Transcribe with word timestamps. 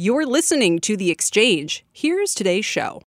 You're 0.00 0.26
listening 0.26 0.78
to 0.82 0.96
The 0.96 1.10
Exchange. 1.10 1.84
Here's 1.92 2.32
today's 2.32 2.64
show. 2.64 3.02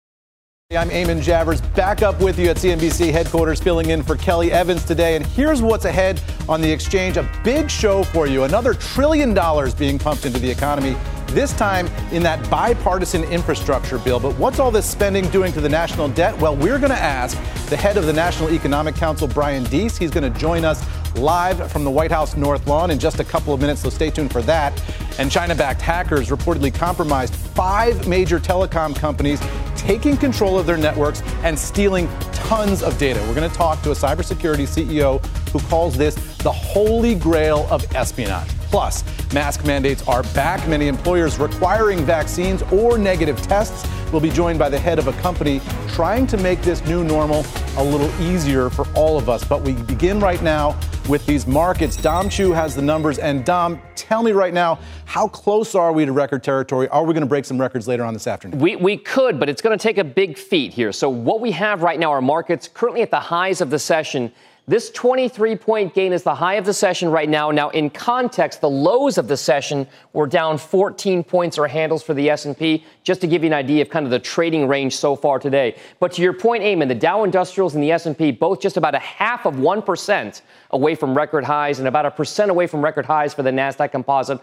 I'm 0.71 0.89
Eamon 0.89 1.21
Javers, 1.21 1.61
back 1.73 2.01
up 2.01 2.19
with 2.19 2.37
you 2.37 2.49
at 2.49 2.57
CNBC 2.57 3.13
headquarters, 3.13 3.61
filling 3.61 3.91
in 3.91 4.03
for 4.03 4.17
Kelly 4.17 4.51
Evans 4.51 4.83
today. 4.83 5.15
And 5.15 5.25
here's 5.25 5.61
what's 5.61 5.85
ahead 5.85 6.21
on 6.49 6.59
the 6.59 6.69
exchange 6.69 7.15
a 7.15 7.25
big 7.45 7.69
show 7.69 8.03
for 8.03 8.27
you. 8.27 8.43
Another 8.43 8.73
trillion 8.73 9.33
dollars 9.33 9.73
being 9.73 9.97
pumped 9.97 10.25
into 10.25 10.37
the 10.37 10.51
economy 10.51 10.97
this 11.31 11.53
time 11.53 11.87
in 12.11 12.21
that 12.23 12.49
bipartisan 12.49 13.23
infrastructure 13.25 13.97
bill. 13.99 14.19
But 14.19 14.37
what's 14.37 14.59
all 14.59 14.71
this 14.71 14.85
spending 14.85 15.27
doing 15.29 15.51
to 15.53 15.61
the 15.61 15.69
national 15.69 16.09
debt? 16.09 16.37
Well, 16.39 16.55
we're 16.55 16.77
going 16.77 16.91
to 16.91 16.97
ask 16.97 17.37
the 17.69 17.77
head 17.77 17.97
of 17.97 18.05
the 18.05 18.13
National 18.13 18.51
Economic 18.51 18.95
Council, 18.95 19.27
Brian 19.27 19.63
Deese. 19.65 19.97
He's 19.97 20.11
going 20.11 20.31
to 20.31 20.39
join 20.39 20.65
us 20.65 20.85
live 21.15 21.71
from 21.71 21.83
the 21.83 21.91
White 21.91 22.11
House 22.11 22.35
North 22.35 22.67
Lawn 22.67 22.91
in 22.91 22.99
just 22.99 23.19
a 23.19 23.23
couple 23.23 23.53
of 23.53 23.59
minutes, 23.59 23.81
so 23.81 23.89
stay 23.89 24.09
tuned 24.09 24.31
for 24.31 24.41
that. 24.43 24.81
And 25.19 25.31
China 25.31 25.55
backed 25.55 25.81
hackers 25.81 26.29
reportedly 26.29 26.73
compromised 26.73 27.35
five 27.35 28.07
major 28.07 28.39
telecom 28.39 28.95
companies, 28.95 29.41
taking 29.75 30.17
control 30.17 30.57
of 30.57 30.65
their 30.65 30.77
networks 30.77 31.21
and 31.43 31.57
stealing 31.57 32.07
tons 32.31 32.83
of 32.83 32.97
data. 32.97 33.19
We're 33.27 33.35
going 33.35 33.49
to 33.49 33.55
talk 33.55 33.81
to 33.83 33.91
a 33.91 33.95
cybersecurity 33.95 34.67
CEO 34.67 35.25
who 35.49 35.59
calls 35.67 35.97
this 35.97 36.15
the 36.37 36.51
holy 36.51 37.15
grail 37.15 37.67
of 37.69 37.85
espionage. 37.95 38.49
Plus, 38.71 39.03
mask 39.33 39.65
mandates 39.65 40.07
are 40.07 40.23
back. 40.33 40.65
Many 40.65 40.87
employers 40.87 41.37
requiring 41.37 42.05
vaccines 42.05 42.61
or 42.71 42.97
negative 42.97 43.39
tests. 43.41 43.85
We'll 44.13 44.21
be 44.21 44.29
joined 44.29 44.59
by 44.59 44.69
the 44.69 44.79
head 44.79 44.97
of 44.97 45.09
a 45.09 45.13
company 45.13 45.59
trying 45.89 46.25
to 46.27 46.37
make 46.37 46.61
this 46.61 46.81
new 46.85 47.03
normal 47.03 47.45
a 47.75 47.83
little 47.83 48.09
easier 48.21 48.69
for 48.69 48.87
all 48.95 49.17
of 49.17 49.27
us. 49.27 49.43
But 49.43 49.61
we 49.61 49.73
begin 49.73 50.21
right 50.21 50.41
now 50.41 50.79
with 51.09 51.25
these 51.25 51.45
markets. 51.45 51.97
Dom 51.97 52.29
Chu 52.29 52.53
has 52.53 52.73
the 52.73 52.81
numbers. 52.81 53.19
And 53.19 53.43
Dom, 53.43 53.81
tell 53.95 54.23
me 54.23 54.31
right 54.31 54.53
now, 54.53 54.79
how 55.03 55.27
close 55.27 55.75
are 55.75 55.91
we 55.91 56.05
to 56.05 56.13
record 56.13 56.41
territory? 56.41 56.87
Are 56.87 57.03
we 57.03 57.13
going 57.13 57.23
to 57.23 57.27
break 57.27 57.43
some 57.43 57.59
records 57.59 57.89
later 57.89 58.05
on 58.05 58.13
this 58.13 58.25
afternoon? 58.25 58.59
We, 58.59 58.77
we 58.77 58.95
could, 58.95 59.37
but 59.37 59.49
it's 59.49 59.61
going 59.61 59.77
to 59.77 59.83
take 59.83 59.97
a 59.97 60.03
big 60.05 60.37
feat 60.37 60.71
here. 60.71 60.93
So, 60.93 61.09
what 61.09 61.41
we 61.41 61.51
have 61.51 61.83
right 61.83 61.99
now 61.99 62.11
are 62.11 62.21
markets 62.21 62.69
currently 62.69 63.01
at 63.01 63.11
the 63.11 63.19
highs 63.19 63.59
of 63.59 63.69
the 63.69 63.79
session. 63.79 64.31
This 64.67 64.91
23 64.91 65.55
point 65.55 65.95
gain 65.95 66.13
is 66.13 66.21
the 66.21 66.35
high 66.35 66.53
of 66.53 66.65
the 66.65 66.73
session 66.73 67.09
right 67.09 67.27
now. 67.27 67.49
Now, 67.49 67.69
in 67.69 67.89
context, 67.89 68.61
the 68.61 68.69
lows 68.69 69.17
of 69.17 69.27
the 69.27 69.35
session 69.35 69.87
were 70.13 70.27
down 70.27 70.59
14 70.59 71.23
points 71.23 71.57
or 71.57 71.67
handles 71.67 72.03
for 72.03 72.13
the 72.13 72.29
S&P, 72.29 72.85
just 73.03 73.21
to 73.21 73.27
give 73.27 73.41
you 73.43 73.47
an 73.47 73.53
idea 73.53 73.81
of 73.81 73.89
kind 73.89 74.05
of 74.05 74.11
the 74.11 74.19
trading 74.19 74.67
range 74.67 74.95
so 74.95 75.15
far 75.15 75.39
today. 75.39 75.75
But 75.99 76.11
to 76.13 76.21
your 76.21 76.33
point, 76.33 76.63
Eamon, 76.63 76.89
the 76.89 76.95
Dow 76.95 77.23
Industrials 77.23 77.73
and 77.73 77.83
the 77.83 77.91
S&P 77.91 78.31
both 78.31 78.61
just 78.61 78.77
about 78.77 78.93
a 78.93 78.99
half 78.99 79.47
of 79.47 79.55
1% 79.55 80.41
away 80.69 80.93
from 80.93 81.17
record 81.17 81.43
highs 81.43 81.79
and 81.79 81.87
about 81.87 82.05
a 82.05 82.11
percent 82.11 82.51
away 82.51 82.67
from 82.67 82.83
record 82.83 83.07
highs 83.07 83.33
for 83.33 83.41
the 83.41 83.51
Nasdaq 83.51 83.91
Composite 83.91 84.39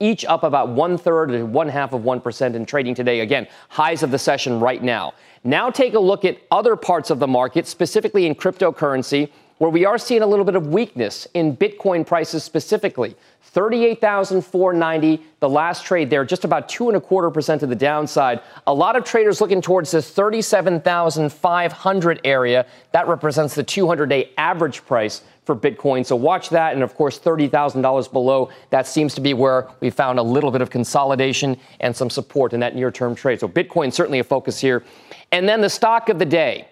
each 0.00 0.24
up 0.24 0.42
about 0.42 0.70
one 0.70 0.96
third 0.96 1.28
to 1.28 1.44
one 1.44 1.68
half 1.68 1.92
of 1.92 2.02
1% 2.02 2.54
in 2.54 2.66
trading 2.66 2.94
today. 2.94 3.20
Again, 3.20 3.46
highs 3.68 4.02
of 4.02 4.10
the 4.10 4.18
session 4.18 4.58
right 4.58 4.82
now. 4.82 5.12
Now 5.44 5.70
take 5.70 5.94
a 5.94 6.00
look 6.00 6.24
at 6.24 6.38
other 6.50 6.74
parts 6.74 7.10
of 7.10 7.18
the 7.18 7.26
market, 7.26 7.66
specifically 7.66 8.26
in 8.26 8.34
cryptocurrency 8.34 9.30
where 9.60 9.70
we 9.70 9.84
are 9.84 9.98
seeing 9.98 10.22
a 10.22 10.26
little 10.26 10.46
bit 10.46 10.56
of 10.56 10.68
weakness 10.68 11.28
in 11.34 11.54
Bitcoin 11.54 12.06
prices 12.06 12.42
specifically. 12.42 13.14
38,490, 13.42 15.22
the 15.40 15.48
last 15.50 15.84
trade 15.84 16.08
there, 16.08 16.24
just 16.24 16.46
about 16.46 16.66
two 16.66 16.88
and 16.88 16.96
a 16.96 17.00
quarter 17.00 17.30
percent 17.30 17.60
to 17.60 17.66
the 17.66 17.76
downside. 17.76 18.40
A 18.66 18.72
lot 18.72 18.96
of 18.96 19.04
traders 19.04 19.42
looking 19.42 19.60
towards 19.60 19.90
this 19.90 20.10
37,500 20.12 22.20
area. 22.24 22.64
That 22.92 23.06
represents 23.06 23.54
the 23.54 23.62
200 23.62 24.08
day 24.08 24.30
average 24.38 24.82
price 24.86 25.20
for 25.44 25.54
Bitcoin. 25.54 26.06
So 26.06 26.16
watch 26.16 26.48
that. 26.48 26.72
And 26.72 26.82
of 26.82 26.94
course, 26.94 27.18
$30,000 27.18 28.12
below. 28.12 28.48
That 28.70 28.86
seems 28.86 29.14
to 29.16 29.20
be 29.20 29.34
where 29.34 29.68
we 29.80 29.90
found 29.90 30.18
a 30.18 30.22
little 30.22 30.50
bit 30.50 30.62
of 30.62 30.70
consolidation 30.70 31.58
and 31.80 31.94
some 31.94 32.08
support 32.08 32.54
in 32.54 32.60
that 32.60 32.74
near 32.74 32.90
term 32.90 33.14
trade. 33.14 33.40
So 33.40 33.48
Bitcoin 33.48 33.92
certainly 33.92 34.20
a 34.20 34.24
focus 34.24 34.58
here. 34.58 34.84
And 35.32 35.46
then 35.46 35.60
the 35.60 35.68
stock 35.68 36.08
of 36.08 36.18
the 36.18 36.24
day. 36.24 36.66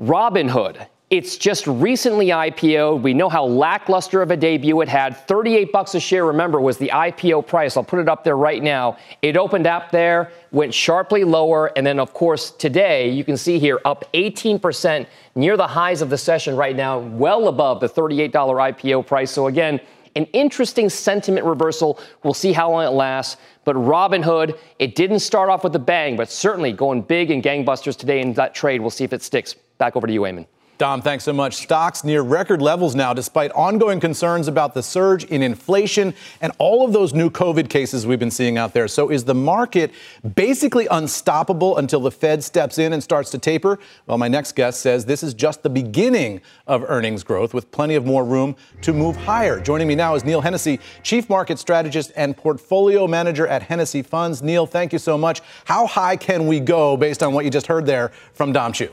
Robinhood 0.00 0.88
it's 1.10 1.36
just 1.36 1.66
recently 1.66 2.28
IPO'd. 2.28 3.02
We 3.02 3.14
know 3.14 3.28
how 3.28 3.44
lackluster 3.44 4.22
of 4.22 4.30
a 4.30 4.36
debut 4.36 4.80
it 4.80 4.88
had. 4.88 5.16
38 5.26 5.72
bucks 5.72 5.96
a 5.96 6.00
share, 6.00 6.24
remember, 6.24 6.60
was 6.60 6.78
the 6.78 6.92
IPO 6.94 7.48
price. 7.48 7.76
I'll 7.76 7.82
put 7.82 7.98
it 7.98 8.08
up 8.08 8.22
there 8.22 8.36
right 8.36 8.62
now. 8.62 8.96
It 9.20 9.36
opened 9.36 9.66
up 9.66 9.90
there, 9.90 10.30
went 10.52 10.72
sharply 10.72 11.24
lower, 11.24 11.72
and 11.76 11.84
then, 11.84 11.98
of 11.98 12.14
course, 12.14 12.52
today, 12.52 13.10
you 13.10 13.24
can 13.24 13.36
see 13.36 13.58
here, 13.58 13.80
up 13.84 14.04
18%, 14.14 15.04
near 15.34 15.56
the 15.56 15.66
highs 15.66 16.00
of 16.00 16.10
the 16.10 16.18
session 16.18 16.54
right 16.54 16.76
now, 16.76 17.00
well 17.00 17.48
above 17.48 17.80
the 17.80 17.88
$38 17.88 18.30
IPO 18.30 19.04
price. 19.04 19.32
So, 19.32 19.48
again, 19.48 19.80
an 20.14 20.26
interesting 20.26 20.88
sentiment 20.88 21.44
reversal. 21.44 21.98
We'll 22.22 22.34
see 22.34 22.52
how 22.52 22.70
long 22.70 22.84
it 22.84 22.90
lasts. 22.90 23.36
But 23.64 23.74
Robinhood, 23.74 24.56
it 24.78 24.94
didn't 24.94 25.20
start 25.20 25.50
off 25.50 25.64
with 25.64 25.74
a 25.74 25.80
bang, 25.80 26.16
but 26.16 26.30
certainly 26.30 26.72
going 26.72 27.02
big 27.02 27.32
and 27.32 27.42
gangbusters 27.42 27.96
today 27.96 28.20
in 28.20 28.32
that 28.34 28.54
trade. 28.54 28.80
We'll 28.80 28.90
see 28.90 29.04
if 29.04 29.12
it 29.12 29.22
sticks. 29.22 29.54
Back 29.78 29.96
over 29.96 30.06
to 30.06 30.12
you, 30.12 30.20
Eamon. 30.20 30.46
Dom, 30.80 31.02
thanks 31.02 31.24
so 31.24 31.34
much. 31.34 31.56
Stocks 31.56 32.04
near 32.04 32.22
record 32.22 32.62
levels 32.62 32.94
now, 32.94 33.12
despite 33.12 33.52
ongoing 33.52 34.00
concerns 34.00 34.48
about 34.48 34.72
the 34.72 34.82
surge 34.82 35.24
in 35.24 35.42
inflation 35.42 36.14
and 36.40 36.54
all 36.56 36.86
of 36.86 36.94
those 36.94 37.12
new 37.12 37.28
COVID 37.28 37.68
cases 37.68 38.06
we've 38.06 38.18
been 38.18 38.30
seeing 38.30 38.56
out 38.56 38.72
there. 38.72 38.88
So, 38.88 39.10
is 39.10 39.24
the 39.24 39.34
market 39.34 39.92
basically 40.36 40.86
unstoppable 40.90 41.76
until 41.76 42.00
the 42.00 42.10
Fed 42.10 42.42
steps 42.42 42.78
in 42.78 42.94
and 42.94 43.02
starts 43.02 43.28
to 43.32 43.38
taper? 43.38 43.78
Well, 44.06 44.16
my 44.16 44.28
next 44.28 44.52
guest 44.52 44.80
says 44.80 45.04
this 45.04 45.22
is 45.22 45.34
just 45.34 45.62
the 45.62 45.68
beginning 45.68 46.40
of 46.66 46.82
earnings 46.88 47.24
growth 47.24 47.52
with 47.52 47.70
plenty 47.72 47.94
of 47.94 48.06
more 48.06 48.24
room 48.24 48.56
to 48.80 48.94
move 48.94 49.16
higher. 49.16 49.60
Joining 49.60 49.86
me 49.86 49.94
now 49.94 50.14
is 50.14 50.24
Neil 50.24 50.40
Hennessy, 50.40 50.80
Chief 51.02 51.28
Market 51.28 51.58
Strategist 51.58 52.10
and 52.16 52.34
Portfolio 52.34 53.06
Manager 53.06 53.46
at 53.46 53.64
Hennessy 53.64 54.00
Funds. 54.00 54.42
Neil, 54.42 54.64
thank 54.64 54.94
you 54.94 54.98
so 54.98 55.18
much. 55.18 55.42
How 55.66 55.86
high 55.86 56.16
can 56.16 56.46
we 56.46 56.58
go 56.58 56.96
based 56.96 57.22
on 57.22 57.34
what 57.34 57.44
you 57.44 57.50
just 57.50 57.66
heard 57.66 57.84
there 57.84 58.12
from 58.32 58.54
Dom 58.54 58.72
Chu? 58.72 58.88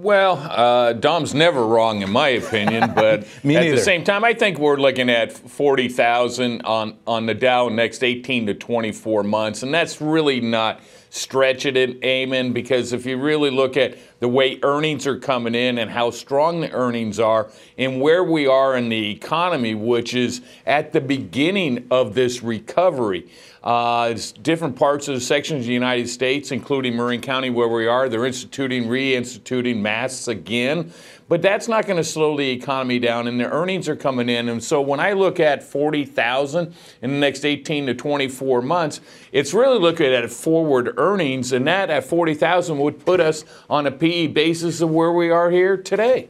Well, 0.00 0.36
uh, 0.36 0.92
Dom's 0.92 1.34
never 1.34 1.66
wrong 1.66 2.02
in 2.02 2.10
my 2.10 2.28
opinion, 2.28 2.92
but 2.94 3.24
at 3.24 3.42
the 3.42 3.78
same 3.78 4.04
time, 4.04 4.22
I 4.22 4.32
think 4.32 4.60
we're 4.60 4.76
looking 4.76 5.10
at 5.10 5.32
40,000 5.32 6.62
on, 6.62 6.96
on 7.04 7.26
the 7.26 7.34
Dow 7.34 7.68
next 7.68 8.04
18 8.04 8.46
to 8.46 8.54
24 8.54 9.24
months, 9.24 9.64
and 9.64 9.74
that's 9.74 10.00
really 10.00 10.40
not 10.40 10.80
stretching 11.10 11.74
it, 11.76 12.00
Eamon, 12.02 12.52
because 12.54 12.92
if 12.92 13.06
you 13.06 13.18
really 13.18 13.50
look 13.50 13.76
at 13.76 13.98
the 14.20 14.28
way 14.28 14.60
earnings 14.62 15.04
are 15.04 15.18
coming 15.18 15.56
in 15.56 15.78
and 15.78 15.90
how 15.90 16.10
strong 16.10 16.60
the 16.60 16.70
earnings 16.70 17.18
are 17.18 17.50
and 17.76 18.00
where 18.00 18.22
we 18.22 18.46
are 18.46 18.76
in 18.76 18.90
the 18.90 19.10
economy, 19.10 19.74
which 19.74 20.14
is 20.14 20.42
at 20.64 20.92
the 20.92 21.00
beginning 21.00 21.88
of 21.90 22.14
this 22.14 22.40
recovery. 22.40 23.28
Uh, 23.62 24.16
different 24.42 24.76
parts 24.76 25.08
of 25.08 25.14
the 25.14 25.20
sections 25.20 25.60
of 25.60 25.66
the 25.66 25.72
United 25.72 26.08
States, 26.08 26.52
including 26.52 26.96
Marin 26.96 27.20
County, 27.20 27.50
where 27.50 27.68
we 27.68 27.86
are, 27.86 28.08
they're 28.08 28.24
instituting, 28.24 28.84
reinstituting 28.84 29.78
masks 29.78 30.28
again. 30.28 30.92
But 31.28 31.42
that's 31.42 31.68
not 31.68 31.86
going 31.86 31.96
to 31.96 32.04
slow 32.04 32.36
the 32.36 32.48
economy 32.48 32.98
down, 32.98 33.26
and 33.28 33.38
the 33.38 33.50
earnings 33.50 33.88
are 33.88 33.96
coming 33.96 34.28
in. 34.28 34.48
And 34.48 34.62
so 34.62 34.80
when 34.80 35.00
I 35.00 35.12
look 35.12 35.40
at 35.40 35.62
40,000 35.62 36.74
in 37.02 37.10
the 37.10 37.16
next 37.18 37.44
18 37.44 37.86
to 37.86 37.94
24 37.94 38.62
months, 38.62 39.00
it's 39.32 39.52
really 39.52 39.78
looking 39.78 40.06
at 40.06 40.30
forward 40.30 40.94
earnings, 40.96 41.52
and 41.52 41.66
that 41.66 41.90
at 41.90 42.04
40,000 42.04 42.78
would 42.78 43.04
put 43.04 43.20
us 43.20 43.44
on 43.68 43.86
a 43.86 43.90
PE 43.90 44.28
basis 44.28 44.80
of 44.80 44.90
where 44.90 45.12
we 45.12 45.30
are 45.30 45.50
here 45.50 45.76
today. 45.76 46.28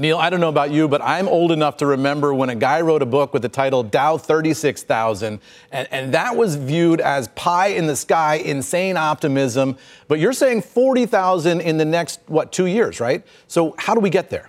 Neil, 0.00 0.16
I 0.16 0.30
don't 0.30 0.38
know 0.38 0.48
about 0.48 0.70
you, 0.70 0.86
but 0.86 1.02
I'm 1.02 1.26
old 1.26 1.50
enough 1.50 1.78
to 1.78 1.86
remember 1.86 2.32
when 2.32 2.50
a 2.50 2.54
guy 2.54 2.80
wrote 2.82 3.02
a 3.02 3.06
book 3.06 3.32
with 3.32 3.42
the 3.42 3.48
title 3.48 3.82
Dow 3.82 4.16
36,000, 4.16 5.40
and, 5.72 5.88
and 5.90 6.14
that 6.14 6.36
was 6.36 6.54
viewed 6.54 7.00
as 7.00 7.26
pie 7.28 7.68
in 7.68 7.88
the 7.88 7.96
sky, 7.96 8.36
insane 8.36 8.96
optimism. 8.96 9.76
But 10.06 10.20
you're 10.20 10.32
saying 10.32 10.62
40,000 10.62 11.60
in 11.60 11.78
the 11.78 11.84
next, 11.84 12.20
what, 12.26 12.52
two 12.52 12.66
years, 12.66 13.00
right? 13.00 13.26
So 13.48 13.74
how 13.76 13.92
do 13.92 14.00
we 14.00 14.08
get 14.08 14.30
there? 14.30 14.48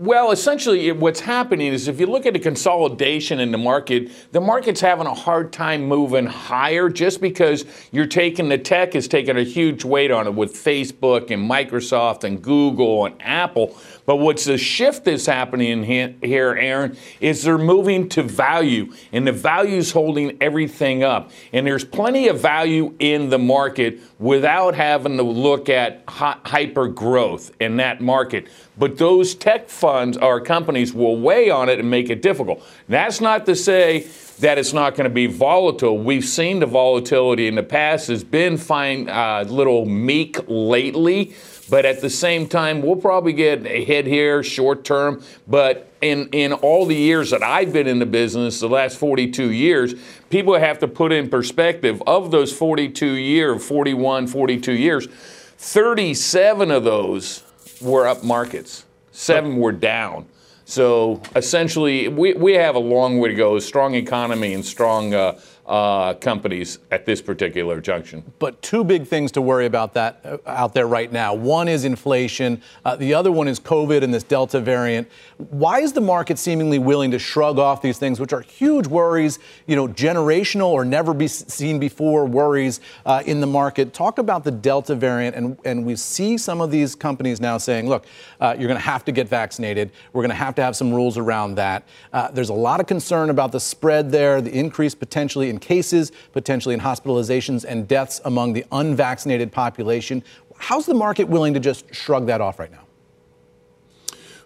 Well, 0.00 0.30
essentially, 0.30 0.92
what's 0.92 1.18
happening 1.18 1.72
is 1.72 1.88
if 1.88 1.98
you 1.98 2.06
look 2.06 2.24
at 2.24 2.32
the 2.32 2.38
consolidation 2.38 3.40
in 3.40 3.50
the 3.50 3.58
market, 3.58 4.12
the 4.30 4.40
market's 4.40 4.80
having 4.80 5.08
a 5.08 5.14
hard 5.14 5.52
time 5.52 5.86
moving 5.86 6.24
higher 6.24 6.88
just 6.88 7.20
because 7.20 7.64
you're 7.90 8.06
taking 8.06 8.48
the 8.48 8.58
tech 8.58 8.94
is 8.94 9.08
taking 9.08 9.36
a 9.36 9.42
huge 9.42 9.84
weight 9.84 10.12
on 10.12 10.28
it 10.28 10.34
with 10.34 10.54
Facebook 10.54 11.32
and 11.32 11.50
Microsoft 11.50 12.22
and 12.22 12.40
Google 12.40 13.06
and 13.06 13.20
Apple. 13.20 13.76
But 14.08 14.20
what's 14.20 14.46
the 14.46 14.56
shift 14.56 15.04
that's 15.04 15.26
happening 15.26 15.84
here, 15.84 16.56
Aaron, 16.58 16.96
is 17.20 17.42
they're 17.42 17.58
moving 17.58 18.08
to 18.08 18.22
value, 18.22 18.90
and 19.12 19.26
the 19.26 19.32
value's 19.32 19.92
holding 19.92 20.38
everything 20.40 21.04
up. 21.04 21.30
And 21.52 21.66
there's 21.66 21.84
plenty 21.84 22.28
of 22.28 22.40
value 22.40 22.94
in 23.00 23.28
the 23.28 23.38
market 23.38 24.00
without 24.18 24.74
having 24.74 25.18
to 25.18 25.22
look 25.22 25.68
at 25.68 26.04
hyper 26.06 26.88
growth 26.88 27.52
in 27.60 27.76
that 27.76 28.00
market. 28.00 28.48
But 28.78 28.96
those 28.96 29.34
tech 29.34 29.68
funds 29.68 30.16
or 30.16 30.40
companies 30.40 30.94
will 30.94 31.20
weigh 31.20 31.50
on 31.50 31.68
it 31.68 31.78
and 31.78 31.90
make 31.90 32.08
it 32.08 32.22
difficult. 32.22 32.66
That's 32.88 33.20
not 33.20 33.44
to 33.44 33.54
say 33.54 34.06
that 34.40 34.56
it's 34.56 34.72
not 34.72 34.94
going 34.94 35.04
to 35.04 35.14
be 35.14 35.26
volatile. 35.26 35.98
We've 35.98 36.24
seen 36.24 36.60
the 36.60 36.66
volatility 36.66 37.46
in 37.46 37.56
the 37.56 37.62
past 37.62 38.08
has 38.08 38.24
been 38.24 38.56
fine, 38.56 39.10
uh, 39.10 39.44
little 39.46 39.84
meek 39.84 40.38
lately. 40.48 41.34
But 41.70 41.84
at 41.84 42.00
the 42.00 42.10
same 42.10 42.48
time, 42.48 42.82
we'll 42.82 42.96
probably 42.96 43.32
get 43.32 43.66
a 43.66 43.84
hit 43.84 44.06
here 44.06 44.42
short 44.42 44.84
term. 44.84 45.22
But 45.46 45.90
in, 46.00 46.28
in 46.30 46.52
all 46.52 46.86
the 46.86 46.94
years 46.94 47.30
that 47.30 47.42
I've 47.42 47.72
been 47.72 47.86
in 47.86 47.98
the 47.98 48.06
business, 48.06 48.60
the 48.60 48.68
last 48.68 48.98
42 48.98 49.50
years, 49.50 49.94
people 50.30 50.58
have 50.58 50.78
to 50.78 50.88
put 50.88 51.12
in 51.12 51.28
perspective 51.28 52.02
of 52.06 52.30
those 52.30 52.52
42 52.52 53.06
years, 53.06 53.66
41, 53.66 54.26
42 54.28 54.72
years, 54.72 55.06
37 55.06 56.70
of 56.70 56.84
those 56.84 57.42
were 57.80 58.06
up 58.06 58.24
markets, 58.24 58.84
seven 59.12 59.56
were 59.56 59.72
down. 59.72 60.26
So 60.64 61.22
essentially, 61.34 62.08
we, 62.08 62.34
we 62.34 62.52
have 62.54 62.74
a 62.74 62.80
long 62.80 63.18
way 63.18 63.30
to 63.30 63.34
go. 63.34 63.56
a 63.56 63.60
Strong 63.60 63.94
economy 63.94 64.52
and 64.52 64.64
strong 64.64 65.14
uh, 65.14 65.40
uh, 65.68 66.14
companies 66.14 66.78
at 66.90 67.04
this 67.04 67.20
particular 67.20 67.80
junction. 67.80 68.24
But 68.38 68.60
two 68.62 68.84
big 68.84 69.06
things 69.06 69.30
to 69.32 69.42
worry 69.42 69.66
about 69.66 69.92
that 69.94 70.20
uh, 70.24 70.38
out 70.46 70.72
there 70.72 70.86
right 70.86 71.12
now. 71.12 71.34
One 71.34 71.68
is 71.68 71.84
inflation. 71.84 72.62
Uh, 72.86 72.96
the 72.96 73.12
other 73.12 73.30
one 73.30 73.48
is 73.48 73.60
COVID 73.60 74.02
and 74.02 74.12
this 74.12 74.22
Delta 74.22 74.60
variant. 74.60 75.08
Why 75.36 75.80
is 75.80 75.92
the 75.92 76.00
market 76.00 76.38
seemingly 76.38 76.78
willing 76.78 77.10
to 77.10 77.18
shrug 77.18 77.58
off 77.58 77.82
these 77.82 77.98
things, 77.98 78.18
which 78.18 78.32
are 78.32 78.40
huge 78.40 78.86
worries, 78.86 79.38
you 79.66 79.76
know, 79.76 79.86
generational 79.86 80.68
or 80.68 80.86
never 80.86 81.12
be 81.12 81.28
seen 81.28 81.78
before 81.78 82.24
worries 82.24 82.80
uh, 83.04 83.22
in 83.26 83.40
the 83.40 83.46
market? 83.46 83.92
Talk 83.92 84.18
about 84.18 84.44
the 84.44 84.50
Delta 84.50 84.94
variant, 84.94 85.36
and, 85.36 85.58
and 85.66 85.84
we 85.84 85.96
see 85.96 86.38
some 86.38 86.62
of 86.62 86.70
these 86.70 86.94
companies 86.94 87.42
now 87.42 87.58
saying, 87.58 87.88
look, 87.88 88.06
uh, 88.40 88.56
you're 88.58 88.68
going 88.68 88.80
to 88.80 88.86
have 88.86 89.04
to 89.04 89.12
get 89.12 89.28
vaccinated. 89.28 89.90
We're 90.14 90.22
going 90.22 90.30
to 90.30 90.36
have 90.36 90.54
to 90.54 90.62
have 90.62 90.76
some 90.76 90.94
rules 90.94 91.18
around 91.18 91.56
that. 91.56 91.84
Uh, 92.12 92.30
there's 92.30 92.48
a 92.48 92.54
lot 92.54 92.80
of 92.80 92.86
concern 92.86 93.28
about 93.28 93.52
the 93.52 93.60
spread 93.60 94.10
there, 94.10 94.40
the 94.40 94.52
increase 94.52 94.94
potentially 94.94 95.50
in 95.50 95.57
cases, 95.58 96.12
potentially 96.32 96.74
in 96.74 96.80
hospitalizations 96.80 97.64
and 97.64 97.86
deaths 97.88 98.20
among 98.24 98.52
the 98.52 98.64
unvaccinated 98.72 99.52
population. 99.52 100.22
How's 100.56 100.86
the 100.86 100.94
market 100.94 101.28
willing 101.28 101.54
to 101.54 101.60
just 101.60 101.92
shrug 101.94 102.26
that 102.26 102.40
off 102.40 102.58
right 102.58 102.70
now? 102.70 102.84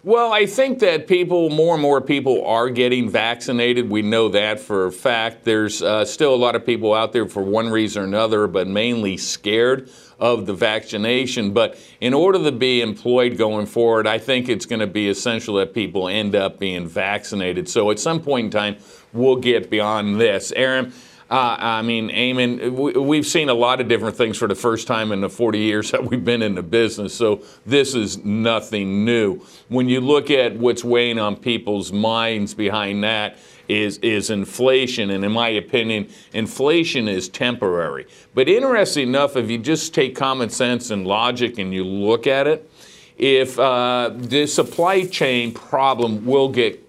Well, 0.05 0.33
I 0.33 0.47
think 0.47 0.79
that 0.79 1.07
people, 1.07 1.49
more 1.49 1.75
and 1.75 1.81
more 1.81 2.01
people 2.01 2.45
are 2.45 2.69
getting 2.69 3.09
vaccinated. 3.09 3.89
We 3.89 4.01
know 4.01 4.27
that 4.29 4.59
for 4.59 4.87
a 4.87 4.91
fact. 4.91 5.45
There's 5.45 5.81
uh, 5.81 6.03
still 6.03 6.35
a 6.35 6.35
lot 6.35 6.55
of 6.55 6.65
people 6.65 6.93
out 6.93 7.13
there 7.13 7.25
for 7.25 7.41
one 7.41 7.69
reason 7.69 8.03
or 8.03 8.05
another, 8.05 8.47
but 8.47 8.67
mainly 8.67 9.15
scared 9.15 9.89
of 10.23 10.45
the 10.45 10.53
vaccination. 10.53 11.51
But 11.51 11.77
in 11.99 12.13
order 12.13 12.41
to 12.45 12.51
be 12.53 12.79
employed 12.81 13.37
going 13.37 13.65
forward, 13.65 14.07
I 14.07 14.19
think 14.19 14.47
it's 14.47 14.65
going 14.65 14.79
to 14.79 14.87
be 14.87 15.09
essential 15.09 15.55
that 15.55 15.73
people 15.73 16.07
end 16.07 16.33
up 16.33 16.59
being 16.59 16.87
vaccinated. 16.87 17.67
So 17.67 17.91
at 17.91 17.99
some 17.99 18.21
point 18.21 18.45
in 18.45 18.51
time, 18.51 18.77
we'll 19.11 19.35
get 19.35 19.69
beyond 19.69 20.21
this. 20.21 20.53
Aaron, 20.53 20.93
uh, 21.29 21.57
I 21.59 21.81
mean, 21.81 22.09
Eamon, 22.09 23.05
we've 23.05 23.25
seen 23.25 23.49
a 23.49 23.53
lot 23.53 23.81
of 23.81 23.89
different 23.89 24.15
things 24.15 24.37
for 24.37 24.47
the 24.47 24.55
first 24.55 24.87
time 24.87 25.11
in 25.11 25.19
the 25.19 25.29
40 25.29 25.59
years 25.59 25.91
that 25.91 26.05
we've 26.05 26.23
been 26.23 26.41
in 26.41 26.55
the 26.55 26.63
business, 26.63 27.13
so 27.13 27.43
this 27.65 27.93
is 27.93 28.23
nothing 28.23 29.03
new. 29.03 29.41
When 29.67 29.89
you 29.89 29.99
look 29.99 30.31
at 30.31 30.55
what's 30.55 30.85
weighing 30.85 31.19
on 31.19 31.35
people's 31.35 31.91
minds 31.91 32.53
behind 32.53 33.03
that, 33.03 33.37
is 33.67 33.97
is 33.99 34.29
inflation, 34.29 35.09
and 35.09 35.23
in 35.23 35.31
my 35.31 35.49
opinion, 35.49 36.09
inflation 36.33 37.07
is 37.07 37.29
temporary. 37.29 38.07
But 38.33 38.49
interesting 38.49 39.09
enough, 39.09 39.35
if 39.35 39.49
you 39.49 39.57
just 39.57 39.93
take 39.93 40.15
common 40.15 40.49
sense 40.49 40.89
and 40.89 41.07
logic 41.07 41.57
and 41.57 41.73
you 41.73 41.83
look 41.83 42.27
at 42.27 42.47
it, 42.47 42.69
if 43.17 43.57
uh, 43.59 44.11
the 44.13 44.47
supply 44.47 45.05
chain 45.05 45.53
problem 45.53 46.25
will 46.25 46.49
get 46.49 46.83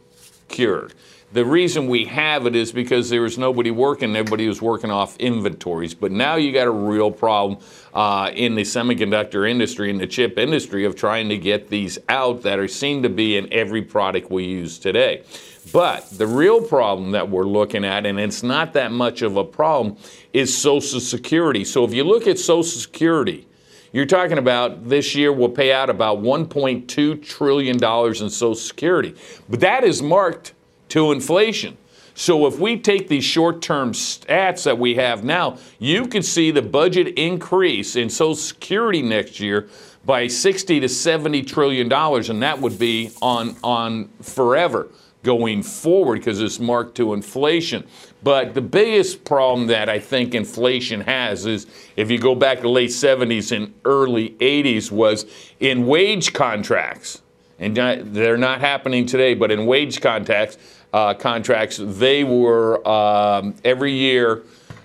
cured. 0.49 0.95
The 1.35 1.45
reason 1.45 1.89
we 1.89 2.05
have 2.05 2.47
it 2.47 2.55
is 2.55 2.71
because 2.71 3.11
there 3.11 3.23
was 3.23 3.37
nobody 3.37 3.73
working, 3.73 4.15
everybody 4.15 4.47
was 4.47 4.63
working 4.63 4.93
off 4.93 5.17
inventories. 5.17 5.93
But 5.93 6.13
now 6.13 6.37
you 6.37 6.53
got 6.53 6.69
a 6.69 6.71
real 6.71 7.11
problem 7.11 7.59
uh, 7.93 8.31
in 8.33 8.55
the 8.55 8.63
semiconductor 8.63 9.51
industry, 9.51 9.91
in 9.91 9.99
the 9.99 10.07
chip 10.07 10.39
industry, 10.39 10.85
of 10.85 10.95
trying 10.95 11.29
to 11.31 11.37
get 11.37 11.69
these 11.71 11.99
out 12.09 12.43
that 12.43 12.61
are 12.61 12.69
seem 12.69 13.03
to 13.03 13.09
be 13.09 13.37
in 13.37 13.53
every 13.53 13.83
product 13.83 14.31
we 14.31 14.45
use 14.45 14.79
today. 14.79 15.25
But 15.73 16.11
the 16.11 16.27
real 16.27 16.61
problem 16.61 17.13
that 17.13 17.29
we're 17.29 17.47
looking 17.47 17.85
at, 17.85 18.07
and 18.07 18.21
it's 18.21 18.43
not 18.43 18.75
that 18.75 18.93
much 18.93 19.23
of 19.23 19.37
a 19.37 19.45
problem, 19.45 19.97
is 20.33 20.57
Social 20.57 21.01
Security. 21.01 21.65
So 21.65 21.85
if 21.85 21.95
you 21.95 22.05
look 22.05 22.27
at 22.27 22.39
Social 22.39 22.63
Security, 22.81 23.47
you're 23.93 24.07
talking 24.07 24.39
about 24.39 24.89
this 24.89 25.15
year 25.15 25.33
we'll 25.33 25.49
pay 25.49 25.73
out 25.73 25.89
about 25.89 26.19
$1.2 26.19 27.25
trillion 27.25 27.77
in 27.77 28.31
Social 28.31 28.55
Security. 28.55 29.15
But 29.49 29.61
that 29.61 29.85
is 29.85 30.03
marked 30.03 30.53
to 30.91 31.13
inflation. 31.13 31.77
So 32.17 32.47
if 32.47 32.59
we 32.59 32.79
take 32.79 33.09
these 33.09 33.25
short-term 33.25 33.93
stats 33.93 34.65
that 34.65 34.79
we 34.79 34.95
have 34.97 35.25
now, 35.25 35.59
you 35.79 36.07
could 36.07 36.25
see 36.25 36.51
the 36.51 36.63
budget 36.63 37.19
increase 37.19 37.97
in 37.97 38.11
Social 38.11 38.37
Security 38.37 39.03
next 39.03 39.41
year 39.41 39.69
by 40.05 40.27
60 40.29 40.81
to 40.81 40.89
70 40.89 41.43
trillion 41.43 41.89
dollars, 41.89 42.29
and 42.31 42.43
that 42.43 42.61
would 42.61 42.79
be 42.79 43.11
on 43.23 43.57
on 43.65 44.11
forever 44.21 44.89
going 45.25 45.63
forward 45.63 46.21
because 46.21 46.41
it's 46.41 46.61
marked 46.61 46.95
to 46.97 47.15
inflation. 47.15 47.85
But 48.23 48.55
the 48.55 48.61
biggest 48.61 49.25
problem 49.25 49.67
that 49.67 49.89
I 49.89 49.99
think 49.99 50.35
inflation 50.35 51.01
has 51.01 51.47
is 51.47 51.67
if 51.97 52.11
you 52.11 52.19
go 52.19 52.37
back 52.37 52.61
to 52.61 52.69
late 52.69 52.91
70s 52.91 53.51
and 53.55 53.75
early 53.85 54.31
80s 54.39 54.93
was 54.93 55.27
in 55.59 55.87
wage 55.87 56.33
contracts. 56.33 57.23
And 57.59 57.77
they're 57.77 58.37
not 58.37 58.61
happening 58.61 59.07
today, 59.07 59.35
but 59.35 59.51
in 59.51 59.67
wage 59.67 60.01
contracts, 60.01 60.59
uh, 60.93 61.15
contracts, 61.15 61.81
they 61.83 62.23
were 62.23 62.87
um, 62.87 63.55
every 63.65 63.93
year 63.93 64.43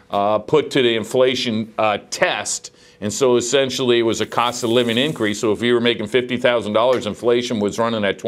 uh, 0.10 0.40
put 0.40 0.72
to 0.72 0.82
the 0.82 0.96
inflation 0.96 1.74
uh, 1.78 2.00
test. 2.10 2.72
And 3.02 3.12
so 3.12 3.38
essentially 3.38 4.00
it 4.00 4.04
was 4.04 4.22
a 4.22 4.26
cost 4.26 4.64
of 4.64 4.70
living 4.70 4.98
increase. 4.98 5.40
So 5.40 5.52
if 5.52 5.62
you 5.62 5.74
were 5.74 5.82
making 5.82 6.08
$50,000, 6.08 7.06
inflation 7.06 7.60
was 7.60 7.80
running 7.80 8.04
at 8.04 8.20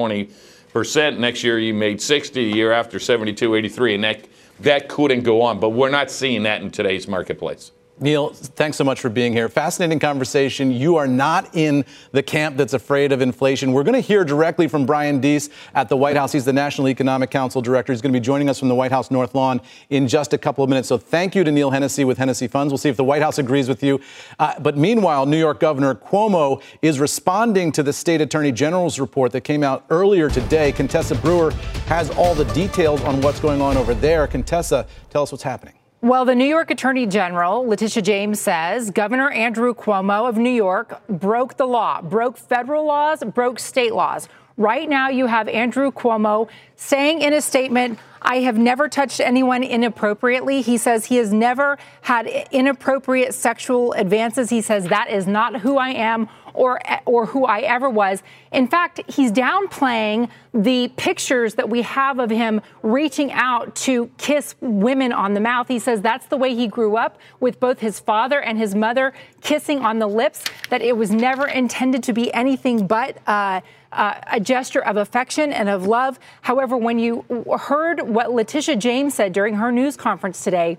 20%. 0.73 1.17
Next 1.17 1.43
year 1.43 1.59
you 1.59 1.73
made 1.73 2.01
60, 2.01 2.51
the 2.51 2.57
year 2.57 2.71
after 2.71 2.99
72, 2.99 3.55
83. 3.55 3.95
And 3.95 4.03
that, 4.03 4.27
that 4.61 4.89
couldn't 4.89 5.23
go 5.23 5.41
on. 5.41 5.59
But 5.59 5.69
we're 5.69 5.89
not 5.89 6.11
seeing 6.11 6.43
that 6.43 6.61
in 6.61 6.71
today's 6.71 7.07
marketplace. 7.07 7.71
Neil, 7.99 8.29
thanks 8.29 8.77
so 8.77 8.83
much 8.83 8.99
for 8.99 9.09
being 9.09 9.31
here. 9.31 9.47
Fascinating 9.47 9.99
conversation. 9.99 10.71
You 10.71 10.95
are 10.95 11.05
not 11.05 11.55
in 11.55 11.85
the 12.11 12.23
camp 12.23 12.57
that's 12.57 12.73
afraid 12.73 13.11
of 13.11 13.21
inflation. 13.21 13.73
We're 13.73 13.83
going 13.83 13.93
to 13.93 13.99
hear 13.99 14.23
directly 14.23 14.67
from 14.67 14.87
Brian 14.87 15.19
Deese 15.19 15.49
at 15.75 15.87
the 15.87 15.95
White 15.95 16.15
House. 16.15 16.31
He's 16.31 16.45
the 16.45 16.53
National 16.53 16.89
Economic 16.89 17.29
Council 17.29 17.61
Director. 17.61 17.93
He's 17.93 18.01
going 18.01 18.11
to 18.11 18.19
be 18.19 18.23
joining 18.23 18.49
us 18.49 18.57
from 18.57 18.69
the 18.69 18.75
White 18.75 18.91
House 18.91 19.11
North 19.11 19.35
Lawn 19.35 19.61
in 19.91 20.07
just 20.07 20.33
a 20.33 20.37
couple 20.39 20.63
of 20.63 20.69
minutes. 20.69 20.87
So 20.87 20.97
thank 20.97 21.35
you 21.35 21.43
to 21.43 21.51
Neil 21.51 21.69
Hennessy 21.69 22.03
with 22.03 22.17
Hennessy 22.17 22.47
Funds. 22.47 22.71
We'll 22.71 22.79
see 22.79 22.89
if 22.89 22.97
the 22.97 23.03
White 23.03 23.21
House 23.21 23.37
agrees 23.37 23.69
with 23.69 23.83
you. 23.83 24.01
Uh, 24.39 24.59
but 24.59 24.77
meanwhile, 24.77 25.27
New 25.27 25.37
York 25.37 25.59
Governor 25.59 25.93
Cuomo 25.93 26.63
is 26.81 26.99
responding 26.99 27.71
to 27.73 27.83
the 27.83 27.93
state 27.93 28.19
attorney 28.21 28.51
general's 28.51 28.99
report 28.99 29.31
that 29.33 29.41
came 29.41 29.63
out 29.63 29.85
earlier 29.91 30.27
today. 30.27 30.71
Contessa 30.71 31.13
Brewer 31.13 31.51
has 31.85 32.09
all 32.11 32.33
the 32.33 32.45
details 32.45 33.01
on 33.03 33.21
what's 33.21 33.39
going 33.39 33.61
on 33.61 33.77
over 33.77 33.93
there. 33.93 34.25
Contessa, 34.25 34.87
tell 35.11 35.21
us 35.21 35.31
what's 35.31 35.43
happening. 35.43 35.75
Well, 36.03 36.25
the 36.25 36.33
New 36.33 36.45
York 36.45 36.71
Attorney 36.71 37.05
General, 37.05 37.63
Letitia 37.63 38.01
James, 38.01 38.39
says 38.39 38.89
Governor 38.89 39.29
Andrew 39.29 39.75
Cuomo 39.75 40.27
of 40.27 40.35
New 40.35 40.49
York 40.49 40.99
broke 41.07 41.57
the 41.57 41.67
law, 41.67 42.01
broke 42.01 42.37
federal 42.37 42.87
laws, 42.87 43.23
broke 43.23 43.59
state 43.59 43.93
laws. 43.93 44.27
Right 44.61 44.87
now, 44.87 45.09
you 45.09 45.25
have 45.25 45.47
Andrew 45.47 45.91
Cuomo 45.91 46.47
saying 46.75 47.23
in 47.23 47.33
a 47.33 47.41
statement, 47.41 47.97
I 48.21 48.41
have 48.41 48.59
never 48.59 48.87
touched 48.87 49.19
anyone 49.19 49.63
inappropriately. 49.63 50.61
He 50.61 50.77
says 50.77 51.05
he 51.05 51.15
has 51.15 51.33
never 51.33 51.79
had 52.01 52.27
inappropriate 52.51 53.33
sexual 53.33 53.93
advances. 53.93 54.51
He 54.51 54.61
says 54.61 54.85
that 54.89 55.09
is 55.09 55.25
not 55.25 55.61
who 55.61 55.79
I 55.79 55.89
am 55.89 56.29
or 56.53 56.79
or 57.07 57.25
who 57.25 57.45
I 57.45 57.61
ever 57.61 57.89
was. 57.89 58.21
In 58.51 58.67
fact, 58.67 59.01
he's 59.07 59.31
downplaying 59.31 60.29
the 60.53 60.89
pictures 60.89 61.55
that 61.55 61.67
we 61.67 61.81
have 61.81 62.19
of 62.19 62.29
him 62.29 62.61
reaching 62.83 63.31
out 63.31 63.75
to 63.77 64.11
kiss 64.19 64.53
women 64.61 65.11
on 65.11 65.33
the 65.33 65.39
mouth. 65.39 65.69
He 65.69 65.79
says 65.79 66.03
that's 66.03 66.27
the 66.27 66.37
way 66.37 66.53
he 66.53 66.67
grew 66.67 66.97
up 66.97 67.17
with 67.39 67.59
both 67.59 67.79
his 67.79 67.99
father 67.99 68.39
and 68.39 68.59
his 68.59 68.75
mother 68.75 69.11
kissing 69.41 69.79
on 69.79 69.97
the 69.97 70.07
lips. 70.07 70.43
That 70.69 70.83
it 70.83 70.97
was 70.97 71.09
never 71.09 71.47
intended 71.47 72.03
to 72.03 72.13
be 72.13 72.31
anything 72.31 72.85
but. 72.85 73.17
Uh, 73.25 73.61
uh, 73.91 74.15
a 74.31 74.39
gesture 74.39 74.81
of 74.81 74.97
affection 74.97 75.51
and 75.51 75.69
of 75.69 75.85
love. 75.85 76.19
However, 76.41 76.77
when 76.77 76.99
you 76.99 77.25
heard 77.59 78.01
what 78.01 78.31
Letitia 78.31 78.75
James 78.77 79.13
said 79.13 79.33
during 79.33 79.55
her 79.55 79.71
news 79.71 79.97
conference 79.97 80.43
today, 80.43 80.77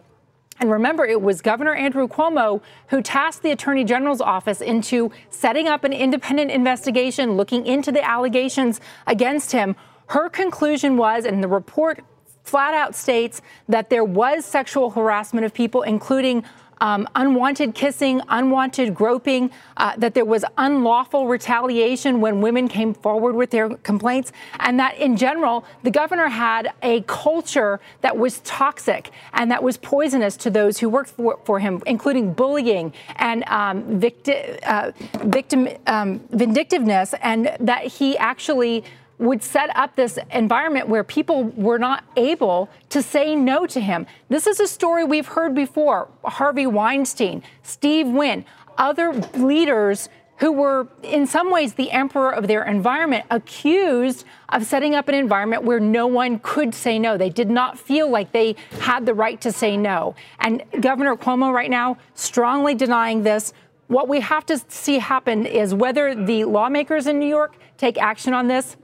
and 0.61 0.71
remember, 0.71 1.05
it 1.05 1.21
was 1.21 1.41
Governor 1.41 1.75
Andrew 1.75 2.07
Cuomo 2.07 2.61
who 2.89 3.03
tasked 3.03 3.43
the 3.43 3.51
Attorney 3.51 3.85
General's 3.85 4.21
office 4.21 4.61
into 4.61 5.11
setting 5.31 5.67
up 5.67 5.83
an 5.83 5.93
independent 5.93 6.51
investigation, 6.51 7.33
looking 7.33 7.67
into 7.67 7.91
the 7.91 8.05
allegations 8.05 8.81
against 9.07 9.53
him. 9.53 9.75
Her 10.09 10.29
conclusion 10.29 10.97
was, 10.97 11.25
and 11.25 11.43
the 11.43 11.49
report 11.49 12.01
flat 12.45 12.75
out 12.75 12.95
states 12.95 13.41
that 13.69 13.91
there 13.91 14.05
was 14.05 14.45
sexual 14.45 14.91
harassment 14.91 15.47
of 15.47 15.55
people, 15.55 15.83
including 15.83 16.45
um, 16.83 17.09
unwanted 17.15 17.75
kissing, 17.75 18.21
unwanted 18.29 18.93
groping, 18.93 19.51
uh, 19.77 19.95
that 19.97 20.15
there 20.15 20.25
was 20.25 20.45
unlawful 20.59 21.29
retaliation 21.29 22.21
when 22.21 22.41
women 22.41 22.67
came 22.67 22.93
forward 22.93 23.35
with 23.37 23.51
their 23.51 23.69
complaints, 23.77 24.33
and 24.59 24.81
that 24.81 24.97
in 24.99 25.17
general, 25.17 25.65
the 25.85 25.91
governor 25.93 26.27
had 26.29 26.73
a 26.83 27.01
culture 27.03 27.79
that 28.01 28.19
was 28.19 28.41
toxic 28.41 29.13
and 29.33 29.49
that 29.51 29.63
was 29.63 29.77
poisonous 29.77 30.37
to 30.37 30.51
those 30.51 30.79
who 30.81 30.89
worked 30.89 31.11
for, 31.11 31.39
for 31.45 31.61
him, 31.61 31.81
including 31.87 32.33
bullying 32.33 32.93
and 33.17 33.45
um, 33.45 33.85
victi- 34.01 34.59
uh, 34.67 34.91
victim 35.25 35.69
um, 35.87 36.21
vindictiveness, 36.31 37.15
and 37.23 37.57
that 37.61 37.87
he 37.87 38.19
actually 38.19 38.83
would 39.19 39.43
set 39.43 39.75
up 39.77 39.95
this 39.95 40.19
environment 40.33 40.89
where 40.89 41.05
people 41.05 41.45
were 41.45 41.79
not 41.79 42.05
able 42.17 42.69
to 42.89 43.03
say 43.03 43.37
no 43.37 43.67
to 43.67 43.81
him. 43.81 44.07
This 44.29 44.47
is 44.47 44.59
a 44.59 44.67
story 44.67 45.05
we've 45.05 45.29
heard 45.29 45.55
before. 45.55 46.09
Harvey 46.25 46.67
Weinstein, 46.67 47.43
Steve 47.63 48.09
Wynn, 48.09 48.45
other 48.77 49.13
leaders 49.35 50.09
who 50.39 50.51
were 50.51 50.89
in 51.05 51.25
some 51.25 51.53
ways 51.53 51.75
the 51.75 51.93
emperor 51.93 52.35
of 52.35 52.49
their 52.49 52.65
environment, 52.65 53.25
accused 53.31 54.25
of 54.49 54.65
setting 54.65 54.93
up 54.93 55.07
an 55.07 55.15
environment 55.15 55.63
where 55.63 55.79
no 55.79 56.09
one 56.09 56.41
could 56.41 56.75
say 56.75 56.99
no. 56.99 57.17
They 57.17 57.31
did 57.31 57.49
not 57.49 57.79
feel 57.79 58.11
like 58.11 58.33
they 58.33 58.57
had 58.81 59.07
the 59.07 59.15
right 59.15 59.41
to 59.41 59.53
say 59.53 59.77
no. 59.77 60.17
And 60.41 60.65
Governor 60.81 61.15
Cuomo 61.15 61.53
right 61.53 61.71
now 61.71 61.97
strongly 62.15 62.75
denying 62.75 63.23
this. 63.23 63.53
What 63.87 64.09
we 64.09 64.19
have 64.19 64.45
to 64.47 64.59
see 64.67 64.99
happen 64.99 65.47
is 65.47 65.75
whether 65.75 66.13
the 66.13 66.45
lawmakers 66.45 67.07
in 67.07 67.21
New 67.21 67.29
York 67.29 67.55
take 67.77 67.97
action 67.97 68.35
on 68.35 68.49
this 68.49 68.77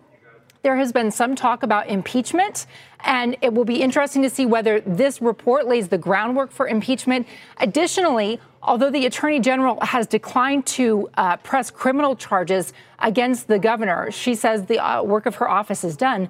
there 0.69 0.77
has 0.77 0.93
been 0.93 1.11
some 1.11 1.35
talk 1.35 1.63
about 1.63 1.89
impeachment, 1.89 2.67
and 3.01 3.39
it 3.41 3.55
will 3.55 3.65
be 3.65 3.81
interesting 3.81 4.21
to 4.21 4.29
see 4.29 4.45
whether 4.45 4.83
this 4.83 5.23
report 5.23 5.67
lays 5.67 5.89
the 5.89 5.97
groundwork 5.97 6.51
for 6.51 6.69
impeachment. 6.69 7.27
Additionally, 7.57 8.39
although 8.63 8.91
the 8.91 9.07
attorney 9.07 9.41
general 9.41 9.79
has 9.81 10.07
declined 10.07 10.67
to 10.67 11.09
uh, 11.17 11.39
press 11.39 11.71
criminal 11.71 12.15
charges 12.15 12.75
against 12.99 13.49
the 13.49 13.59
governor, 13.59 14.11
she 14.11 14.35
says 14.35 14.67
the 14.67 14.79
uh, 14.79 15.03
work 15.03 15.25
of 15.25 15.37
her 15.37 15.49
office 15.49 15.85
is 15.85 15.97
done. 15.97 16.29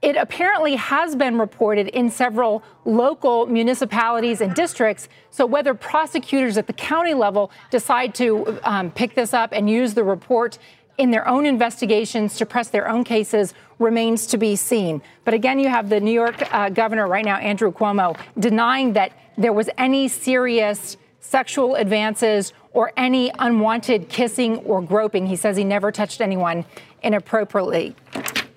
It 0.00 0.14
apparently 0.14 0.76
has 0.76 1.16
been 1.16 1.36
reported 1.36 1.88
in 1.88 2.08
several 2.08 2.62
local 2.84 3.46
municipalities 3.46 4.40
and 4.40 4.54
districts. 4.54 5.08
So, 5.30 5.44
whether 5.44 5.74
prosecutors 5.74 6.56
at 6.56 6.68
the 6.68 6.72
county 6.72 7.14
level 7.14 7.50
decide 7.70 8.14
to 8.16 8.60
um, 8.62 8.92
pick 8.92 9.16
this 9.16 9.34
up 9.34 9.50
and 9.52 9.68
use 9.68 9.94
the 9.94 10.04
report 10.04 10.58
in 11.02 11.10
their 11.10 11.26
own 11.26 11.46
investigations 11.46 12.36
to 12.36 12.46
press 12.46 12.68
their 12.68 12.88
own 12.88 13.02
cases 13.02 13.54
remains 13.80 14.24
to 14.24 14.38
be 14.38 14.54
seen. 14.54 15.02
But 15.24 15.34
again, 15.34 15.58
you 15.58 15.68
have 15.68 15.88
the 15.88 16.00
New 16.00 16.12
York 16.12 16.40
uh, 16.54 16.68
governor 16.68 17.08
right 17.08 17.24
now, 17.24 17.38
Andrew 17.38 17.72
Cuomo, 17.72 18.16
denying 18.38 18.92
that 18.92 19.10
there 19.36 19.52
was 19.52 19.68
any 19.76 20.06
serious 20.06 20.96
sexual 21.18 21.74
advances 21.74 22.52
or 22.72 22.92
any 22.96 23.32
unwanted 23.40 24.08
kissing 24.08 24.58
or 24.58 24.80
groping. 24.80 25.26
He 25.26 25.34
says 25.34 25.56
he 25.56 25.64
never 25.64 25.90
touched 25.90 26.20
anyone 26.20 26.64
inappropriately. 27.02 27.96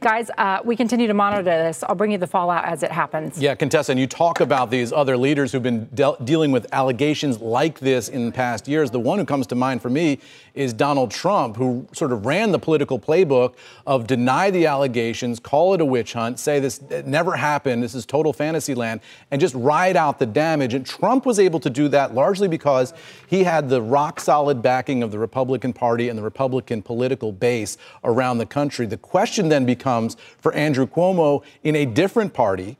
Guys, 0.06 0.30
uh, 0.38 0.60
we 0.64 0.76
continue 0.76 1.08
to 1.08 1.16
monitor 1.16 1.42
this. 1.42 1.82
I'll 1.82 1.96
bring 1.96 2.12
you 2.12 2.20
the 2.20 2.28
fallout 2.28 2.64
as 2.66 2.84
it 2.84 2.92
happens. 2.92 3.40
Yeah, 3.40 3.56
Contessa, 3.56 3.92
and 3.92 4.00
you 4.00 4.06
talk 4.06 4.40
about 4.40 4.70
these 4.70 4.94
other 4.94 5.18
leaders 5.18 5.52
who've 5.52 5.64
been 5.64 5.90
de- 5.96 6.16
dealing 6.24 6.52
with 6.52 6.68
allegations 6.72 7.40
like 7.40 7.80
this 7.80 8.08
in 8.08 8.32
past 8.32 8.68
years. 8.68 8.92
The 8.92 9.00
one 9.00 9.18
who 9.18 9.26
comes 9.26 9.48
to 9.48 9.56
mind 9.56 9.82
for 9.82 9.90
me 9.90 10.20
is 10.54 10.74
Donald 10.74 11.10
Trump, 11.10 11.58
who 11.58 11.88
sort 11.92 12.12
of 12.12 12.24
ran 12.24 12.52
the 12.52 12.60
political 12.60 13.00
playbook 13.00 13.56
of 13.88 14.06
deny 14.06 14.52
the 14.52 14.68
allegations, 14.68 15.40
call 15.40 15.74
it 15.74 15.82
a 15.82 15.86
witch 15.86 16.14
hunt, 16.14 16.38
say 16.38 16.60
this 16.60 16.84
never 17.04 17.36
happened, 17.36 17.82
this 17.82 17.96
is 17.96 18.06
total 18.06 18.32
fantasy 18.32 18.76
land, 18.76 19.02
and 19.32 19.42
just 19.42 19.56
ride 19.56 19.98
out 19.98 20.20
the 20.20 20.26
damage. 20.28 20.76
And 20.76 20.86
Trump 20.86 21.26
was 21.26 21.40
able 21.40 21.60
to 21.62 21.70
do 21.72 21.88
that 21.88 22.14
largely 22.14 22.48
because 22.48 22.94
he 23.26 23.44
had 23.44 23.70
the 23.70 23.82
rock 23.82 24.20
solid 24.20 24.62
backing 24.62 25.02
of 25.02 25.10
the 25.10 25.18
Republican 25.18 25.74
Party 25.74 26.10
and 26.10 26.18
the 26.18 26.24
Republican 26.24 26.84
political 26.84 27.32
base 27.32 27.80
around 28.04 28.38
the 28.38 28.46
country. 28.46 28.86
The 28.86 28.98
question 28.98 29.50
then 29.50 29.66
becomes 29.66 29.95
comes 29.96 30.18
for 30.38 30.54
Andrew 30.54 30.86
Cuomo 30.86 31.44
in 31.64 31.76
a 31.76 31.86
different 31.86 32.34
party. 32.34 32.78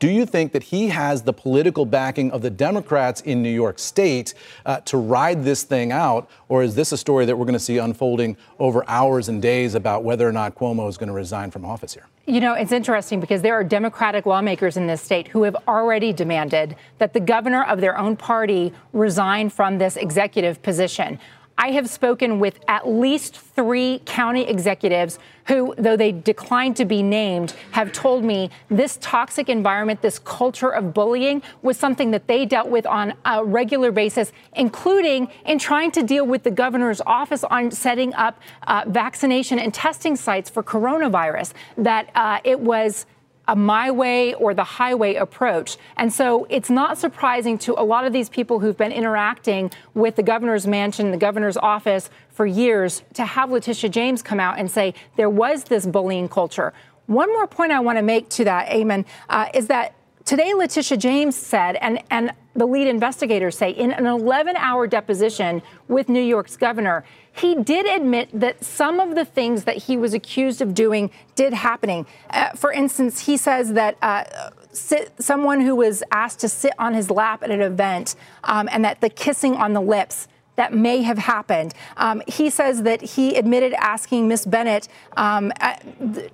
Do 0.00 0.10
you 0.10 0.26
think 0.26 0.52
that 0.52 0.64
he 0.64 0.88
has 0.88 1.22
the 1.22 1.32
political 1.32 1.86
backing 1.86 2.30
of 2.32 2.42
the 2.42 2.50
Democrats 2.50 3.20
in 3.20 3.42
New 3.42 3.50
York 3.50 3.78
State 3.78 4.34
uh, 4.66 4.80
to 4.80 4.98
ride 4.98 5.44
this 5.44 5.62
thing 5.62 5.92
out? 5.92 6.28
Or 6.48 6.62
is 6.62 6.74
this 6.74 6.92
a 6.92 6.96
story 6.96 7.24
that 7.26 7.36
we're 7.36 7.44
going 7.44 7.54
to 7.54 7.66
see 7.70 7.78
unfolding 7.78 8.36
over 8.58 8.84
hours 8.88 9.28
and 9.28 9.40
days 9.40 9.74
about 9.74 10.02
whether 10.02 10.28
or 10.28 10.32
not 10.32 10.56
Cuomo 10.56 10.88
is 10.88 10.98
going 10.98 11.08
to 11.08 11.14
resign 11.14 11.50
from 11.50 11.64
office 11.64 11.94
here? 11.94 12.06
You 12.26 12.40
know, 12.40 12.54
it's 12.54 12.72
interesting 12.72 13.20
because 13.20 13.40
there 13.42 13.54
are 13.54 13.64
Democratic 13.64 14.26
lawmakers 14.26 14.76
in 14.76 14.86
this 14.86 15.00
state 15.00 15.28
who 15.28 15.42
have 15.44 15.56
already 15.68 16.12
demanded 16.12 16.76
that 16.98 17.12
the 17.12 17.20
governor 17.20 17.64
of 17.64 17.80
their 17.80 17.96
own 17.96 18.16
party 18.16 18.72
resign 18.92 19.48
from 19.48 19.78
this 19.78 19.96
executive 19.96 20.60
position. 20.62 21.18
I 21.56 21.70
have 21.70 21.88
spoken 21.88 22.40
with 22.40 22.58
at 22.66 22.88
least 22.88 23.36
three 23.36 24.02
county 24.04 24.42
executives 24.42 25.18
who, 25.46 25.74
though 25.78 25.96
they 25.96 26.10
declined 26.10 26.76
to 26.76 26.84
be 26.84 27.02
named, 27.02 27.54
have 27.72 27.92
told 27.92 28.24
me 28.24 28.50
this 28.70 28.98
toxic 29.00 29.48
environment, 29.48 30.02
this 30.02 30.18
culture 30.18 30.70
of 30.70 30.92
bullying, 30.92 31.42
was 31.62 31.76
something 31.76 32.10
that 32.10 32.26
they 32.26 32.44
dealt 32.44 32.68
with 32.68 32.86
on 32.86 33.14
a 33.24 33.44
regular 33.44 33.92
basis, 33.92 34.32
including 34.54 35.28
in 35.44 35.58
trying 35.58 35.90
to 35.92 36.02
deal 36.02 36.26
with 36.26 36.42
the 36.42 36.50
governor's 36.50 37.00
office 37.02 37.44
on 37.44 37.70
setting 37.70 38.12
up 38.14 38.40
uh, 38.66 38.84
vaccination 38.88 39.58
and 39.58 39.72
testing 39.72 40.16
sites 40.16 40.50
for 40.50 40.62
coronavirus. 40.62 41.52
That 41.76 42.10
uh, 42.14 42.40
it 42.42 42.58
was 42.58 43.06
a 43.46 43.56
my 43.56 43.90
way 43.90 44.34
or 44.34 44.54
the 44.54 44.64
highway 44.64 45.14
approach. 45.14 45.76
And 45.96 46.12
so 46.12 46.46
it's 46.48 46.70
not 46.70 46.98
surprising 46.98 47.58
to 47.58 47.78
a 47.78 47.84
lot 47.84 48.04
of 48.04 48.12
these 48.12 48.28
people 48.28 48.60
who've 48.60 48.76
been 48.76 48.92
interacting 48.92 49.70
with 49.94 50.16
the 50.16 50.22
governor's 50.22 50.66
mansion, 50.66 51.10
the 51.10 51.16
governor's 51.16 51.56
office 51.56 52.10
for 52.30 52.46
years, 52.46 53.02
to 53.14 53.24
have 53.24 53.50
Letitia 53.50 53.90
James 53.90 54.22
come 54.22 54.40
out 54.40 54.58
and 54.58 54.70
say 54.70 54.94
there 55.16 55.30
was 55.30 55.64
this 55.64 55.86
bullying 55.86 56.28
culture. 56.28 56.72
One 57.06 57.28
more 57.32 57.46
point 57.46 57.72
I 57.72 57.80
want 57.80 57.98
to 57.98 58.02
make 58.02 58.28
to 58.30 58.44
that, 58.44 58.68
Eamon, 58.68 59.04
uh, 59.28 59.48
is 59.52 59.66
that 59.66 59.94
today 60.24 60.54
Letitia 60.54 60.96
James 60.96 61.36
said, 61.36 61.76
and, 61.76 62.02
and 62.10 62.32
the 62.54 62.66
lead 62.66 62.86
investigators 62.86 63.56
say, 63.56 63.70
in 63.70 63.92
an 63.92 64.06
11 64.06 64.56
hour 64.56 64.86
deposition 64.86 65.62
with 65.88 66.08
New 66.08 66.22
York's 66.22 66.56
governor, 66.56 67.04
he 67.32 67.54
did 67.56 67.86
admit 67.86 68.28
that 68.32 68.64
some 68.64 69.00
of 69.00 69.14
the 69.14 69.24
things 69.24 69.64
that 69.64 69.76
he 69.76 69.96
was 69.96 70.14
accused 70.14 70.62
of 70.62 70.74
doing 70.74 71.10
did 71.34 71.52
happening. 71.52 72.06
Uh, 72.30 72.50
for 72.50 72.72
instance, 72.72 73.26
he 73.26 73.36
says 73.36 73.72
that 73.72 73.96
uh, 74.02 74.24
sit, 74.72 75.12
someone 75.20 75.60
who 75.60 75.74
was 75.74 76.02
asked 76.12 76.40
to 76.40 76.48
sit 76.48 76.72
on 76.78 76.94
his 76.94 77.10
lap 77.10 77.42
at 77.42 77.50
an 77.50 77.60
event 77.60 78.14
um, 78.44 78.68
and 78.70 78.84
that 78.84 79.00
the 79.00 79.08
kissing 79.08 79.56
on 79.56 79.72
the 79.72 79.80
lips 79.80 80.28
that 80.56 80.72
may 80.72 81.02
have 81.02 81.18
happened. 81.18 81.74
Um, 81.96 82.22
he 82.26 82.50
says 82.50 82.82
that 82.82 83.02
he 83.02 83.36
admitted 83.36 83.72
asking 83.74 84.28
Miss 84.28 84.44
Bennett 84.44 84.88
um, 85.16 85.52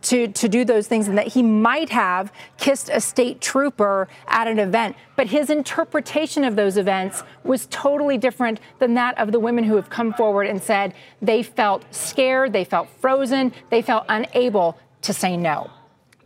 to, 0.03 0.29
to 0.29 0.49
do 0.49 0.65
those 0.65 0.87
things 0.87 1.09
and 1.09 1.17
that 1.17 1.29
he 1.29 1.43
might 1.43 1.91
have 1.91 2.33
kissed 2.59 2.91
a 2.93 3.01
state 3.01 3.41
trooper 3.41 4.09
at 4.27 4.47
an 4.47 4.59
event. 4.59 4.97
But 5.17 5.29
his 5.29 5.51
interpretation 5.51 6.45
of 6.45 6.57
those 6.57 6.77
events 6.77 7.23
was 7.45 7.67
totally 7.71 8.19
different 8.19 8.61
than 8.79 8.95
that 8.95 9.19
of 9.19 9.33
the 9.33 9.41
women 9.41 9.65
who 9.65 9.77
have 9.77 9.91
come 9.91 10.13
forward 10.15 10.47
and 10.47 10.63
said 10.63 10.95
they 11.21 11.43
felt 11.43 11.85
scared, 11.95 12.53
they 12.53 12.65
felt 12.65 12.89
frozen, 13.01 13.53
they 13.71 13.83
felt 13.83 14.05
unable 14.09 14.79
to 15.03 15.13
say 15.13 15.37
no. 15.37 15.71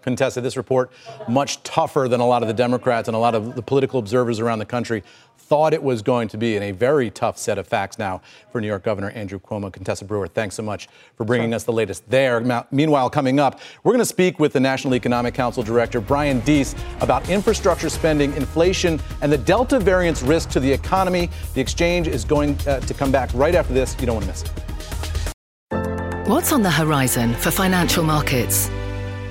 Contessa, 0.05 0.41
this 0.41 0.57
report 0.57 0.93
much 1.29 1.63
tougher 1.63 2.07
than 2.09 2.21
a 2.21 2.27
lot 2.27 2.43
of 2.43 2.49
the 2.49 2.55
Democrats 2.55 3.09
and 3.09 3.17
a 3.17 3.19
lot 3.19 3.35
of 3.35 3.57
the 3.57 3.63
political 3.63 3.99
observers 3.99 4.39
around 4.39 4.61
the 4.61 4.67
country 4.67 5.03
thought 5.37 5.75
it 5.75 5.83
was 5.83 6.01
going 6.01 6.29
to 6.29 6.39
be, 6.39 6.57
and 6.57 6.65
a 6.65 6.71
very 6.71 7.11
tough 7.11 7.37
set 7.37 7.59
of 7.59 7.67
facts 7.67 7.99
now 7.99 8.21
for 8.51 8.61
New 8.61 8.67
York 8.67 8.83
Governor 8.83 9.11
Andrew 9.11 9.39
Cuomo. 9.39 9.71
Contessa 9.71 10.05
Brewer, 10.05 10.27
thanks 10.27 10.55
so 10.55 10.63
much 10.63 10.89
for 11.17 11.25
bringing 11.25 11.51
sure. 11.51 11.57
us 11.57 11.65
the 11.65 11.73
latest 11.73 12.09
there. 12.09 12.41
Meanwhile, 12.71 13.11
coming 13.11 13.39
up, 13.41 13.61
we're 13.83 13.93
going 13.93 13.99
to 13.99 14.07
speak 14.07 14.39
with 14.39 14.53
the 14.53 14.61
National 14.61 14.95
Economic 14.95 15.35
Council 15.35 15.63
Director 15.63 16.01
Brian 16.01 16.41
Deese 16.41 16.75
about 17.01 17.29
infrastructure 17.29 17.91
spending, 17.91 18.33
inflation, 18.35 19.01
and 19.21 19.31
the 19.31 19.39
Delta 19.39 19.79
variant's 19.79 20.23
risk 20.23 20.49
to 20.51 20.61
the 20.61 20.73
economy. 20.73 21.29
The 21.55 21.61
exchange 21.61 22.09
is 22.09 22.25
going 22.25 22.57
uh, 22.67 22.81
to 22.81 22.95
come 22.95 23.13
back 23.13 23.31
right 23.35 23.55
after 23.55 23.75
this. 23.75 23.97
You 24.01 24.07
don't 24.07 24.17
want 24.17 24.27
to 24.27 24.31
miss 24.31 24.43
it. 24.45 24.51
What's 26.27 26.53
on 26.53 26.63
the 26.63 26.71
horizon 26.71 27.35
for 27.35 27.51
financial 27.51 28.03
markets? 28.03 28.71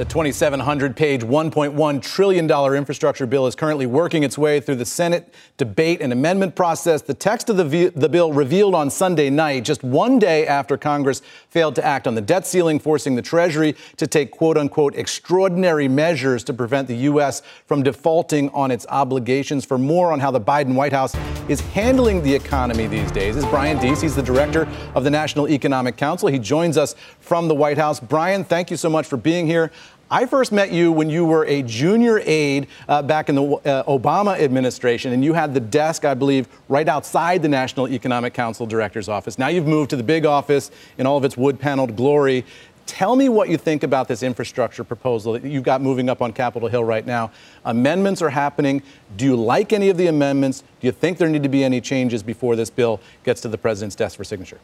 The 0.00 0.06
2,700 0.06 0.96
page, 0.96 1.20
$1.1 1.20 2.02
trillion 2.02 2.50
infrastructure 2.74 3.26
bill 3.26 3.46
is 3.46 3.54
currently 3.54 3.84
working 3.84 4.22
its 4.22 4.38
way 4.38 4.58
through 4.58 4.76
the 4.76 4.86
Senate 4.86 5.34
debate 5.58 6.00
and 6.00 6.10
amendment 6.10 6.56
process. 6.56 7.02
The 7.02 7.12
text 7.12 7.50
of 7.50 7.58
the, 7.58 7.88
the 7.88 8.08
bill 8.08 8.32
revealed 8.32 8.74
on 8.74 8.88
Sunday 8.88 9.28
night, 9.28 9.62
just 9.66 9.84
one 9.84 10.18
day 10.18 10.46
after 10.46 10.78
Congress 10.78 11.20
failed 11.50 11.74
to 11.74 11.84
act 11.84 12.06
on 12.06 12.14
the 12.14 12.22
debt 12.22 12.46
ceiling, 12.46 12.78
forcing 12.78 13.14
the 13.14 13.20
Treasury 13.20 13.76
to 13.98 14.06
take 14.06 14.30
quote 14.30 14.56
unquote 14.56 14.94
extraordinary 14.94 15.86
measures 15.86 16.44
to 16.44 16.54
prevent 16.54 16.88
the 16.88 16.96
U.S. 16.96 17.42
from 17.66 17.82
defaulting 17.82 18.48
on 18.54 18.70
its 18.70 18.86
obligations. 18.88 19.66
For 19.66 19.76
more 19.76 20.12
on 20.12 20.20
how 20.20 20.30
the 20.30 20.40
Biden 20.40 20.76
White 20.76 20.94
House 20.94 21.14
is 21.50 21.60
handling 21.60 22.22
the 22.22 22.34
economy 22.34 22.86
these 22.86 23.10
days 23.12 23.36
is 23.36 23.44
Brian 23.46 23.76
Deese. 23.78 24.00
He's 24.00 24.16
the 24.16 24.22
director 24.22 24.66
of 24.94 25.04
the 25.04 25.10
National 25.10 25.46
Economic 25.46 25.98
Council. 25.98 26.28
He 26.28 26.38
joins 26.38 26.78
us 26.78 26.94
from 27.18 27.48
the 27.48 27.54
White 27.54 27.76
House. 27.76 28.00
Brian, 28.00 28.44
thank 28.44 28.70
you 28.70 28.78
so 28.78 28.88
much 28.88 29.06
for 29.06 29.18
being 29.18 29.46
here. 29.46 29.70
I 30.12 30.26
first 30.26 30.50
met 30.50 30.72
you 30.72 30.90
when 30.90 31.08
you 31.08 31.24
were 31.24 31.44
a 31.44 31.62
junior 31.62 32.20
aide 32.24 32.66
uh, 32.88 33.00
back 33.00 33.28
in 33.28 33.36
the 33.36 33.44
uh, 33.44 33.84
Obama 33.84 34.36
administration, 34.40 35.12
and 35.12 35.24
you 35.24 35.34
had 35.34 35.54
the 35.54 35.60
desk, 35.60 36.04
I 36.04 36.14
believe, 36.14 36.48
right 36.68 36.88
outside 36.88 37.42
the 37.42 37.48
National 37.48 37.88
Economic 37.88 38.34
Council 38.34 38.66
Director's 38.66 39.08
office. 39.08 39.38
Now 39.38 39.46
you've 39.46 39.68
moved 39.68 39.90
to 39.90 39.96
the 39.96 40.02
big 40.02 40.26
office 40.26 40.72
in 40.98 41.06
all 41.06 41.16
of 41.16 41.24
its 41.24 41.36
wood 41.36 41.60
paneled 41.60 41.94
glory. 41.94 42.44
Tell 42.86 43.14
me 43.14 43.28
what 43.28 43.48
you 43.48 43.56
think 43.56 43.84
about 43.84 44.08
this 44.08 44.24
infrastructure 44.24 44.82
proposal 44.82 45.34
that 45.34 45.44
you've 45.44 45.62
got 45.62 45.80
moving 45.80 46.10
up 46.10 46.20
on 46.20 46.32
Capitol 46.32 46.68
Hill 46.68 46.82
right 46.82 47.06
now. 47.06 47.30
Amendments 47.64 48.20
are 48.20 48.30
happening. 48.30 48.82
Do 49.16 49.24
you 49.24 49.36
like 49.36 49.72
any 49.72 49.90
of 49.90 49.96
the 49.96 50.08
amendments? 50.08 50.64
Do 50.80 50.88
you 50.88 50.92
think 50.92 51.18
there 51.18 51.28
need 51.28 51.44
to 51.44 51.48
be 51.48 51.62
any 51.62 51.80
changes 51.80 52.24
before 52.24 52.56
this 52.56 52.68
bill 52.68 53.00
gets 53.22 53.40
to 53.42 53.48
the 53.48 53.58
president's 53.58 53.94
desk 53.94 54.16
for 54.16 54.24
signature? 54.24 54.58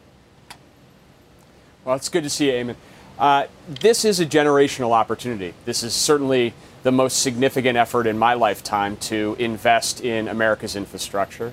Well, 1.85 1.95
it's 1.95 2.09
good 2.09 2.25
to 2.25 2.30
see 2.30 2.47
you, 2.47 2.64
Eamon. 2.64 2.75
Uh, 3.19 3.47
this 3.67 4.05
is 4.05 4.21
a 4.21 4.27
generational 4.27 4.93
opportunity. 4.93 5.55
This 5.65 5.83
is 5.83 5.95
certainly 5.95 6.53
the 6.83 6.93
most 6.93 7.23
significant 7.23 7.77
effort 7.79 8.07
in 8.07 8.19
my 8.19 8.35
lifetime 8.35 8.97
to 8.99 9.37
invest 9.39 10.03
in 10.03 10.29
America's 10.29 10.77
infrastructure. 10.77 11.53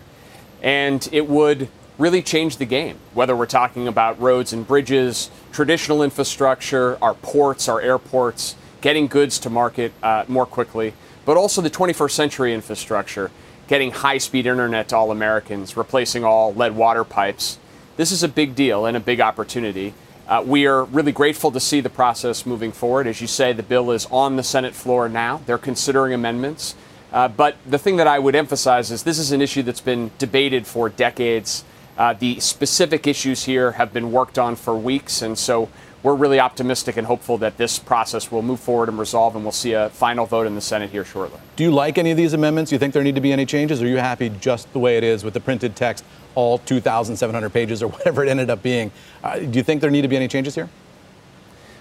And 0.62 1.08
it 1.12 1.28
would 1.28 1.70
really 1.98 2.22
change 2.22 2.58
the 2.58 2.66
game, 2.66 2.98
whether 3.14 3.36
we're 3.36 3.46
talking 3.46 3.88
about 3.88 4.20
roads 4.20 4.52
and 4.52 4.68
bridges, 4.68 5.30
traditional 5.52 6.04
infrastructure, 6.04 6.98
our 7.02 7.14
ports, 7.14 7.70
our 7.70 7.80
airports, 7.80 8.56
getting 8.82 9.08
goods 9.08 9.40
to 9.40 9.50
market 9.50 9.94
uh, 10.04 10.26
more 10.28 10.46
quickly, 10.46 10.94
but 11.26 11.38
also 11.38 11.62
the 11.62 11.70
21st 11.70 12.12
century 12.12 12.54
infrastructure, 12.54 13.32
getting 13.68 13.92
high 13.92 14.18
speed 14.18 14.46
internet 14.46 14.90
to 14.90 14.98
all 14.98 15.12
Americans, 15.12 15.78
replacing 15.78 16.26
all 16.26 16.54
lead 16.54 16.76
water 16.76 17.06
pipes. 17.06 17.58
This 17.96 18.12
is 18.12 18.24
a 18.24 18.28
big 18.28 18.54
deal 18.56 18.86
and 18.86 18.98
a 18.98 19.00
big 19.00 19.22
opportunity. 19.22 19.94
Uh, 20.34 20.42
we 20.42 20.66
are 20.66 20.86
really 20.86 21.12
grateful 21.12 21.52
to 21.52 21.60
see 21.60 21.80
the 21.80 21.92
process 21.92 22.44
moving 22.44 22.72
forward. 22.72 23.06
As 23.06 23.22
you 23.22 23.28
say, 23.28 23.54
the 23.54 23.62
bill 23.62 23.92
is 23.92 24.08
on 24.08 24.36
the 24.36 24.42
Senate 24.42 24.74
floor 24.74 25.08
now. 25.08 25.42
They're 25.46 25.60
considering 25.60 26.12
amendments. 26.12 26.74
Uh, 27.12 27.28
but 27.28 27.56
the 27.68 27.78
thing 27.78 27.98
that 27.98 28.08
I 28.08 28.18
would 28.18 28.34
emphasize 28.34 28.90
is 28.90 29.04
this 29.04 29.20
is 29.20 29.32
an 29.32 29.44
issue 29.44 29.62
that's 29.62 29.80
been 29.80 30.10
debated 30.18 30.66
for 30.66 30.90
decades. 30.90 31.64
Uh, 32.00 32.14
the 32.14 32.40
specific 32.40 33.06
issues 33.06 33.44
here 33.44 33.74
have 33.74 33.94
been 33.94 34.12
worked 34.12 34.40
on 34.40 34.56
for 34.56 34.76
weeks, 34.76 35.22
and 35.22 35.38
so 35.38 35.70
we're 36.04 36.14
really 36.14 36.40
optimistic 36.40 36.98
and 36.98 37.08
hopeful 37.08 37.38
that 37.40 37.58
this 37.58 37.80
process 37.80 38.30
will 38.30 38.42
move 38.42 38.60
forward 38.60 38.90
and 38.90 39.00
resolve, 39.00 39.36
and 39.36 39.44
we'll 39.44 39.54
see 39.54 39.72
a 39.72 39.90
final 39.90 40.26
vote 40.26 40.46
in 40.46 40.54
the 40.54 40.62
Senate 40.62 40.92
here 40.92 41.06
shortly. 41.06 41.40
Do 41.56 41.64
you 41.64 41.72
like 41.72 41.98
any 41.98 42.12
of 42.12 42.18
these 42.18 42.34
amendments? 42.34 42.70
Do 42.70 42.76
you 42.76 42.80
think 42.80 42.94
there 42.94 43.04
need 43.04 43.16
to 43.16 43.22
be 43.22 43.32
any 43.32 43.46
changes, 43.46 43.82
or 43.82 43.86
are 43.86 43.88
you 43.88 43.98
happy 43.98 44.30
just 44.30 44.72
the 44.74 44.80
way 44.80 44.98
it 44.98 45.04
is 45.04 45.24
with 45.24 45.34
the 45.34 45.40
printed 45.40 45.76
text, 45.78 46.04
all 46.36 46.58
2,700 46.60 47.50
pages, 47.52 47.82
or 47.82 47.88
whatever 47.90 48.24
it 48.24 48.30
ended 48.30 48.50
up 48.50 48.62
being? 48.62 48.92
Uh, 49.24 49.40
do 49.40 49.58
you 49.58 49.64
think 49.64 49.82
there 49.82 49.90
need 49.90 50.02
to 50.02 50.10
be 50.10 50.18
any 50.18 50.28
changes 50.28 50.56
here? 50.56 50.70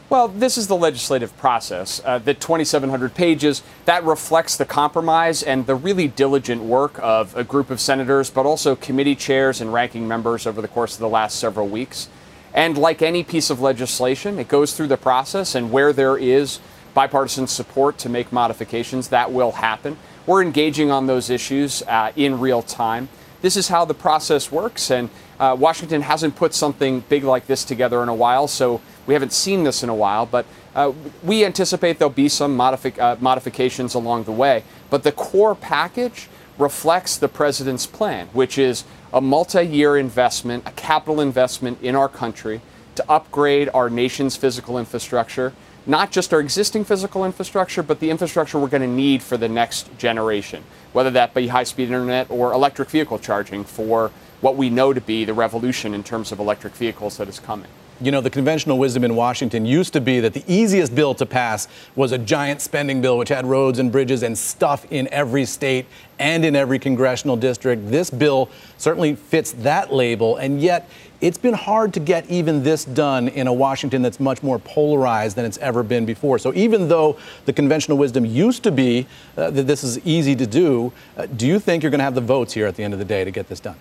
Well, 0.08 0.28
this 0.28 0.58
is 0.58 0.66
the 0.68 0.76
legislative 0.76 1.34
process. 1.38 2.02
Uh, 2.04 2.18
the 2.18 2.34
2,700 2.34 3.14
pages, 3.14 3.62
that 3.86 4.04
reflects 4.04 4.56
the 4.56 4.66
compromise 4.66 5.42
and 5.42 5.66
the 5.66 5.74
really 5.74 6.06
diligent 6.06 6.62
work 6.62 6.98
of 7.02 7.34
a 7.34 7.42
group 7.42 7.70
of 7.70 7.80
senators, 7.80 8.28
but 8.28 8.44
also 8.44 8.76
committee 8.76 9.14
chairs 9.14 9.62
and 9.62 9.72
ranking 9.72 10.06
members 10.06 10.46
over 10.46 10.60
the 10.60 10.68
course 10.68 10.94
of 10.94 11.00
the 11.00 11.08
last 11.08 11.38
several 11.38 11.66
weeks. 11.66 12.08
And 12.54 12.76
like 12.76 13.02
any 13.02 13.24
piece 13.24 13.50
of 13.50 13.60
legislation, 13.60 14.38
it 14.38 14.48
goes 14.48 14.74
through 14.74 14.88
the 14.88 14.96
process, 14.96 15.54
and 15.54 15.72
where 15.72 15.92
there 15.92 16.16
is 16.16 16.60
bipartisan 16.94 17.46
support 17.46 17.98
to 17.98 18.08
make 18.08 18.32
modifications, 18.32 19.08
that 19.08 19.32
will 19.32 19.52
happen. 19.52 19.96
We're 20.26 20.42
engaging 20.42 20.90
on 20.90 21.06
those 21.06 21.30
issues 21.30 21.82
uh, 21.82 22.12
in 22.14 22.38
real 22.38 22.62
time. 22.62 23.08
This 23.40 23.56
is 23.56 23.68
how 23.68 23.84
the 23.84 23.94
process 23.94 24.52
works, 24.52 24.90
and 24.90 25.10
uh, 25.40 25.56
Washington 25.58 26.02
hasn't 26.02 26.36
put 26.36 26.54
something 26.54 27.00
big 27.08 27.24
like 27.24 27.46
this 27.46 27.64
together 27.64 28.02
in 28.02 28.08
a 28.08 28.14
while, 28.14 28.46
so 28.46 28.80
we 29.06 29.14
haven't 29.14 29.32
seen 29.32 29.64
this 29.64 29.82
in 29.82 29.88
a 29.88 29.94
while. 29.94 30.26
But 30.26 30.46
uh, 30.76 30.92
we 31.24 31.44
anticipate 31.44 31.98
there'll 31.98 32.14
be 32.14 32.28
some 32.28 32.56
modifi- 32.56 32.98
uh, 32.98 33.16
modifications 33.18 33.94
along 33.94 34.24
the 34.24 34.32
way. 34.32 34.62
But 34.90 35.02
the 35.02 35.10
core 35.10 35.56
package 35.56 36.28
reflects 36.56 37.16
the 37.16 37.28
president's 37.28 37.86
plan, 37.86 38.28
which 38.32 38.58
is 38.58 38.84
a 39.12 39.20
multi 39.20 39.62
year 39.62 39.96
investment, 39.96 40.66
a 40.66 40.72
capital 40.72 41.20
investment 41.20 41.80
in 41.82 41.94
our 41.94 42.08
country 42.08 42.60
to 42.94 43.04
upgrade 43.10 43.68
our 43.74 43.90
nation's 43.90 44.36
physical 44.36 44.78
infrastructure, 44.78 45.52
not 45.86 46.10
just 46.10 46.32
our 46.32 46.40
existing 46.40 46.84
physical 46.84 47.24
infrastructure, 47.24 47.82
but 47.82 48.00
the 48.00 48.10
infrastructure 48.10 48.58
we're 48.58 48.68
going 48.68 48.82
to 48.82 48.86
need 48.86 49.22
for 49.22 49.36
the 49.36 49.48
next 49.48 49.96
generation, 49.98 50.62
whether 50.92 51.10
that 51.10 51.34
be 51.34 51.48
high 51.48 51.64
speed 51.64 51.84
internet 51.84 52.30
or 52.30 52.52
electric 52.52 52.88
vehicle 52.88 53.18
charging 53.18 53.64
for 53.64 54.10
what 54.40 54.56
we 54.56 54.70
know 54.70 54.92
to 54.92 55.00
be 55.00 55.24
the 55.24 55.34
revolution 55.34 55.94
in 55.94 56.02
terms 56.02 56.32
of 56.32 56.38
electric 56.38 56.74
vehicles 56.74 57.16
that 57.16 57.28
is 57.28 57.38
coming. 57.38 57.68
You 58.02 58.10
know, 58.10 58.20
the 58.20 58.30
conventional 58.30 58.78
wisdom 58.78 59.04
in 59.04 59.14
Washington 59.14 59.64
used 59.64 59.92
to 59.92 60.00
be 60.00 60.18
that 60.18 60.34
the 60.34 60.42
easiest 60.48 60.92
bill 60.92 61.14
to 61.14 61.24
pass 61.24 61.68
was 61.94 62.10
a 62.10 62.18
giant 62.18 62.60
spending 62.60 63.00
bill 63.00 63.16
which 63.16 63.28
had 63.28 63.46
roads 63.46 63.78
and 63.78 63.92
bridges 63.92 64.24
and 64.24 64.36
stuff 64.36 64.84
in 64.90 65.06
every 65.12 65.44
state 65.44 65.86
and 66.18 66.44
in 66.44 66.56
every 66.56 66.80
congressional 66.80 67.36
district. 67.36 67.88
This 67.92 68.10
bill 68.10 68.50
certainly 68.76 69.14
fits 69.14 69.52
that 69.52 69.92
label, 69.92 70.36
and 70.36 70.60
yet 70.60 70.90
it's 71.20 71.38
been 71.38 71.54
hard 71.54 71.94
to 71.94 72.00
get 72.00 72.28
even 72.28 72.64
this 72.64 72.84
done 72.84 73.28
in 73.28 73.46
a 73.46 73.52
Washington 73.52 74.02
that's 74.02 74.18
much 74.18 74.42
more 74.42 74.58
polarized 74.58 75.36
than 75.36 75.44
it's 75.44 75.58
ever 75.58 75.84
been 75.84 76.04
before. 76.04 76.40
So 76.40 76.52
even 76.54 76.88
though 76.88 77.16
the 77.44 77.52
conventional 77.52 77.98
wisdom 77.98 78.26
used 78.26 78.64
to 78.64 78.72
be 78.72 79.06
uh, 79.36 79.50
that 79.50 79.68
this 79.68 79.84
is 79.84 80.04
easy 80.04 80.34
to 80.34 80.46
do, 80.46 80.92
uh, 81.16 81.26
do 81.26 81.46
you 81.46 81.60
think 81.60 81.84
you're 81.84 81.90
going 81.90 82.00
to 82.00 82.04
have 82.04 82.16
the 82.16 82.20
votes 82.20 82.52
here 82.52 82.66
at 82.66 82.74
the 82.74 82.82
end 82.82 82.94
of 82.94 82.98
the 82.98 83.04
day 83.04 83.22
to 83.22 83.30
get 83.30 83.48
this 83.48 83.60
done? 83.60 83.76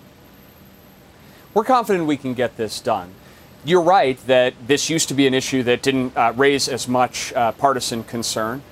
We're 1.54 1.64
confident 1.64 2.06
we 2.06 2.16
can 2.16 2.34
get 2.34 2.56
this 2.56 2.80
done 2.80 3.12
you're 3.64 3.82
right 3.82 4.18
that 4.26 4.54
this 4.66 4.90
used 4.90 5.08
to 5.08 5.14
be 5.14 5.26
an 5.26 5.34
issue 5.34 5.62
that 5.62 5.82
didn't 5.82 6.16
uh, 6.16 6.32
raise 6.36 6.68
as 6.68 6.88
much 6.88 7.32
uh, 7.34 7.52
partisan 7.52 8.04
concern. 8.04 8.62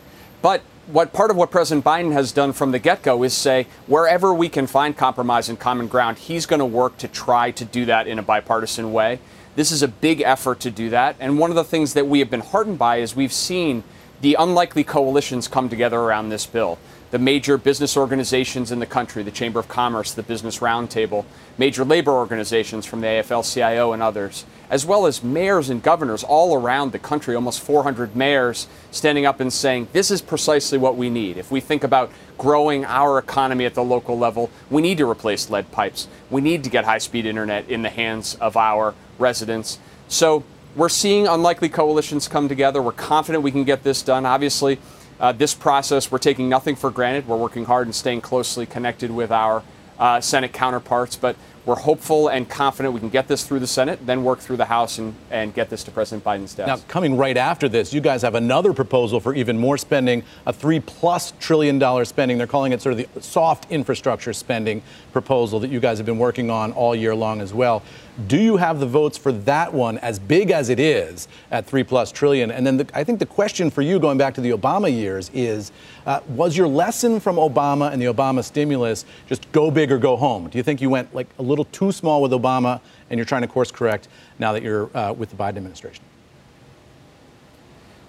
But 0.42 0.62
what 0.86 1.12
part 1.12 1.30
of 1.30 1.36
what 1.36 1.50
President 1.50 1.84
Biden 1.84 2.12
has 2.12 2.32
done 2.32 2.52
from 2.52 2.72
the 2.72 2.78
get 2.78 3.02
go 3.02 3.22
is 3.22 3.32
say 3.32 3.66
wherever 3.86 4.34
we 4.34 4.48
can 4.48 4.66
find 4.66 4.96
compromise 4.96 5.48
and 5.48 5.58
common 5.58 5.86
ground, 5.86 6.18
he's 6.18 6.46
going 6.46 6.58
to 6.58 6.66
work 6.66 6.98
to 6.98 7.08
try 7.08 7.50
to 7.52 7.64
do 7.64 7.84
that 7.84 8.08
in 8.08 8.18
a 8.18 8.22
bipartisan 8.22 8.92
way. 8.92 9.20
This 9.54 9.70
is 9.70 9.82
a 9.82 9.88
big 9.88 10.20
effort 10.22 10.60
to 10.60 10.70
do 10.70 10.90
that. 10.90 11.16
And 11.20 11.38
one 11.38 11.50
of 11.50 11.56
the 11.56 11.64
things 11.64 11.94
that 11.94 12.06
we 12.06 12.18
have 12.20 12.30
been 12.30 12.40
heartened 12.40 12.78
by 12.78 12.96
is 12.96 13.14
we've 13.14 13.32
seen 13.32 13.84
the 14.20 14.36
unlikely 14.38 14.84
coalitions 14.84 15.48
come 15.48 15.68
together 15.68 15.98
around 15.98 16.28
this 16.28 16.46
bill. 16.46 16.78
The 17.10 17.18
major 17.18 17.58
business 17.58 17.96
organizations 17.96 18.70
in 18.70 18.78
the 18.78 18.86
country, 18.86 19.22
the 19.22 19.30
Chamber 19.30 19.58
of 19.58 19.68
Commerce, 19.68 20.12
the 20.12 20.22
Business 20.22 20.58
Roundtable, 20.60 21.24
major 21.58 21.84
labor 21.84 22.12
organizations 22.12 22.86
from 22.86 23.00
the 23.00 23.06
AFL 23.06 23.52
CIO 23.52 23.92
and 23.92 24.02
others, 24.02 24.44
as 24.70 24.86
well 24.86 25.06
as 25.06 25.22
mayors 25.22 25.70
and 25.70 25.82
governors 25.82 26.22
all 26.22 26.54
around 26.54 26.92
the 26.92 26.98
country, 26.98 27.34
almost 27.34 27.60
400 27.60 28.14
mayors 28.14 28.68
standing 28.92 29.26
up 29.26 29.40
and 29.40 29.52
saying, 29.52 29.88
this 29.92 30.10
is 30.10 30.22
precisely 30.22 30.78
what 30.78 30.96
we 30.96 31.10
need. 31.10 31.36
If 31.36 31.50
we 31.50 31.60
think 31.60 31.82
about 31.82 32.12
growing 32.38 32.84
our 32.84 33.18
economy 33.18 33.64
at 33.64 33.74
the 33.74 33.84
local 33.84 34.16
level, 34.16 34.48
we 34.70 34.80
need 34.80 34.98
to 34.98 35.10
replace 35.10 35.50
lead 35.50 35.72
pipes. 35.72 36.06
We 36.30 36.40
need 36.40 36.62
to 36.64 36.70
get 36.70 36.84
high 36.84 36.98
speed 36.98 37.26
internet 37.26 37.68
in 37.68 37.82
the 37.82 37.90
hands 37.90 38.36
of 38.36 38.56
our 38.56 38.94
residents. 39.18 39.78
So 40.06 40.44
we're 40.76 40.88
seeing 40.88 41.26
unlikely 41.26 41.68
coalitions 41.68 42.28
come 42.28 42.48
together. 42.48 42.80
We're 42.80 42.92
confident 42.92 43.42
we 43.42 43.50
can 43.50 43.64
get 43.64 43.82
this 43.82 44.02
done. 44.02 44.24
Obviously, 44.24 44.78
uh, 45.20 45.32
this 45.32 45.54
process, 45.54 46.10
we're 46.10 46.18
taking 46.18 46.48
nothing 46.48 46.74
for 46.74 46.90
granted. 46.90 47.28
We're 47.28 47.36
working 47.36 47.66
hard 47.66 47.86
and 47.86 47.94
staying 47.94 48.22
closely 48.22 48.66
connected 48.66 49.10
with 49.10 49.30
our 49.30 49.62
uh, 49.98 50.20
Senate 50.20 50.52
counterparts, 50.52 51.14
but 51.14 51.36
we're 51.66 51.76
hopeful 51.76 52.28
and 52.28 52.48
confident 52.48 52.94
we 52.94 53.00
can 53.00 53.10
get 53.10 53.28
this 53.28 53.46
through 53.46 53.60
the 53.60 53.66
Senate, 53.66 54.04
then 54.06 54.24
work 54.24 54.38
through 54.38 54.56
the 54.56 54.64
House 54.64 54.98
and, 54.98 55.14
and 55.30 55.52
get 55.54 55.68
this 55.68 55.84
to 55.84 55.90
President 55.90 56.24
Biden's 56.24 56.54
desk. 56.54 56.66
Now, 56.66 56.76
coming 56.88 57.16
right 57.16 57.36
after 57.36 57.68
this, 57.68 57.92
you 57.92 58.00
guys 58.00 58.22
have 58.22 58.34
another 58.34 58.72
proposal 58.72 59.20
for 59.20 59.34
even 59.34 59.58
more 59.58 59.76
spending, 59.76 60.22
a 60.46 60.52
three 60.52 60.80
plus 60.80 61.32
trillion 61.38 61.78
dollar 61.78 62.04
spending. 62.04 62.38
They're 62.38 62.46
calling 62.46 62.72
it 62.72 62.80
sort 62.80 62.98
of 62.98 63.14
the 63.14 63.20
soft 63.20 63.70
infrastructure 63.70 64.32
spending 64.32 64.82
proposal 65.12 65.60
that 65.60 65.70
you 65.70 65.80
guys 65.80 65.98
have 65.98 66.06
been 66.06 66.18
working 66.18 66.50
on 66.50 66.72
all 66.72 66.94
year 66.94 67.14
long 67.14 67.40
as 67.40 67.52
well. 67.52 67.82
Do 68.26 68.38
you 68.38 68.56
have 68.56 68.80
the 68.80 68.86
votes 68.86 69.16
for 69.16 69.32
that 69.32 69.72
one, 69.72 69.98
as 69.98 70.18
big 70.18 70.50
as 70.50 70.68
it 70.68 70.80
is, 70.80 71.28
at 71.50 71.66
three 71.66 71.84
plus 71.84 72.12
trillion? 72.12 72.50
And 72.50 72.66
then 72.66 72.78
the, 72.78 72.88
I 72.92 73.04
think 73.04 73.18
the 73.18 73.26
question 73.26 73.70
for 73.70 73.82
you, 73.82 73.98
going 73.98 74.18
back 74.18 74.34
to 74.34 74.40
the 74.40 74.50
Obama 74.50 74.92
years, 74.92 75.30
is 75.32 75.72
uh, 76.10 76.20
was 76.30 76.56
your 76.56 76.66
lesson 76.66 77.20
from 77.20 77.36
Obama 77.36 77.92
and 77.92 78.02
the 78.02 78.06
Obama 78.06 78.42
stimulus 78.42 79.04
just 79.28 79.50
go 79.52 79.70
big 79.70 79.92
or 79.92 79.98
go 79.98 80.16
home? 80.16 80.48
Do 80.50 80.58
you 80.58 80.64
think 80.64 80.80
you 80.80 80.90
went 80.90 81.14
like 81.14 81.28
a 81.38 81.42
little 81.42 81.66
too 81.66 81.92
small 81.92 82.20
with 82.20 82.32
Obama 82.32 82.80
and 83.08 83.16
you're 83.16 83.24
trying 83.24 83.42
to 83.42 83.46
course 83.46 83.70
correct 83.70 84.08
now 84.36 84.52
that 84.52 84.64
you're 84.64 84.90
uh, 84.96 85.12
with 85.12 85.30
the 85.30 85.36
Biden 85.36 85.58
administration? 85.58 86.02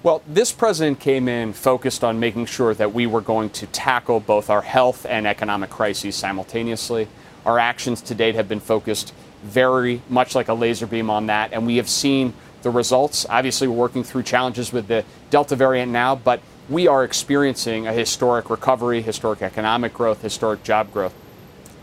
Well, 0.02 0.24
this 0.28 0.52
president 0.52 1.00
came 1.00 1.28
in 1.28 1.54
focused 1.54 2.04
on 2.04 2.20
making 2.20 2.48
sure 2.48 2.74
that 2.74 2.92
we 2.92 3.06
were 3.06 3.22
going 3.22 3.52
to 3.52 3.68
tackle 3.68 4.20
both 4.20 4.50
our 4.50 4.64
health 4.64 5.06
and 5.08 5.28
economic 5.28 5.70
crises 5.70 6.16
simultaneously. 6.16 7.08
Our 7.46 7.60
actions 7.60 8.02
to 8.04 8.16
date 8.16 8.34
have 8.34 8.50
been 8.50 8.62
focused 8.62 9.14
very 9.44 10.02
much 10.10 10.34
like 10.34 10.48
a 10.48 10.56
laser 10.56 10.88
beam 10.88 11.12
on 11.12 11.28
that, 11.28 11.54
and 11.54 11.68
we 11.68 11.78
have 11.78 11.88
seen 11.88 12.34
the 12.64 12.72
results. 12.72 13.28
Obviously, 13.30 13.68
we're 13.68 13.76
working 13.76 14.04
through 14.04 14.24
challenges 14.24 14.74
with 14.74 14.88
the 14.88 15.06
Delta 15.30 15.56
variant 15.56 15.92
now, 15.92 16.16
but 16.16 16.42
we 16.72 16.88
are 16.88 17.04
experiencing 17.04 17.86
a 17.86 17.92
historic 17.92 18.50
recovery, 18.50 19.02
historic 19.02 19.42
economic 19.42 19.94
growth, 19.94 20.22
historic 20.22 20.64
job 20.64 20.92
growth. 20.94 21.14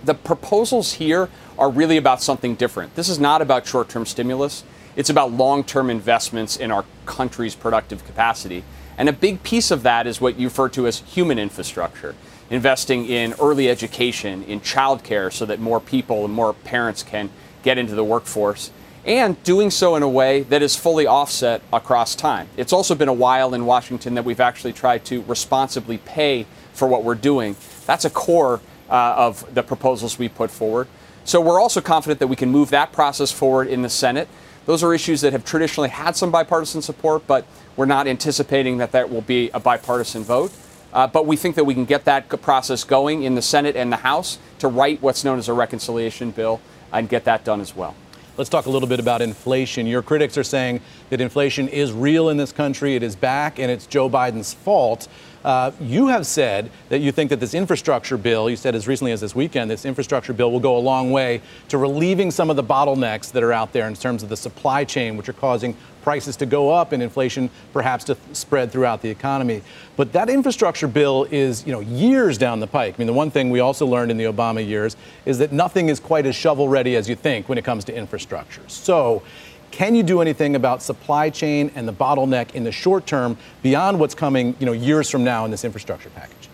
The 0.03 0.15
proposals 0.15 0.95
here 0.95 1.29
are 1.59 1.71
really 1.71 1.99
about 1.99 2.23
something 2.23 2.55
different. 2.55 2.95
This 2.95 3.11
is 3.11 3.19
not 3.19 3.43
about 3.43 3.67
short 3.67 3.91
term 3.91 4.07
stimulus, 4.07 4.65
it's 4.97 5.11
about 5.11 5.31
long 5.31 5.63
term 5.63 5.91
investments 5.91 6.57
in 6.57 6.71
our 6.71 6.87
country's 7.05 7.55
productive 7.55 8.05
capacity. 8.07 8.65
And 8.97 9.09
a 9.09 9.13
big 9.13 9.43
piece 9.43 9.71
of 9.71 9.83
that 9.83 10.07
is 10.07 10.21
what 10.21 10.41
you 10.41 10.49
refer 10.49 10.71
to 10.71 10.87
as 10.87 11.01
human 11.01 11.39
infrastructure 11.39 12.15
investing 12.51 13.05
in 13.05 13.35
early 13.39 13.69
education, 13.69 14.43
in 14.45 14.59
childcare, 14.61 15.31
so 15.31 15.45
that 15.45 15.61
more 15.61 15.81
people 15.81 16.25
and 16.25 16.33
more 16.33 16.55
parents 16.55 17.03
can 17.03 17.29
get 17.63 17.77
into 17.77 17.95
the 17.95 18.03
workforce, 18.03 18.71
and 19.05 19.43
doing 19.43 19.71
so 19.71 19.97
in 19.97 20.03
a 20.03 20.09
way 20.09 20.43
that 20.43 20.63
is 20.63 20.77
fully 20.77 21.07
offset 21.07 21.63
across 21.73 22.15
time. 22.15 22.49
It's 22.57 22.73
also 22.73 22.95
been 22.95 23.09
a 23.09 23.13
while 23.13 23.55
in 23.55 23.67
Washington 23.67 24.15
that 24.15 24.25
we've 24.25 24.41
actually 24.41 24.73
tried 24.73 25.05
to 25.07 25.23
responsibly 25.23 25.99
pay 25.99 26.47
for 26.73 26.87
what 26.89 27.05
we're 27.05 27.15
doing. 27.15 27.57
That's 27.87 28.05
a 28.05 28.11
core 28.11 28.61
uh, 28.91 29.15
of 29.17 29.55
the 29.55 29.63
proposals 29.63 30.19
we 30.19 30.29
put 30.29 30.51
forward. 30.51 30.89
So 31.25 31.41
we're 31.41 31.61
also 31.61 31.81
confident 31.81 32.21
that 32.21 32.29
we 32.29 32.37
can 32.37 32.51
move 32.51 32.71
that 32.71 32.93
process 32.93 33.31
forward 33.31 33.69
in 33.69 33.83
the 33.83 33.91
Senate. 33.91 34.29
Those 34.67 34.83
are 34.83 34.95
issues 34.95 35.21
that 35.23 35.33
have 35.33 35.45
traditionally 35.45 35.89
had 35.89 36.17
some 36.17 36.31
bipartisan 36.31 36.83
support, 36.83 37.27
but 37.27 37.47
we're 37.77 37.87
not 37.87 38.07
anticipating 38.07 38.79
that 38.79 38.93
that 38.93 39.11
will 39.11 39.23
be 39.23 39.51
a 39.55 39.61
bipartisan 39.61 40.23
vote. 40.23 40.53
Uh, 40.93 41.07
but 41.07 41.27
we 41.27 41.37
think 41.37 41.55
that 41.57 41.65
we 41.65 41.75
can 41.75 41.85
get 41.85 42.05
that 42.07 42.29
process 42.41 42.83
going 42.83 43.23
in 43.23 43.35
the 43.35 43.43
Senate 43.43 43.77
and 43.77 43.93
the 43.93 43.99
House 43.99 44.39
to 44.59 44.69
write 44.69 45.03
what's 45.03 45.23
known 45.23 45.39
as 45.39 45.49
a 45.49 45.53
reconciliation 45.53 46.31
bill 46.31 46.61
and 46.93 47.09
get 47.09 47.25
that 47.25 47.45
done 47.45 47.61
as 47.61 47.77
well. 47.77 47.95
Let's 48.39 48.51
talk 48.51 48.67
a 48.67 48.71
little 48.71 48.89
bit 48.89 49.01
about 49.01 49.21
inflation. 49.21 49.85
Your 49.89 50.01
critics 50.01 50.39
are 50.39 50.45
saying 50.45 50.81
that 51.11 51.21
inflation 51.21 51.67
is 51.67 51.91
real 51.91 52.29
in 52.29 52.37
this 52.37 52.53
country, 52.53 52.95
it 52.95 53.03
is 53.03 53.17
back, 53.17 53.59
and 53.59 53.69
it's 53.69 53.85
Joe 53.85 54.09
Biden's 54.09 54.55
fault. 54.55 55.09
Uh, 55.45 55.73
you 55.81 56.07
have 56.07 56.25
said 56.25 56.71
that 56.89 57.01
you 57.01 57.11
think 57.11 57.31
that 57.31 57.41
this 57.41 57.53
infrastructure 57.53 58.17
bill, 58.17 58.49
you 58.49 58.55
said 58.55 58.77
as 58.77 58.87
recently 58.87 59.11
as 59.11 59.21
this 59.21 59.35
weekend, 59.35 59.69
this 59.69 59.85
infrastructure 59.85 60.33
bill 60.33 60.53
will 60.53 60.61
go 60.61 60.77
a 60.77 60.79
long 60.79 61.11
way 61.11 61.43
to 61.67 61.79
relieving 61.79 62.31
some 62.31 62.49
of 62.49 62.55
the 62.55 62.63
bottlenecks 62.63 63.33
that 63.33 63.43
are 63.43 63.53
out 63.53 63.73
there 63.73 63.89
in 63.89 63.95
terms 63.95 64.23
of 64.23 64.29
the 64.29 64.37
supply 64.37 64.85
chain, 64.85 65.17
which 65.17 65.29
are 65.29 65.33
causing 65.33 65.77
prices 66.09 66.37
to 66.37 66.47
go 66.47 66.71
up 66.71 66.93
and 66.93 67.03
inflation 67.03 67.51
perhaps 67.75 68.03
to 68.03 68.17
spread 68.33 68.73
throughout 68.73 69.03
the 69.03 69.11
economy. 69.11 69.61
But 69.95 70.15
that 70.15 70.31
infrastructure 70.31 70.89
bill 70.89 71.29
is, 71.31 71.67
you 71.67 71.71
know, 71.71 71.81
years 71.81 72.39
down 72.39 72.61
the 72.61 72.67
pike. 72.67 72.95
I 72.95 72.99
mean, 72.99 73.07
the 73.07 73.13
one 73.13 73.31
thing 73.31 73.51
we 73.51 73.61
also 73.61 73.85
learned 73.85 74.11
in 74.11 74.17
the 74.17 74.25
Obama 74.25 74.67
years 74.67 74.97
is 75.27 75.37
that 75.37 75.53
nothing 75.53 75.91
is 75.91 76.01
quite 76.01 76.25
as 76.25 76.35
shovel 76.35 76.67
ready 76.67 76.97
as 76.97 77.11
you 77.11 77.15
think 77.15 77.47
when 77.47 77.59
it 77.59 77.65
comes 77.67 77.85
to 77.85 77.95
infrastructure. 77.95 78.63
So, 78.69 79.23
can 79.71 79.95
you 79.95 80.03
do 80.03 80.23
anything 80.23 80.57
about 80.57 80.83
supply 80.83 81.29
chain 81.29 81.71
and 81.75 81.87
the 81.87 81.93
bottleneck 81.93 82.55
in 82.55 82.65
the 82.65 82.73
short 82.73 83.05
term 83.05 83.37
beyond 83.61 84.01
what's 84.01 84.15
coming, 84.15 84.57
you 84.59 84.65
know, 84.65 84.73
years 84.73 85.11
from 85.11 85.25
now 85.25 85.45
in 85.45 85.51
this 85.51 85.63
infrastructure 85.63 86.09
package? 86.09 86.49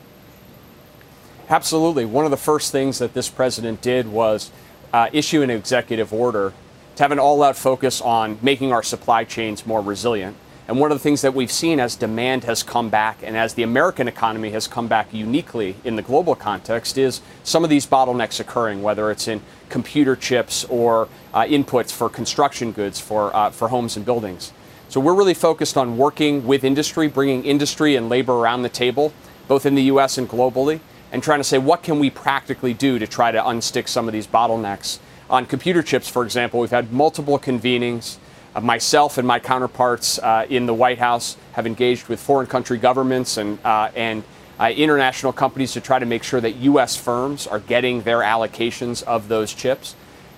Absolutely. 1.49 2.07
One 2.07 2.25
of 2.25 2.33
the 2.33 2.37
first 2.37 2.73
things 2.73 2.99
that 2.99 3.14
this 3.14 3.29
president 3.29 3.83
did 3.83 4.09
was 4.09 4.51
uh, 4.93 5.11
issue 5.12 5.43
an 5.43 5.51
executive 5.51 6.12
order 6.12 6.53
to 6.96 7.02
have 7.02 7.12
an 7.12 7.18
all 7.18 7.42
out 7.42 7.57
focus 7.57 8.00
on 8.00 8.38
making 8.42 8.72
our 8.72 8.83
supply 8.83 9.24
chains 9.24 9.66
more 9.66 9.80
resilient. 9.80 10.37
And 10.66 10.80
one 10.80 10.90
of 10.90 10.96
the 10.96 11.02
things 11.02 11.20
that 11.20 11.35
we've 11.35 11.52
seen 11.52 11.78
as 11.78 11.94
demand 11.94 12.44
has 12.44 12.62
come 12.62 12.88
back 12.88 13.18
and 13.22 13.37
as 13.37 13.52
the 13.52 13.62
American 13.62 14.09
economy 14.09 14.50
has 14.50 14.66
come 14.66 14.88
back 14.88 15.12
uniquely 15.12 15.76
in 15.85 15.96
the 15.96 16.02
global 16.02 16.35
context 16.35 16.96
is 16.96 17.20
some 17.42 17.64
of 17.64 17.70
these 17.70 17.87
bottlenecks 17.87 18.40
occurring, 18.40 18.83
whether 18.83 19.11
it's 19.11 19.28
in 19.28 19.42
computer 19.68 20.16
chips 20.16 20.64
or 20.70 21.09
uh, 21.35 21.42
inputs 21.42 21.92
for 21.92 22.09
construction 22.09 22.72
goods 22.72 22.98
for, 22.98 23.35
uh, 23.37 23.50
for 23.50 23.68
homes 23.68 23.96
and 23.96 24.07
buildings. 24.07 24.52
So 24.88 25.00
we're 25.00 25.14
really 25.14 25.35
focused 25.35 25.76
on 25.76 25.98
working 25.98 26.46
with 26.46 26.64
industry, 26.64 27.09
bringing 27.09 27.44
industry 27.44 27.94
and 27.96 28.09
labor 28.09 28.33
around 28.33 28.62
the 28.62 28.68
table, 28.70 29.12
both 29.48 29.66
in 29.66 29.74
the 29.74 29.83
US 29.85 30.16
and 30.16 30.26
globally, 30.26 30.80
and 31.12 31.22
trying 31.22 31.40
to 31.40 31.44
say 31.44 31.59
what 31.59 31.83
can 31.83 31.98
we 31.98 32.09
practically 32.09 32.72
do 32.72 32.98
to 32.98 33.07
try 33.07 33.30
to 33.30 33.38
unstick 33.38 33.87
some 33.87 34.09
of 34.09 34.12
these 34.12 34.26
bottlenecks. 34.26 34.98
On 35.30 35.46
computer 35.46 35.82
chips, 35.82 36.08
for 36.08 36.22
example, 36.24 36.60
we've 36.60 36.70
had 36.70 36.92
multiple 36.92 37.38
convenings. 37.38 38.18
Uh, 38.54 38.60
myself 38.60 39.18
and 39.18 39.26
my 39.26 39.38
counterparts 39.38 40.18
uh, 40.18 40.46
in 40.48 40.66
the 40.66 40.74
White 40.74 40.98
House 40.98 41.37
have 41.52 41.66
engaged 41.66 42.08
with 42.08 42.20
foreign 42.20 42.46
country 42.46 42.78
governments 42.78 43.37
and, 43.37 43.58
uh, 43.64 43.90
and 43.96 44.22
uh, 44.60 44.70
international 44.76 45.32
companies 45.32 45.72
to 45.72 45.80
try 45.80 45.98
to 45.98 46.06
make 46.06 46.22
sure 46.22 46.40
that 46.40 46.56
U.S. 46.56 46.96
firms 46.96 47.46
are 47.46 47.58
getting 47.58 48.02
their 48.02 48.18
allocations 48.18 49.02
of 49.04 49.28
those 49.28 49.52
chips. 49.52 49.96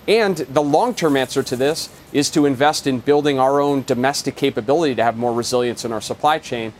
And 0.09 0.37
the 0.37 0.63
long 0.63 0.95
term 0.95 1.17
answer 1.17 1.43
to 1.43 1.57
this 1.57 1.91
is 2.13 2.31
to 2.31 2.47
invest 2.47 2.87
in 2.87 3.01
building 3.01 3.39
our 3.41 3.61
own 3.61 3.83
domestic 3.83 4.37
capability 4.37 4.95
to 4.95 5.03
have 5.03 5.17
more 5.17 5.33
resilience 5.33 5.85
in 5.85 5.93
our 5.93 6.01
supply 6.01 6.39
chain. 6.39 6.73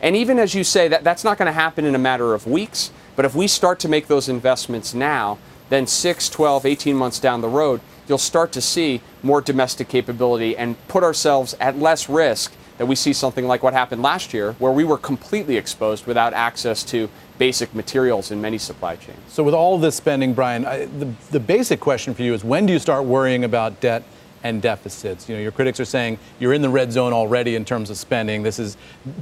And 0.00 0.16
even 0.16 0.38
as 0.38 0.54
you 0.54 0.64
say, 0.64 0.88
that, 0.88 1.04
that's 1.04 1.24
not 1.24 1.36
going 1.36 1.46
to 1.46 1.52
happen 1.52 1.84
in 1.84 1.94
a 1.94 1.98
matter 1.98 2.32
of 2.32 2.46
weeks. 2.46 2.90
But 3.16 3.26
if 3.26 3.34
we 3.34 3.46
start 3.46 3.78
to 3.80 3.88
make 3.88 4.06
those 4.06 4.30
investments 4.30 4.94
now, 4.94 5.38
then 5.70 5.86
6, 5.86 6.28
12, 6.28 6.66
18 6.66 6.94
months 6.94 7.18
down 7.18 7.40
the 7.40 7.48
road, 7.48 7.80
you'll 8.06 8.18
start 8.18 8.52
to 8.52 8.60
see 8.60 9.00
more 9.22 9.40
domestic 9.40 9.88
capability 9.88 10.56
and 10.56 10.76
put 10.88 11.02
ourselves 11.02 11.54
at 11.60 11.78
less 11.78 12.08
risk 12.08 12.52
that 12.76 12.86
we 12.86 12.94
see 12.94 13.12
something 13.12 13.46
like 13.46 13.62
what 13.62 13.72
happened 13.74 14.02
last 14.02 14.32
year, 14.32 14.52
where 14.54 14.72
we 14.72 14.84
were 14.84 14.96
completely 14.96 15.56
exposed 15.56 16.06
without 16.06 16.32
access 16.32 16.82
to 16.82 17.10
basic 17.36 17.74
materials 17.74 18.30
in 18.30 18.40
many 18.40 18.56
supply 18.56 18.96
chains. 18.96 19.18
So, 19.28 19.42
with 19.42 19.54
all 19.54 19.78
this 19.78 19.96
spending, 19.96 20.32
Brian, 20.32 20.64
I, 20.64 20.86
the, 20.86 21.12
the 21.30 21.40
basic 21.40 21.78
question 21.78 22.14
for 22.14 22.22
you 22.22 22.32
is 22.32 22.42
when 22.42 22.66
do 22.66 22.72
you 22.72 22.78
start 22.78 23.04
worrying 23.04 23.44
about 23.44 23.80
debt? 23.80 24.02
And 24.42 24.62
deficits. 24.62 25.28
You 25.28 25.36
know, 25.36 25.40
your 25.40 25.52
critics 25.52 25.80
are 25.80 25.84
saying 25.84 26.18
you're 26.38 26.52
in 26.52 26.62
the 26.62 26.68
red 26.68 26.92
zone 26.92 27.12
already 27.12 27.56
in 27.56 27.64
terms 27.64 27.90
of 27.90 27.96
spending. 27.96 28.42
This 28.42 28.58
is 28.58 28.76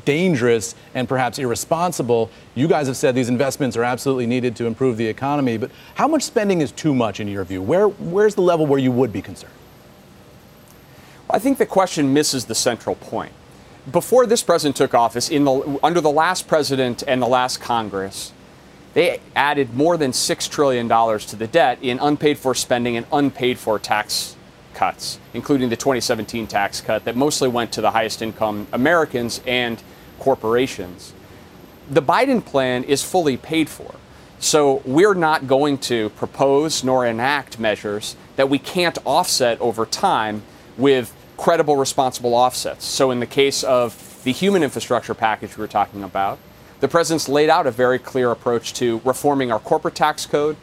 dangerous 0.05 0.75
and 0.95 1.09
perhaps 1.09 1.39
irresponsible. 1.39 2.31
You 2.55 2.69
guys 2.69 2.87
have 2.87 2.97
said 2.97 3.15
these 3.15 3.29
investments 3.29 3.77
are 3.77 3.85
absolutely 3.85 4.27
needed 4.27 4.57
to 4.57 4.67
improve 4.67 4.97
the 4.97 5.07
economy, 5.07 5.57
but 5.57 5.71
how 5.95 6.09
much 6.09 6.23
spending 6.23 6.61
is 6.61 6.73
too 6.73 6.95
much 6.95 7.21
in 7.21 7.29
your 7.29 7.45
view? 7.45 7.63
Where 7.63 7.89
where's 7.89 8.35
the 8.35 8.43
level 8.43 8.67
where 8.67 8.79
you 8.79 8.93
would 8.93 9.13
be 9.13 9.23
concerned? 9.23 9.53
Well, 11.29 11.37
I 11.37 11.39
think 11.39 11.59
the 11.59 11.67
question 11.67 12.13
misses 12.13 12.47
the 12.47 12.55
central 12.55 12.95
point. 12.95 13.33
Before 13.91 14.27
this 14.27 14.43
president 14.43 14.77
took 14.77 14.95
office, 14.95 15.31
in 15.31 15.45
the, 15.45 15.79
under 15.83 16.01
the 16.01 16.11
last 16.11 16.47
president 16.47 17.03
and 17.07 17.23
the 17.23 17.27
last 17.27 17.59
Congress, 17.59 18.33
they 18.95 19.21
added 19.35 19.75
more 19.75 19.97
than 19.97 20.11
$6 20.11 20.51
trillion 20.51 20.89
to 20.89 21.37
the 21.37 21.47
debt 21.47 21.79
in 21.81 21.99
unpaid 21.99 22.39
for 22.39 22.55
spending 22.55 22.97
and 22.97 23.07
unpaid 23.13 23.59
for 23.59 23.79
tax 23.79 24.37
cuts, 24.79 25.19
including 25.35 25.69
the 25.71 25.77
2017 25.77 26.47
tax 26.47 26.81
cut 26.81 27.05
that 27.05 27.17
mostly 27.17 27.49
went 27.49 27.73
to 27.73 27.81
the 27.81 27.91
highest 27.91 28.23
income 28.23 28.69
Americans 28.73 29.41
and 29.45 29.83
corporations. 30.21 31.13
the 31.91 32.03
Biden 32.03 32.45
plan 32.45 32.85
is 32.85 33.03
fully 33.03 33.37
paid 33.37 33.69
for. 33.69 33.95
So 34.41 34.83
we're 34.85 35.15
not 35.15 35.49
going 35.49 35.79
to 35.91 36.11
propose 36.11 36.85
nor 36.85 37.05
enact 37.07 37.59
measures 37.59 38.15
that 38.37 38.49
we 38.49 38.59
can't 38.59 38.99
offset 39.05 39.61
over 39.61 39.85
time 39.85 40.43
with 40.77 41.13
credible, 41.37 41.77
responsible 41.77 42.35
offsets. 42.35 42.85
So 42.85 43.11
in 43.11 43.21
the 43.21 43.27
case 43.27 43.65
of 43.65 44.21
the 44.25 44.33
human 44.33 44.63
infrastructure 44.63 45.15
package 45.15 45.57
we 45.57 45.63
were 45.63 45.75
talking 45.81 46.05
about, 46.05 46.39
the 46.81 46.89
president's 46.89 47.29
laid 47.29 47.51
out 47.51 47.67
a 47.67 47.73
very 47.73 47.99
clear 47.99 48.31
approach 48.31 48.75
to 48.75 49.01
reforming 49.05 49.51
our 49.51 49.59
corporate 49.59 49.97
tax 49.97 50.27
code 50.27 50.57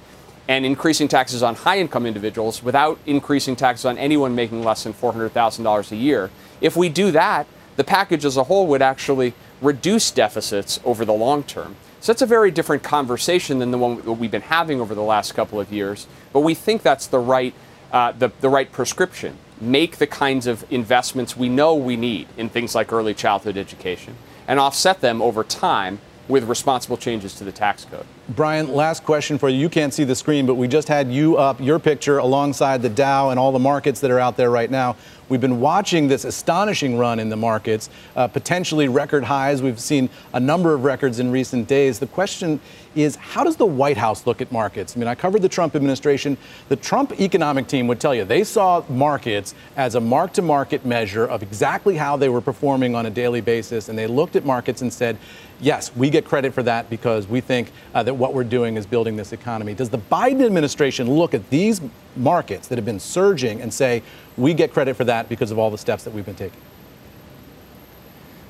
and 0.47 0.65
increasing 0.65 1.07
taxes 1.07 1.41
on 1.41 1.55
high 1.55 1.79
income 1.79 2.05
individuals 2.05 2.61
without 2.61 2.99
increasing 3.05 3.55
taxes 3.55 3.85
on 3.85 3.97
anyone 3.97 4.35
making 4.35 4.63
less 4.63 4.83
than 4.83 4.93
$400,000 4.93 5.91
a 5.91 5.95
year. 5.95 6.29
If 6.61 6.75
we 6.75 6.89
do 6.89 7.11
that, 7.11 7.47
the 7.75 7.83
package 7.83 8.25
as 8.25 8.37
a 8.37 8.43
whole 8.43 8.67
would 8.67 8.81
actually 8.81 9.33
reduce 9.61 10.11
deficits 10.11 10.79
over 10.83 11.03
the 11.03 11.13
long 11.13 11.43
term. 11.43 11.75
So 11.99 12.11
that's 12.11 12.21
a 12.21 12.27
very 12.27 12.51
different 12.51 12.83
conversation 12.83 13.59
than 13.59 13.71
the 13.71 13.77
one 13.77 14.19
we've 14.19 14.29
been 14.29 14.41
having 14.43 14.79
over 14.79 14.93
the 14.93 15.01
last 15.01 15.33
couple 15.33 15.59
of 15.59 15.73
years. 15.73 16.05
But 16.31 16.41
we 16.41 16.53
think 16.53 16.83
that's 16.83 17.07
the 17.07 17.19
right, 17.19 17.53
uh, 17.91 18.11
the, 18.11 18.31
the 18.41 18.49
right 18.49 18.71
prescription. 18.71 19.37
Make 19.59 19.97
the 19.97 20.05
kinds 20.05 20.45
of 20.45 20.71
investments 20.71 21.35
we 21.35 21.49
know 21.49 21.73
we 21.75 21.95
need 21.95 22.27
in 22.37 22.49
things 22.49 22.75
like 22.75 22.93
early 22.93 23.13
childhood 23.13 23.57
education 23.57 24.15
and 24.47 24.59
offset 24.59 25.01
them 25.01 25.21
over 25.21 25.43
time 25.43 25.99
with 26.27 26.43
responsible 26.45 26.97
changes 26.97 27.35
to 27.35 27.43
the 27.43 27.51
tax 27.51 27.85
code. 27.85 28.05
Brian, 28.29 28.73
last 28.73 29.03
question 29.03 29.37
for 29.37 29.49
you. 29.49 29.59
You 29.59 29.69
can't 29.69 29.93
see 29.93 30.03
the 30.03 30.15
screen, 30.15 30.47
but 30.47 30.55
we 30.55 30.67
just 30.67 30.87
had 30.87 31.11
you 31.11 31.37
up, 31.37 31.61
your 31.61 31.77
picture 31.77 32.17
alongside 32.17 32.81
the 32.81 32.89
Dow 32.89 33.29
and 33.29 33.39
all 33.39 33.51
the 33.51 33.59
markets 33.59 33.99
that 33.99 34.09
are 34.09 34.19
out 34.19 34.35
there 34.35 34.49
right 34.49 34.71
now. 34.71 34.95
We've 35.27 35.41
been 35.41 35.59
watching 35.59 36.07
this 36.07 36.23
astonishing 36.23 36.97
run 36.97 37.19
in 37.19 37.29
the 37.29 37.35
markets, 37.35 37.89
uh, 38.15 38.27
potentially 38.27 38.87
record 38.87 39.23
highs. 39.23 39.61
We've 39.61 39.79
seen 39.79 40.09
a 40.33 40.39
number 40.39 40.73
of 40.73 40.83
records 40.83 41.19
in 41.19 41.31
recent 41.31 41.67
days. 41.67 41.97
The 41.97 42.07
question 42.07 42.59
is 42.95 43.15
how 43.15 43.43
does 43.43 43.55
the 43.55 43.65
White 43.65 43.97
House 43.97 44.27
look 44.27 44.39
at 44.41 44.51
markets? 44.51 44.95
I 44.95 44.99
mean, 44.99 45.07
I 45.07 45.15
covered 45.15 45.41
the 45.41 45.49
Trump 45.49 45.75
administration. 45.75 46.37
The 46.69 46.75
Trump 46.75 47.19
economic 47.19 47.67
team 47.67 47.87
would 47.87 47.99
tell 47.99 48.13
you 48.13 48.23
they 48.23 48.43
saw 48.43 48.83
markets 48.87 49.55
as 49.77 49.95
a 49.95 50.01
mark 50.01 50.33
to 50.33 50.43
market 50.43 50.85
measure 50.85 51.25
of 51.25 51.41
exactly 51.41 51.95
how 51.95 52.17
they 52.17 52.29
were 52.29 52.41
performing 52.41 52.95
on 52.95 53.07
a 53.07 53.09
daily 53.09 53.41
basis. 53.41 53.89
And 53.89 53.97
they 53.97 54.07
looked 54.07 54.35
at 54.35 54.45
markets 54.45 54.81
and 54.83 54.93
said, 54.93 55.17
yes, 55.65 55.93
we 55.95 56.11
get 56.11 56.25
credit 56.25 56.53
for 56.53 56.61
that 56.63 56.89
because 56.91 57.27
we 57.27 57.41
think 57.41 57.71
uh, 57.95 58.03
that 58.03 58.13
what 58.13 58.33
we're 58.33 58.43
doing 58.43 58.77
is 58.77 58.85
building 58.85 59.15
this 59.15 59.33
economy. 59.33 59.73
Does 59.73 59.89
the 59.89 59.97
Biden 59.97 60.45
administration 60.45 61.09
look 61.09 61.33
at 61.33 61.49
these 61.49 61.81
markets 62.15 62.67
that 62.67 62.77
have 62.77 62.85
been 62.85 62.99
surging 62.99 63.61
and 63.61 63.73
say, 63.73 64.03
we 64.37 64.53
get 64.53 64.71
credit 64.71 64.95
for 64.95 65.05
that 65.05 65.27
because 65.27 65.49
of 65.49 65.57
all 65.57 65.71
the 65.71 65.77
steps 65.77 66.03
that 66.03 66.13
we've 66.13 66.25
been 66.25 66.35
taking? 66.35 66.61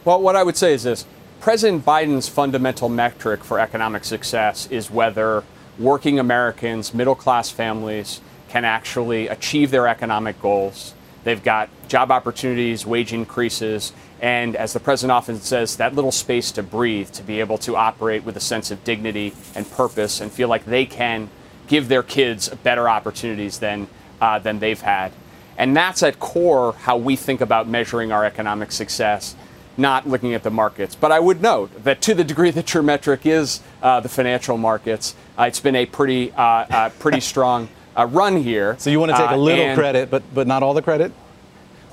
Well, 0.03 0.21
what 0.21 0.35
I 0.35 0.43
would 0.43 0.57
say 0.57 0.73
is 0.73 0.83
this 0.83 1.05
President 1.39 1.85
Biden's 1.85 2.27
fundamental 2.27 2.89
metric 2.89 3.43
for 3.43 3.59
economic 3.59 4.03
success 4.03 4.67
is 4.69 4.91
whether 4.91 5.43
working 5.79 6.19
Americans, 6.19 6.93
middle 6.93 7.15
class 7.15 7.49
families, 7.49 8.19
can 8.49 8.65
actually 8.65 9.29
achieve 9.29 9.71
their 9.71 9.87
economic 9.87 10.41
goals. 10.41 10.93
They've 11.23 11.43
got 11.43 11.69
job 11.87 12.11
opportunities, 12.11 12.85
wage 12.85 13.13
increases, 13.13 13.93
and 14.25 14.55
as 14.55 14.73
the 14.73 14.79
president 14.79 15.11
often 15.11 15.39
says, 15.39 15.75
that 15.75 15.93
little 15.93 16.11
space 16.11 16.51
to 16.53 16.63
breathe, 16.63 17.11
to 17.11 17.21
be 17.21 17.41
able 17.41 17.59
to 17.59 17.75
operate 17.75 18.23
with 18.23 18.35
a 18.35 18.39
sense 18.39 18.71
of 18.71 18.83
dignity 18.83 19.35
and 19.53 19.69
purpose 19.69 20.19
and 20.19 20.31
feel 20.31 20.47
like 20.47 20.65
they 20.65 20.87
can 20.87 21.29
give 21.67 21.89
their 21.89 22.01
kids 22.01 22.49
better 22.63 22.89
opportunities 22.89 23.59
than, 23.59 23.87
uh, 24.19 24.39
than 24.39 24.57
they've 24.57 24.81
had. 24.81 25.11
And 25.59 25.77
that's 25.77 26.01
at 26.01 26.19
core 26.19 26.73
how 26.73 26.97
we 26.97 27.15
think 27.15 27.39
about 27.39 27.67
measuring 27.67 28.11
our 28.11 28.25
economic 28.25 28.71
success, 28.71 29.35
not 29.77 30.07
looking 30.09 30.33
at 30.33 30.41
the 30.41 30.49
markets. 30.49 30.95
But 30.95 31.11
I 31.11 31.19
would 31.19 31.39
note 31.39 31.83
that 31.83 32.01
to 32.01 32.15
the 32.15 32.23
degree 32.23 32.49
that 32.57 32.73
your 32.73 32.81
metric 32.81 33.27
is 33.27 33.61
uh, 33.83 33.99
the 33.99 34.09
financial 34.09 34.57
markets, 34.57 35.13
uh, 35.37 35.43
it's 35.43 35.59
been 35.59 35.75
a 35.75 35.85
pretty, 35.85 36.31
uh, 36.31 36.41
uh, 36.41 36.89
pretty 36.97 37.19
strong 37.33 37.69
uh, 37.95 38.07
run 38.07 38.37
here. 38.37 38.75
So 38.79 38.89
you 38.89 38.99
want 38.99 39.11
to 39.11 39.17
take 39.19 39.29
a 39.29 39.37
little 39.37 39.75
credit, 39.75 40.09
but, 40.09 40.23
but 40.33 40.47
not 40.47 40.63
all 40.63 40.73
the 40.73 40.81
credit? 40.81 41.11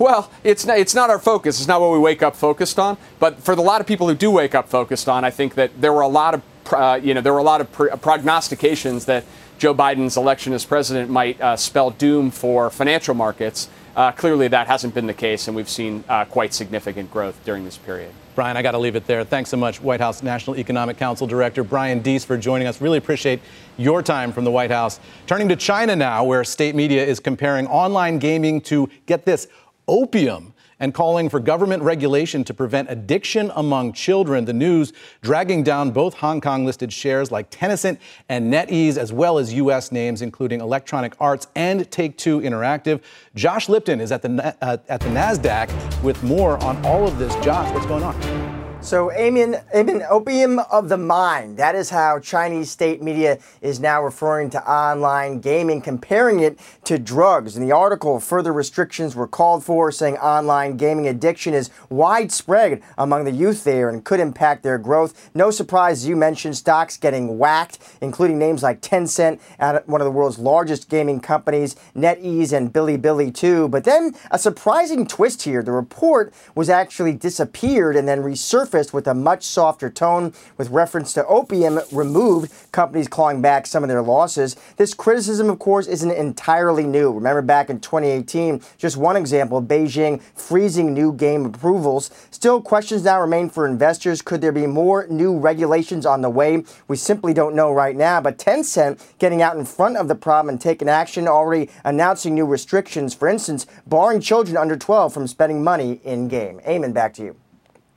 Well, 0.02 0.28
it's 0.42 0.66
not, 0.66 0.78
it's 0.78 0.96
not 0.96 1.10
our 1.10 1.20
focus. 1.20 1.60
It's 1.60 1.68
not 1.68 1.80
what 1.80 1.92
we 1.92 1.98
wake 2.00 2.24
up 2.24 2.34
focused 2.34 2.80
on. 2.80 2.96
But 3.20 3.38
for 3.38 3.54
the 3.54 3.62
lot 3.62 3.80
of 3.80 3.86
people 3.86 4.08
who 4.08 4.16
do 4.16 4.32
wake 4.32 4.52
up 4.52 4.68
focused 4.68 5.08
on, 5.08 5.24
I 5.24 5.30
think 5.30 5.54
that 5.54 5.80
there 5.80 5.92
were 5.92 6.00
a 6.00 6.08
lot 6.08 6.34
of 6.34 6.42
uh, 6.72 6.98
you 7.00 7.14
know 7.14 7.20
there 7.20 7.32
were 7.32 7.38
a 7.38 7.44
lot 7.44 7.60
of 7.60 7.70
prognostications 8.02 9.04
that 9.04 9.24
Joe 9.58 9.72
Biden's 9.72 10.16
election 10.16 10.52
as 10.54 10.64
president 10.64 11.08
might 11.08 11.40
uh, 11.40 11.54
spell 11.56 11.90
doom 11.90 12.32
for 12.32 12.68
financial 12.68 13.14
markets. 13.14 13.68
Uh, 13.94 14.10
clearly, 14.10 14.48
that 14.48 14.66
hasn't 14.66 14.92
been 14.92 15.06
the 15.06 15.14
case, 15.14 15.46
and 15.46 15.54
we've 15.54 15.68
seen 15.68 16.02
uh, 16.08 16.24
quite 16.24 16.52
significant 16.52 17.08
growth 17.10 17.38
during 17.44 17.64
this 17.64 17.76
period. 17.76 18.10
Brian, 18.34 18.56
I 18.56 18.62
got 18.62 18.70
to 18.72 18.78
leave 18.78 18.96
it 18.96 19.06
there. 19.06 19.22
Thanks 19.22 19.50
so 19.50 19.58
much, 19.58 19.82
White 19.82 20.00
House 20.00 20.22
National 20.22 20.56
Economic 20.56 20.96
Council 20.96 21.26
Director 21.26 21.62
Brian 21.62 22.00
Deese, 22.00 22.24
for 22.24 22.38
joining 22.38 22.66
us. 22.66 22.80
Really 22.80 22.96
appreciate 22.96 23.40
your 23.76 24.02
time 24.02 24.32
from 24.32 24.44
the 24.44 24.50
White 24.50 24.70
House. 24.70 24.98
Turning 25.26 25.48
to 25.50 25.56
China 25.56 25.94
now, 25.94 26.24
where 26.24 26.42
state 26.42 26.74
media 26.74 27.04
is 27.04 27.20
comparing 27.20 27.66
online 27.66 28.18
gaming 28.18 28.62
to, 28.62 28.88
get 29.04 29.26
this, 29.26 29.48
opium 29.92 30.54
and 30.80 30.94
calling 30.94 31.28
for 31.28 31.38
government 31.38 31.82
regulation 31.82 32.42
to 32.42 32.54
prevent 32.54 32.90
addiction 32.90 33.52
among 33.54 33.92
children. 33.92 34.46
The 34.46 34.52
news 34.52 34.92
dragging 35.20 35.62
down 35.62 35.90
both 35.92 36.14
Hong 36.14 36.40
Kong 36.40 36.64
listed 36.64 36.92
shares 36.92 37.30
like 37.30 37.50
Tencent 37.50 37.98
and 38.28 38.52
NetEase, 38.52 38.96
as 38.96 39.12
well 39.12 39.38
as 39.38 39.52
U.S. 39.52 39.92
names 39.92 40.22
including 40.22 40.60
Electronic 40.60 41.14
Arts 41.20 41.46
and 41.54 41.88
Take 41.90 42.16
Two 42.16 42.40
Interactive. 42.40 43.00
Josh 43.36 43.68
Lipton 43.68 44.00
is 44.00 44.10
at 44.10 44.22
the, 44.22 44.56
uh, 44.62 44.78
at 44.88 45.00
the 45.00 45.08
NASDAQ 45.08 46.02
with 46.02 46.20
more 46.24 46.56
on 46.64 46.84
all 46.84 47.06
of 47.06 47.18
this. 47.18 47.32
Josh, 47.44 47.72
what's 47.72 47.86
going 47.86 48.02
on? 48.02 48.51
So, 48.82 49.10
Eamon, 49.10 49.64
Eamon, 49.72 50.04
opium 50.10 50.58
of 50.58 50.88
the 50.88 50.98
mind. 50.98 51.56
That 51.56 51.76
is 51.76 51.88
how 51.88 52.18
Chinese 52.18 52.68
state 52.72 53.00
media 53.00 53.38
is 53.60 53.78
now 53.78 54.02
referring 54.02 54.50
to 54.50 54.70
online 54.70 55.40
gaming, 55.40 55.80
comparing 55.80 56.40
it 56.40 56.58
to 56.84 56.98
drugs. 56.98 57.56
In 57.56 57.62
the 57.62 57.70
article, 57.70 58.18
further 58.18 58.52
restrictions 58.52 59.14
were 59.14 59.28
called 59.28 59.64
for, 59.64 59.92
saying 59.92 60.18
online 60.18 60.76
gaming 60.76 61.06
addiction 61.06 61.54
is 61.54 61.70
widespread 61.90 62.82
among 62.98 63.24
the 63.24 63.30
youth 63.30 63.62
there 63.62 63.88
and 63.88 64.04
could 64.04 64.18
impact 64.18 64.64
their 64.64 64.78
growth. 64.78 65.30
No 65.32 65.52
surprise, 65.52 66.04
you 66.06 66.16
mentioned 66.16 66.56
stocks 66.56 66.96
getting 66.96 67.38
whacked, 67.38 67.78
including 68.00 68.38
names 68.38 68.64
like 68.64 68.82
Tencent, 68.82 69.38
one 69.86 70.00
of 70.00 70.04
the 70.04 70.10
world's 70.10 70.40
largest 70.40 70.90
gaming 70.90 71.20
companies, 71.20 71.76
NetEase, 71.96 72.52
and 72.52 72.72
Bilibili, 72.72 73.32
too. 73.32 73.68
But 73.68 73.84
then 73.84 74.16
a 74.32 74.40
surprising 74.40 75.06
twist 75.06 75.42
here. 75.42 75.62
The 75.62 75.70
report 75.70 76.34
was 76.56 76.68
actually 76.68 77.12
disappeared 77.12 77.94
and 77.94 78.08
then 78.08 78.22
resurfaced 78.22 78.71
surfaced 78.72 78.94
with 78.94 79.06
a 79.06 79.12
much 79.12 79.44
softer 79.44 79.90
tone 79.90 80.32
with 80.56 80.70
reference 80.70 81.12
to 81.12 81.26
opium 81.26 81.78
removed, 81.92 82.50
companies 82.72 83.06
clawing 83.06 83.42
back 83.42 83.66
some 83.66 83.82
of 83.84 83.88
their 83.90 84.00
losses. 84.00 84.56
This 84.78 84.94
criticism, 84.94 85.50
of 85.50 85.58
course, 85.58 85.86
isn't 85.86 86.10
entirely 86.10 86.84
new. 86.84 87.12
Remember 87.12 87.42
back 87.42 87.68
in 87.68 87.80
2018, 87.80 88.62
just 88.78 88.96
one 88.96 89.14
example, 89.14 89.62
Beijing 89.62 90.22
freezing 90.34 90.94
new 90.94 91.12
game 91.12 91.44
approvals. 91.44 92.10
Still, 92.30 92.62
questions 92.62 93.04
now 93.04 93.20
remain 93.20 93.50
for 93.50 93.66
investors. 93.66 94.22
Could 94.22 94.40
there 94.40 94.52
be 94.52 94.66
more 94.66 95.06
new 95.08 95.38
regulations 95.38 96.06
on 96.06 96.22
the 96.22 96.30
way? 96.30 96.64
We 96.88 96.96
simply 96.96 97.34
don't 97.34 97.54
know 97.54 97.70
right 97.72 97.94
now, 97.94 98.22
but 98.22 98.38
Tencent 98.38 99.02
getting 99.18 99.42
out 99.42 99.58
in 99.58 99.66
front 99.66 99.98
of 99.98 100.08
the 100.08 100.14
problem 100.14 100.48
and 100.48 100.60
taking 100.60 100.88
action, 100.88 101.28
already 101.28 101.68
announcing 101.84 102.34
new 102.34 102.46
restrictions, 102.46 103.12
for 103.12 103.28
instance, 103.28 103.66
barring 103.86 104.22
children 104.22 104.56
under 104.56 104.78
12 104.78 105.12
from 105.12 105.26
spending 105.26 105.62
money 105.62 106.00
in 106.04 106.28
game. 106.28 106.58
Eamon, 106.66 106.94
back 106.94 107.12
to 107.14 107.22
you. 107.22 107.36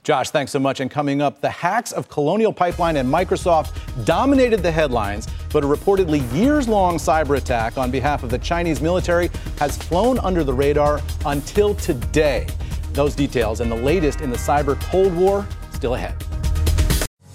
Josh, 0.06 0.30
thanks 0.30 0.52
so 0.52 0.60
much. 0.60 0.78
And 0.78 0.88
coming 0.88 1.20
up, 1.20 1.40
the 1.40 1.50
hacks 1.50 1.90
of 1.90 2.08
Colonial 2.08 2.52
Pipeline 2.52 2.98
and 2.98 3.12
Microsoft 3.12 3.74
dominated 4.04 4.62
the 4.62 4.70
headlines, 4.70 5.26
but 5.52 5.64
a 5.64 5.66
reportedly 5.66 6.22
years 6.32 6.68
long 6.68 6.96
cyber 6.96 7.36
attack 7.36 7.76
on 7.76 7.90
behalf 7.90 8.22
of 8.22 8.30
the 8.30 8.38
Chinese 8.38 8.80
military 8.80 9.30
has 9.58 9.76
flown 9.76 10.20
under 10.20 10.44
the 10.44 10.54
radar 10.54 11.00
until 11.24 11.74
today. 11.74 12.46
Those 12.92 13.16
details 13.16 13.58
and 13.58 13.68
the 13.68 13.74
latest 13.74 14.20
in 14.20 14.30
the 14.30 14.36
cyber 14.36 14.80
Cold 14.82 15.12
War 15.12 15.44
still 15.72 15.96
ahead. 15.96 16.14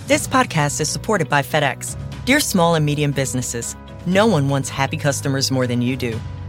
This 0.07 0.25
podcast 0.25 0.79
is 0.79 0.88
supported 0.88 1.27
by 1.27 1.41
FedEx. 1.41 1.97
Dear 2.23 2.39
small 2.39 2.75
and 2.75 2.86
medium 2.86 3.12
businesses, 3.12 3.75
no 4.05 4.27
one 4.27 4.47
wants 4.47 4.69
happy 4.69 4.95
customers 4.95 5.51
more 5.51 5.67
than 5.67 5.81
you 5.81 5.97
do. 5.97 6.17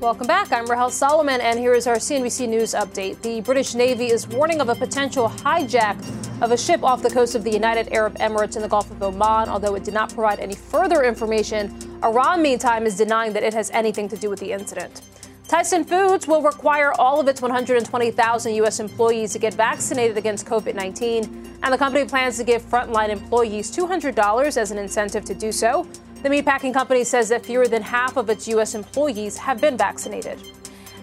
Welcome 0.00 0.28
back. 0.28 0.52
I'm 0.52 0.66
Rahel 0.66 0.90
Solomon, 0.90 1.40
and 1.40 1.58
here 1.58 1.74
is 1.74 1.88
our 1.88 1.96
CNBC 1.96 2.48
News 2.48 2.72
update. 2.72 3.20
The 3.20 3.40
British 3.40 3.74
Navy 3.74 4.12
is 4.12 4.28
warning 4.28 4.60
of 4.60 4.68
a 4.68 4.76
potential 4.76 5.28
hijack 5.28 5.98
of 6.40 6.52
a 6.52 6.56
ship 6.56 6.84
off 6.84 7.02
the 7.02 7.10
coast 7.10 7.34
of 7.34 7.42
the 7.42 7.50
United 7.50 7.92
Arab 7.92 8.16
Emirates 8.18 8.54
in 8.54 8.62
the 8.62 8.68
Gulf 8.68 8.88
of 8.92 9.02
Oman, 9.02 9.48
although 9.48 9.74
it 9.74 9.82
did 9.82 9.94
not 9.94 10.14
provide 10.14 10.38
any 10.38 10.54
further 10.54 11.02
information 11.02 11.76
Iran, 12.04 12.42
meantime, 12.42 12.86
is 12.86 12.96
denying 12.96 13.32
that 13.32 13.42
it 13.42 13.52
has 13.52 13.72
anything 13.72 14.08
to 14.10 14.16
do 14.16 14.30
with 14.30 14.38
the 14.38 14.52
incident. 14.52 15.02
Tyson 15.48 15.82
Foods 15.82 16.28
will 16.28 16.42
require 16.42 16.92
all 16.92 17.18
of 17.18 17.26
its 17.26 17.42
120,000 17.42 18.54
U.S. 18.54 18.78
employees 18.78 19.32
to 19.32 19.40
get 19.40 19.54
vaccinated 19.54 20.16
against 20.16 20.46
COVID 20.46 20.76
19, 20.76 21.58
and 21.64 21.74
the 21.74 21.78
company 21.78 22.04
plans 22.04 22.36
to 22.36 22.44
give 22.44 22.62
frontline 22.62 23.08
employees 23.08 23.76
$200 23.76 24.56
as 24.56 24.70
an 24.70 24.78
incentive 24.78 25.24
to 25.24 25.34
do 25.34 25.50
so. 25.50 25.88
The 26.20 26.28
meatpacking 26.28 26.74
company 26.74 27.04
says 27.04 27.28
that 27.28 27.46
fewer 27.46 27.68
than 27.68 27.80
half 27.80 28.16
of 28.16 28.28
its 28.28 28.48
U.S. 28.48 28.74
employees 28.74 29.36
have 29.36 29.60
been 29.60 29.76
vaccinated. 29.76 30.40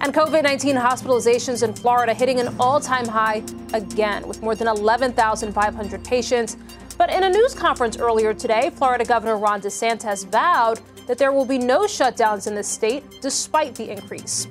And 0.02 0.14
COVID 0.14 0.44
19 0.44 0.76
hospitalizations 0.76 1.64
in 1.64 1.74
Florida 1.74 2.14
hitting 2.14 2.42
an 2.42 2.54
all 2.60 2.82
time 2.82 3.08
high 3.08 3.42
again, 3.74 4.28
with 4.28 4.42
more 4.42 4.56
than 4.56 4.68
11,500 4.68 6.04
patients. 6.04 6.58
But 6.98 7.10
in 7.10 7.24
a 7.24 7.30
news 7.30 7.54
conference 7.54 7.98
earlier 7.98 8.34
today, 8.34 8.72
Florida 8.76 9.06
Governor 9.06 9.38
Ron 9.38 9.62
DeSantis 9.62 10.30
vowed 10.30 10.82
that 11.08 11.18
there 11.18 11.32
will 11.32 11.46
be 11.46 11.58
no 11.58 11.82
shutdowns 11.86 12.46
in 12.46 12.54
the 12.54 12.64
state 12.64 13.22
despite 13.22 13.74
the 13.76 13.90
increase. 13.90 14.48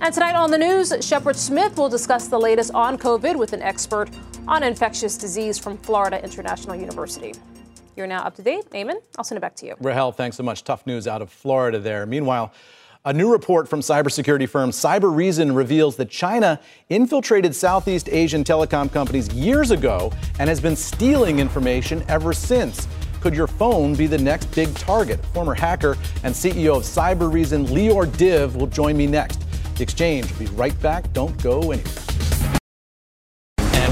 And 0.00 0.14
tonight 0.14 0.34
on 0.34 0.50
the 0.50 0.58
news, 0.58 0.94
Shepard 1.00 1.36
Smith 1.36 1.76
will 1.76 1.90
discuss 1.90 2.28
the 2.28 2.38
latest 2.38 2.72
on 2.72 2.96
COVID 2.96 3.36
with 3.36 3.52
an 3.52 3.60
expert 3.60 4.08
on 4.48 4.62
infectious 4.62 5.18
disease 5.18 5.58
from 5.58 5.76
Florida 5.78 6.22
International 6.24 6.74
University. 6.74 7.34
You're 7.96 8.06
now 8.06 8.22
up 8.22 8.34
to 8.36 8.42
date. 8.42 8.70
Eamon, 8.70 8.96
I'll 9.16 9.24
send 9.24 9.38
it 9.38 9.40
back 9.40 9.56
to 9.56 9.66
you. 9.66 9.74
Rahel, 9.80 10.12
thanks 10.12 10.36
so 10.36 10.42
much. 10.42 10.64
Tough 10.64 10.86
news 10.86 11.08
out 11.08 11.22
of 11.22 11.30
Florida 11.30 11.78
there. 11.78 12.06
Meanwhile, 12.06 12.52
a 13.06 13.12
new 13.12 13.30
report 13.30 13.68
from 13.68 13.80
cybersecurity 13.80 14.48
firm 14.48 14.70
Cybereason 14.70 15.54
reveals 15.54 15.96
that 15.96 16.10
China 16.10 16.60
infiltrated 16.88 17.54
Southeast 17.54 18.08
Asian 18.08 18.42
telecom 18.42 18.92
companies 18.92 19.32
years 19.32 19.70
ago 19.70 20.12
and 20.40 20.48
has 20.48 20.60
been 20.60 20.74
stealing 20.74 21.38
information 21.38 22.04
ever 22.08 22.32
since. 22.32 22.88
Could 23.20 23.34
your 23.34 23.46
phone 23.46 23.94
be 23.94 24.06
the 24.06 24.18
next 24.18 24.46
big 24.46 24.74
target? 24.74 25.24
Former 25.26 25.54
hacker 25.54 25.96
and 26.24 26.34
CEO 26.34 26.76
of 26.76 26.82
Cybereason, 26.82 27.66
Lior 27.68 28.14
Div, 28.16 28.56
will 28.56 28.66
join 28.66 28.96
me 28.96 29.06
next. 29.06 29.40
The 29.76 29.84
Exchange 29.84 30.30
will 30.32 30.40
be 30.40 30.46
right 30.56 30.78
back. 30.82 31.12
Don't 31.12 31.40
go 31.42 31.70
anywhere. 31.70 32.55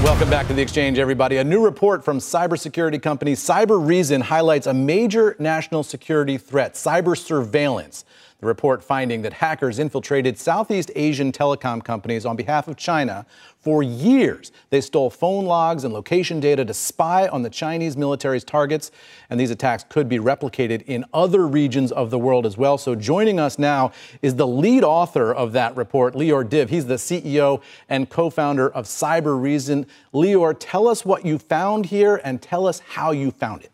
Welcome 0.05 0.29
back 0.29 0.45
to 0.49 0.53
the 0.53 0.61
Exchange, 0.61 0.99
everybody. 0.99 1.37
A 1.37 1.43
new 1.43 1.65
report 1.65 2.05
from 2.05 2.19
cybersecurity 2.19 3.01
company 3.01 3.33
Cybereason 3.33 4.21
highlights 4.21 4.67
a 4.67 4.73
major 4.73 5.35
national 5.39 5.81
security 5.81 6.37
threat 6.37 6.75
cyber 6.75 7.17
surveillance. 7.17 8.05
The 8.45 8.49
report 8.49 8.83
finding 8.83 9.23
that 9.23 9.33
hackers 9.33 9.79
infiltrated 9.79 10.37
Southeast 10.37 10.91
Asian 10.95 11.31
telecom 11.31 11.83
companies 11.83 12.27
on 12.27 12.35
behalf 12.35 12.67
of 12.67 12.77
China 12.77 13.25
for 13.57 13.81
years. 13.81 14.51
They 14.69 14.81
stole 14.81 15.09
phone 15.09 15.45
logs 15.45 15.83
and 15.83 15.91
location 15.91 16.39
data 16.39 16.63
to 16.63 16.71
spy 16.71 17.27
on 17.27 17.41
the 17.41 17.49
Chinese 17.49 17.97
military's 17.97 18.43
targets, 18.43 18.91
and 19.31 19.39
these 19.39 19.49
attacks 19.49 19.83
could 19.89 20.07
be 20.07 20.19
replicated 20.19 20.83
in 20.83 21.05
other 21.11 21.47
regions 21.47 21.91
of 21.91 22.11
the 22.11 22.19
world 22.19 22.45
as 22.45 22.55
well. 22.55 22.77
So 22.77 22.93
joining 22.93 23.39
us 23.39 23.57
now 23.57 23.91
is 24.21 24.35
the 24.35 24.45
lead 24.45 24.83
author 24.83 25.33
of 25.33 25.51
that 25.53 25.75
report, 25.75 26.13
Lior 26.13 26.47
Div. 26.47 26.69
He's 26.69 26.85
the 26.85 26.97
CEO 26.97 27.63
and 27.89 28.07
co-founder 28.11 28.69
of 28.69 28.85
Cybereason. 28.85 29.87
Lior, 30.13 30.55
tell 30.59 30.87
us 30.87 31.03
what 31.03 31.25
you 31.25 31.39
found 31.39 31.87
here 31.87 32.21
and 32.23 32.39
tell 32.43 32.67
us 32.67 32.77
how 32.77 33.09
you 33.09 33.31
found 33.31 33.63
it. 33.63 33.71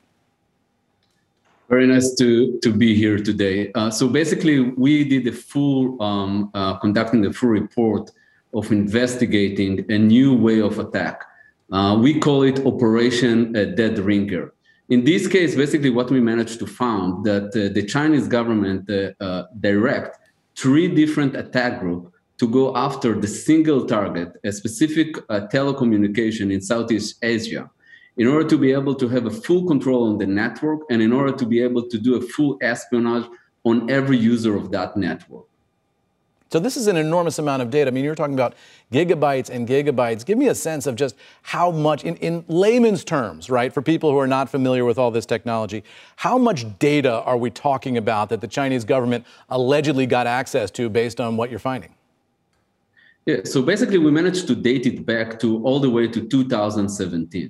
Very 1.72 1.88
nice 1.88 2.14
to, 2.16 2.60
to 2.64 2.70
be 2.70 2.94
here 2.96 3.18
today. 3.18 3.72
Uh, 3.76 3.90
so 3.90 4.10
basically, 4.10 4.60
we 4.60 5.06
did 5.06 5.26
a 5.26 5.32
full, 5.32 6.04
um, 6.04 6.52
uh, 6.54 6.78
conducting 6.80 7.26
a 7.26 7.32
full 7.32 7.48
report 7.48 8.12
of 8.54 8.70
investigating 8.74 9.90
a 9.90 9.98
new 9.98 10.36
way 10.36 10.60
of 10.60 10.80
attack. 10.80 11.24
Uh, 11.72 11.98
we 11.98 12.20
call 12.20 12.44
it 12.44 12.60
Operation 12.66 13.56
uh, 13.56 13.64
Dead 13.64 13.98
Ringer. 14.00 14.54
In 14.90 15.06
this 15.06 15.30
case, 15.30 15.56
basically 15.56 15.92
what 15.92 16.12
we 16.12 16.20
managed 16.20 16.60
to 16.60 16.68
found 16.68 17.24
that 17.24 17.46
uh, 17.56 17.74
the 17.74 17.86
Chinese 17.86 18.28
government 18.28 18.90
uh, 18.90 19.44
direct 19.62 20.18
three 20.58 20.90
different 20.90 21.38
attack 21.38 21.80
groups 21.80 22.12
to 22.40 22.50
go 22.50 22.76
after 22.76 23.18
the 23.18 23.28
single 23.28 23.86
target, 23.86 24.34
a 24.44 24.52
specific 24.52 25.16
telecommunication 25.30 26.52
in 26.52 26.60
Southeast 26.60 27.16
Asia 27.22 27.70
in 28.18 28.28
order 28.28 28.48
to 28.48 28.58
be 28.58 28.72
able 28.72 28.96
to 28.96 29.08
have 29.08 29.26
a 29.26 29.32
full 29.32 29.66
control 29.68 30.10
on 30.10 30.18
the 30.18 30.28
network 30.28 30.82
and 30.90 31.02
in 31.02 31.12
order 31.12 31.32
to 31.32 31.46
be 31.46 31.62
able 31.62 31.88
to 31.88 31.98
do 31.98 32.16
a 32.16 32.22
full 32.22 32.58
espionage 32.62 33.26
on 33.64 33.90
every 33.90 34.18
user 34.18 34.56
of 34.56 34.72
that 34.72 34.98
network. 34.98 35.46
So 36.52 36.60
this 36.60 36.76
is 36.76 36.88
an 36.88 36.98
enormous 36.98 37.40
amount 37.40 37.62
of 37.62 37.70
data. 37.70 37.90
I 37.90 37.94
mean, 37.94 38.04
you're 38.04 38.14
talking 38.14 38.34
about 38.34 38.56
gigabytes 38.92 39.50
and 39.50 39.66
gigabytes. 39.66 40.26
Give 40.26 40.38
me 40.38 40.50
a 40.50 40.56
sense 40.56 40.86
of 40.86 40.98
just 40.98 41.16
how 41.44 41.72
much, 41.72 42.04
in, 42.04 42.18
in 42.18 42.44
layman's 42.50 43.06
terms, 43.06 43.50
right, 43.50 43.74
for 43.74 43.82
people 43.82 44.12
who 44.12 44.18
are 44.18 44.28
not 44.28 44.50
familiar 44.50 44.84
with 44.84 44.98
all 44.98 45.12
this 45.12 45.26
technology, 45.26 45.82
how 46.18 46.38
much 46.38 46.66
data 46.78 47.22
are 47.22 47.38
we 47.38 47.50
talking 47.52 47.96
about 47.96 48.28
that 48.30 48.42
the 48.42 48.50
Chinese 48.50 48.84
government 48.84 49.26
allegedly 49.48 50.06
got 50.06 50.28
access 50.28 50.70
to 50.72 50.90
based 50.90 51.22
on 51.22 51.38
what 51.38 51.50
you're 51.50 51.60
finding? 51.60 51.96
Yeah, 53.26 53.38
so 53.46 53.62
basically 53.62 54.00
we 54.00 54.12
managed 54.12 54.48
to 54.48 54.56
date 54.56 54.86
it 54.86 55.06
back 55.06 55.40
to 55.40 55.64
all 55.64 55.80
the 55.80 55.90
way 55.90 56.08
to 56.10 56.28
2017. 56.28 57.50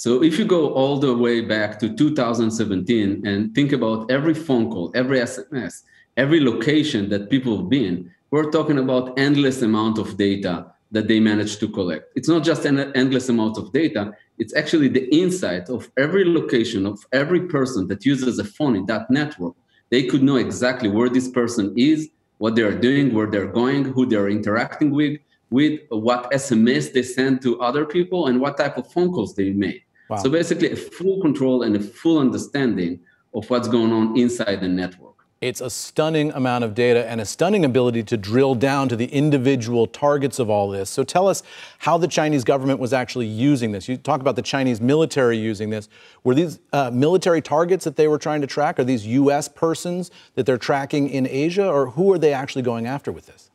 So 0.00 0.22
if 0.22 0.38
you 0.38 0.46
go 0.46 0.72
all 0.72 0.98
the 0.98 1.14
way 1.14 1.42
back 1.42 1.78
to 1.80 1.94
2017 1.94 3.26
and 3.26 3.54
think 3.54 3.72
about 3.72 4.10
every 4.10 4.32
phone 4.32 4.70
call, 4.70 4.90
every 4.94 5.18
SMS, 5.18 5.82
every 6.16 6.40
location 6.40 7.10
that 7.10 7.28
people 7.28 7.58
have 7.58 7.68
been, 7.68 8.10
we're 8.30 8.50
talking 8.50 8.78
about 8.78 9.18
endless 9.18 9.60
amount 9.60 9.98
of 9.98 10.16
data 10.16 10.72
that 10.90 11.06
they 11.06 11.20
managed 11.20 11.60
to 11.60 11.68
collect. 11.68 12.16
It's 12.16 12.30
not 12.30 12.44
just 12.44 12.64
an 12.64 12.78
endless 12.96 13.28
amount 13.28 13.58
of 13.58 13.74
data, 13.74 14.14
it's 14.38 14.56
actually 14.56 14.88
the 14.88 15.06
insight 15.14 15.68
of 15.68 15.90
every 15.98 16.24
location 16.24 16.86
of 16.86 17.04
every 17.12 17.42
person 17.48 17.86
that 17.88 18.06
uses 18.06 18.38
a 18.38 18.44
phone 18.44 18.76
in 18.76 18.86
that 18.86 19.10
network. 19.10 19.54
They 19.90 20.04
could 20.04 20.22
know 20.22 20.36
exactly 20.36 20.88
where 20.88 21.10
this 21.10 21.28
person 21.28 21.74
is, 21.76 22.08
what 22.38 22.54
they're 22.54 22.78
doing, 22.78 23.12
where 23.12 23.26
they're 23.26 23.52
going, 23.52 23.84
who 23.84 24.06
they're 24.06 24.30
interacting 24.30 24.92
with, 24.92 25.20
with 25.50 25.78
what 25.90 26.30
SMS 26.30 26.90
they 26.90 27.02
send 27.02 27.42
to 27.42 27.60
other 27.60 27.84
people, 27.84 28.28
and 28.28 28.40
what 28.40 28.56
type 28.56 28.78
of 28.78 28.90
phone 28.90 29.12
calls 29.12 29.34
they 29.34 29.50
made. 29.50 29.82
Wow. 30.10 30.16
So 30.16 30.28
basically, 30.28 30.72
a 30.72 30.76
full 30.76 31.20
control 31.20 31.62
and 31.62 31.76
a 31.76 31.80
full 31.80 32.18
understanding 32.18 32.98
of 33.32 33.48
what's 33.48 33.68
going 33.68 33.92
on 33.92 34.18
inside 34.18 34.60
the 34.60 34.66
network. 34.68 35.14
It's 35.40 35.60
a 35.60 35.70
stunning 35.70 36.32
amount 36.32 36.64
of 36.64 36.74
data 36.74 37.08
and 37.08 37.20
a 37.20 37.24
stunning 37.24 37.64
ability 37.64 38.02
to 38.02 38.16
drill 38.16 38.56
down 38.56 38.88
to 38.88 38.96
the 38.96 39.06
individual 39.06 39.86
targets 39.86 40.40
of 40.40 40.50
all 40.50 40.68
this. 40.68 40.90
So 40.90 41.04
tell 41.04 41.28
us 41.28 41.44
how 41.78 41.96
the 41.96 42.08
Chinese 42.08 42.42
government 42.42 42.80
was 42.80 42.92
actually 42.92 43.28
using 43.28 43.70
this. 43.70 43.88
You 43.88 43.96
talk 43.96 44.20
about 44.20 44.34
the 44.34 44.42
Chinese 44.42 44.80
military 44.80 45.38
using 45.38 45.70
this. 45.70 45.88
Were 46.24 46.34
these 46.34 46.58
uh, 46.72 46.90
military 46.92 47.40
targets 47.40 47.84
that 47.84 47.94
they 47.94 48.08
were 48.08 48.18
trying 48.18 48.40
to 48.40 48.48
track? 48.48 48.80
Are 48.80 48.84
these 48.84 49.06
U.S. 49.06 49.48
persons 49.48 50.10
that 50.34 50.44
they're 50.44 50.58
tracking 50.58 51.08
in 51.08 51.26
Asia, 51.26 51.66
or 51.66 51.90
who 51.92 52.12
are 52.12 52.18
they 52.18 52.34
actually 52.34 52.62
going 52.62 52.86
after 52.86 53.12
with 53.12 53.26
this? 53.26 53.50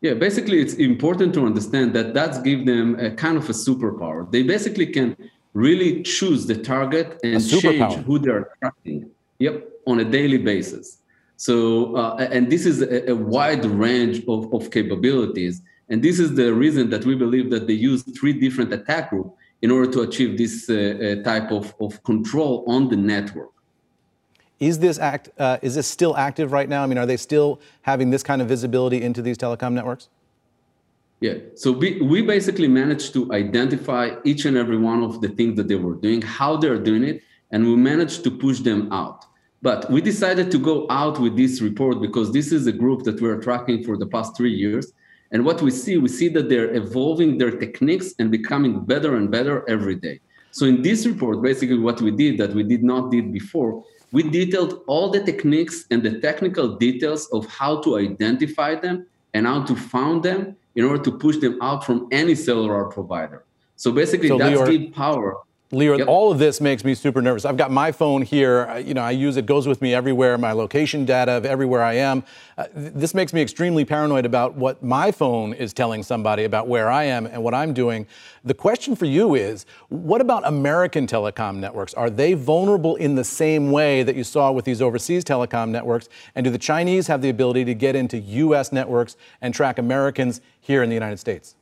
Yeah, 0.00 0.14
basically, 0.14 0.60
it's 0.60 0.74
important 0.74 1.34
to 1.34 1.44
understand 1.44 1.92
that 1.94 2.14
that's 2.14 2.38
give 2.38 2.64
them 2.64 2.98
a 3.00 3.10
kind 3.10 3.36
of 3.36 3.50
a 3.50 3.52
superpower. 3.52 4.30
They 4.30 4.44
basically 4.44 4.86
can 4.86 5.16
really 5.56 6.02
choose 6.02 6.46
the 6.46 6.54
target 6.54 7.18
and 7.24 7.40
change 7.48 7.94
who 8.06 8.18
they're 8.18 8.42
attracting. 8.52 9.10
Yep, 9.38 9.56
on 9.86 10.00
a 10.00 10.04
daily 10.04 10.38
basis. 10.38 10.98
So, 11.36 11.96
uh, 11.96 12.28
and 12.30 12.50
this 12.50 12.66
is 12.66 12.82
a, 12.82 13.10
a 13.10 13.14
wide 13.14 13.64
range 13.64 14.22
of, 14.28 14.52
of 14.52 14.70
capabilities. 14.70 15.62
And 15.88 16.02
this 16.02 16.18
is 16.18 16.34
the 16.34 16.52
reason 16.52 16.90
that 16.90 17.04
we 17.04 17.14
believe 17.14 17.50
that 17.50 17.66
they 17.66 17.74
use 17.74 18.02
three 18.18 18.34
different 18.34 18.72
attack 18.72 19.10
groups 19.10 19.30
in 19.62 19.70
order 19.70 19.90
to 19.92 20.00
achieve 20.02 20.36
this 20.36 20.68
uh, 20.68 20.74
uh, 20.74 21.22
type 21.22 21.50
of, 21.50 21.74
of 21.80 22.02
control 22.02 22.64
on 22.66 22.88
the 22.88 22.96
network. 22.96 23.50
Is 24.58 24.78
this 24.78 24.98
act? 24.98 25.30
Uh, 25.38 25.58
is 25.62 25.74
this 25.74 25.86
still 25.86 26.16
active 26.16 26.52
right 26.52 26.68
now? 26.68 26.82
I 26.82 26.86
mean, 26.86 26.98
are 26.98 27.06
they 27.06 27.18
still 27.18 27.60
having 27.82 28.10
this 28.10 28.22
kind 28.22 28.40
of 28.42 28.48
visibility 28.48 29.02
into 29.02 29.20
these 29.22 29.36
telecom 29.36 29.72
networks? 29.72 30.08
Yeah. 31.20 31.34
So 31.54 31.72
we, 31.72 32.00
we 32.02 32.20
basically 32.22 32.68
managed 32.68 33.14
to 33.14 33.32
identify 33.32 34.16
each 34.24 34.44
and 34.44 34.56
every 34.56 34.76
one 34.76 35.02
of 35.02 35.20
the 35.20 35.28
things 35.28 35.56
that 35.56 35.68
they 35.68 35.76
were 35.76 35.94
doing, 35.94 36.20
how 36.20 36.56
they're 36.56 36.78
doing 36.78 37.04
it, 37.04 37.22
and 37.50 37.64
we 37.64 37.76
managed 37.76 38.22
to 38.24 38.30
push 38.30 38.60
them 38.60 38.92
out. 38.92 39.24
But 39.62 39.90
we 39.90 40.00
decided 40.00 40.50
to 40.50 40.58
go 40.58 40.86
out 40.90 41.18
with 41.18 41.36
this 41.36 41.62
report 41.62 42.00
because 42.00 42.32
this 42.32 42.52
is 42.52 42.66
a 42.66 42.72
group 42.72 43.02
that 43.04 43.20
we're 43.20 43.40
tracking 43.40 43.82
for 43.82 43.96
the 43.96 44.06
past 44.06 44.36
three 44.36 44.52
years. 44.52 44.92
And 45.32 45.44
what 45.44 45.62
we 45.62 45.70
see, 45.70 45.96
we 45.96 46.08
see 46.08 46.28
that 46.28 46.48
they're 46.48 46.74
evolving 46.74 47.38
their 47.38 47.50
techniques 47.50 48.14
and 48.18 48.30
becoming 48.30 48.84
better 48.84 49.16
and 49.16 49.30
better 49.30 49.68
every 49.68 49.96
day. 49.96 50.20
So 50.50 50.66
in 50.66 50.82
this 50.82 51.06
report, 51.06 51.42
basically 51.42 51.78
what 51.78 52.00
we 52.00 52.10
did 52.10 52.38
that 52.38 52.54
we 52.54 52.62
did 52.62 52.82
not 52.82 53.10
did 53.10 53.32
before, 53.32 53.82
we 54.12 54.22
detailed 54.22 54.82
all 54.86 55.10
the 55.10 55.22
techniques 55.22 55.86
and 55.90 56.02
the 56.02 56.20
technical 56.20 56.76
details 56.76 57.26
of 57.32 57.46
how 57.46 57.80
to 57.82 57.98
identify 57.98 58.74
them 58.74 59.06
and 59.34 59.46
how 59.46 59.64
to 59.64 59.74
found 59.74 60.22
them 60.22 60.56
in 60.76 60.84
order 60.84 61.02
to 61.02 61.18
push 61.18 61.38
them 61.38 61.58
out 61.60 61.84
from 61.84 62.06
any 62.12 62.34
cellular 62.34 62.84
provider. 62.84 63.44
So 63.76 63.92
basically, 63.92 64.28
so 64.28 64.38
that's 64.38 64.70
give 64.70 64.92
power 64.92 65.38
Lior, 65.72 65.98
yep. 65.98 66.06
all 66.06 66.30
of 66.30 66.38
this 66.38 66.60
makes 66.60 66.84
me 66.84 66.94
super 66.94 67.20
nervous. 67.20 67.44
I've 67.44 67.56
got 67.56 67.72
my 67.72 67.90
phone 67.90 68.22
here. 68.22 68.78
You 68.78 68.94
know, 68.94 69.02
I 69.02 69.10
use 69.10 69.36
it, 69.36 69.46
goes 69.46 69.66
with 69.66 69.82
me 69.82 69.94
everywhere, 69.94 70.38
my 70.38 70.52
location 70.52 71.04
data 71.04 71.32
of 71.32 71.44
everywhere 71.44 71.82
I 71.82 71.94
am. 71.94 72.22
Uh, 72.56 72.66
this 72.72 73.14
makes 73.14 73.32
me 73.32 73.42
extremely 73.42 73.84
paranoid 73.84 74.24
about 74.24 74.54
what 74.54 74.80
my 74.84 75.10
phone 75.10 75.52
is 75.52 75.72
telling 75.72 76.04
somebody 76.04 76.44
about 76.44 76.68
where 76.68 76.88
I 76.88 77.04
am 77.04 77.26
and 77.26 77.42
what 77.42 77.52
I'm 77.52 77.74
doing. 77.74 78.06
The 78.44 78.54
question 78.54 78.94
for 78.94 79.06
you 79.06 79.34
is 79.34 79.66
what 79.88 80.20
about 80.20 80.46
American 80.46 81.04
telecom 81.04 81.56
networks? 81.56 81.94
Are 81.94 82.10
they 82.10 82.34
vulnerable 82.34 82.94
in 82.94 83.16
the 83.16 83.24
same 83.24 83.72
way 83.72 84.04
that 84.04 84.14
you 84.14 84.22
saw 84.22 84.52
with 84.52 84.64
these 84.64 84.80
overseas 84.80 85.24
telecom 85.24 85.70
networks? 85.70 86.08
And 86.36 86.44
do 86.44 86.50
the 86.50 86.58
Chinese 86.58 87.08
have 87.08 87.22
the 87.22 87.28
ability 87.28 87.64
to 87.64 87.74
get 87.74 87.96
into 87.96 88.18
U.S. 88.18 88.70
networks 88.70 89.16
and 89.40 89.52
track 89.52 89.80
Americans 89.80 90.40
here 90.60 90.84
in 90.84 90.90
the 90.90 90.94
United 90.94 91.18
States? 91.18 91.56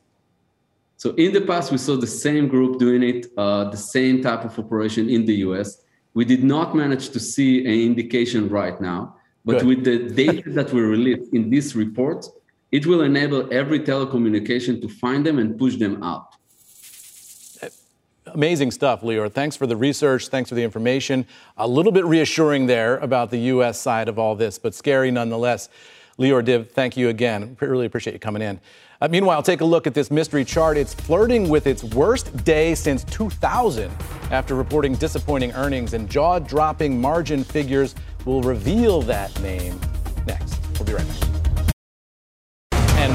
So 0.97 1.11
in 1.15 1.33
the 1.33 1.41
past, 1.41 1.71
we 1.71 1.77
saw 1.77 1.95
the 1.97 2.07
same 2.07 2.47
group 2.47 2.79
doing 2.79 3.03
it, 3.03 3.27
uh, 3.37 3.65
the 3.69 3.77
same 3.77 4.21
type 4.21 4.45
of 4.45 4.57
operation 4.57 5.09
in 5.09 5.25
the 5.25 5.35
US. 5.47 5.81
We 6.13 6.23
did 6.25 6.43
not 6.43 6.75
manage 6.75 7.09
to 7.09 7.19
see 7.19 7.65
an 7.65 7.79
indication 7.89 8.47
right 8.47 8.79
now, 8.79 9.17
but 9.43 9.59
Good. 9.59 9.67
with 9.67 9.83
the 9.83 9.97
data 10.09 10.49
that 10.51 10.71
we 10.71 10.81
released 10.81 11.33
in 11.33 11.49
this 11.49 11.75
report, 11.75 12.25
it 12.71 12.85
will 12.85 13.01
enable 13.01 13.53
every 13.53 13.79
telecommunication 13.79 14.81
to 14.81 14.87
find 14.87 15.25
them 15.25 15.39
and 15.39 15.57
push 15.57 15.75
them 15.75 16.01
out. 16.01 16.35
Amazing 18.27 18.71
stuff, 18.71 19.01
Lior. 19.01 19.31
Thanks 19.31 19.55
for 19.55 19.67
the 19.67 19.77
research. 19.77 20.29
Thanks 20.29 20.49
for 20.49 20.55
the 20.55 20.63
information. 20.63 21.25
A 21.57 21.67
little 21.67 21.91
bit 21.91 22.05
reassuring 22.05 22.65
there 22.65 22.97
about 22.97 23.29
the 23.29 23.37
U.S. 23.53 23.79
side 23.79 24.09
of 24.09 24.17
all 24.17 24.35
this, 24.35 24.57
but 24.57 24.73
scary 24.73 25.11
nonetheless. 25.11 25.69
Lior 26.17 26.43
Div, 26.43 26.71
thank 26.71 26.95
you 26.95 27.09
again. 27.09 27.57
Really 27.59 27.85
appreciate 27.85 28.13
you 28.13 28.19
coming 28.19 28.41
in. 28.41 28.59
Uh, 29.01 29.09
meanwhile, 29.09 29.43
take 29.43 29.61
a 29.61 29.65
look 29.65 29.85
at 29.85 29.93
this 29.93 30.09
mystery 30.09 30.45
chart. 30.45 30.77
It's 30.77 30.93
flirting 30.93 31.49
with 31.49 31.67
its 31.67 31.83
worst 31.83 32.45
day 32.45 32.73
since 32.73 33.03
2000 33.05 33.91
after 34.31 34.55
reporting 34.55 34.95
disappointing 34.95 35.51
earnings, 35.51 35.93
and 35.93 36.09
jaw 36.09 36.39
dropping 36.39 36.99
margin 36.99 37.43
figures 37.43 37.95
We'll 38.25 38.41
reveal 38.41 39.01
that 39.03 39.39
name 39.41 39.79
next. 40.25 40.59
We'll 40.73 40.85
be 40.85 40.93
right 40.93 41.07
back. 41.07 41.24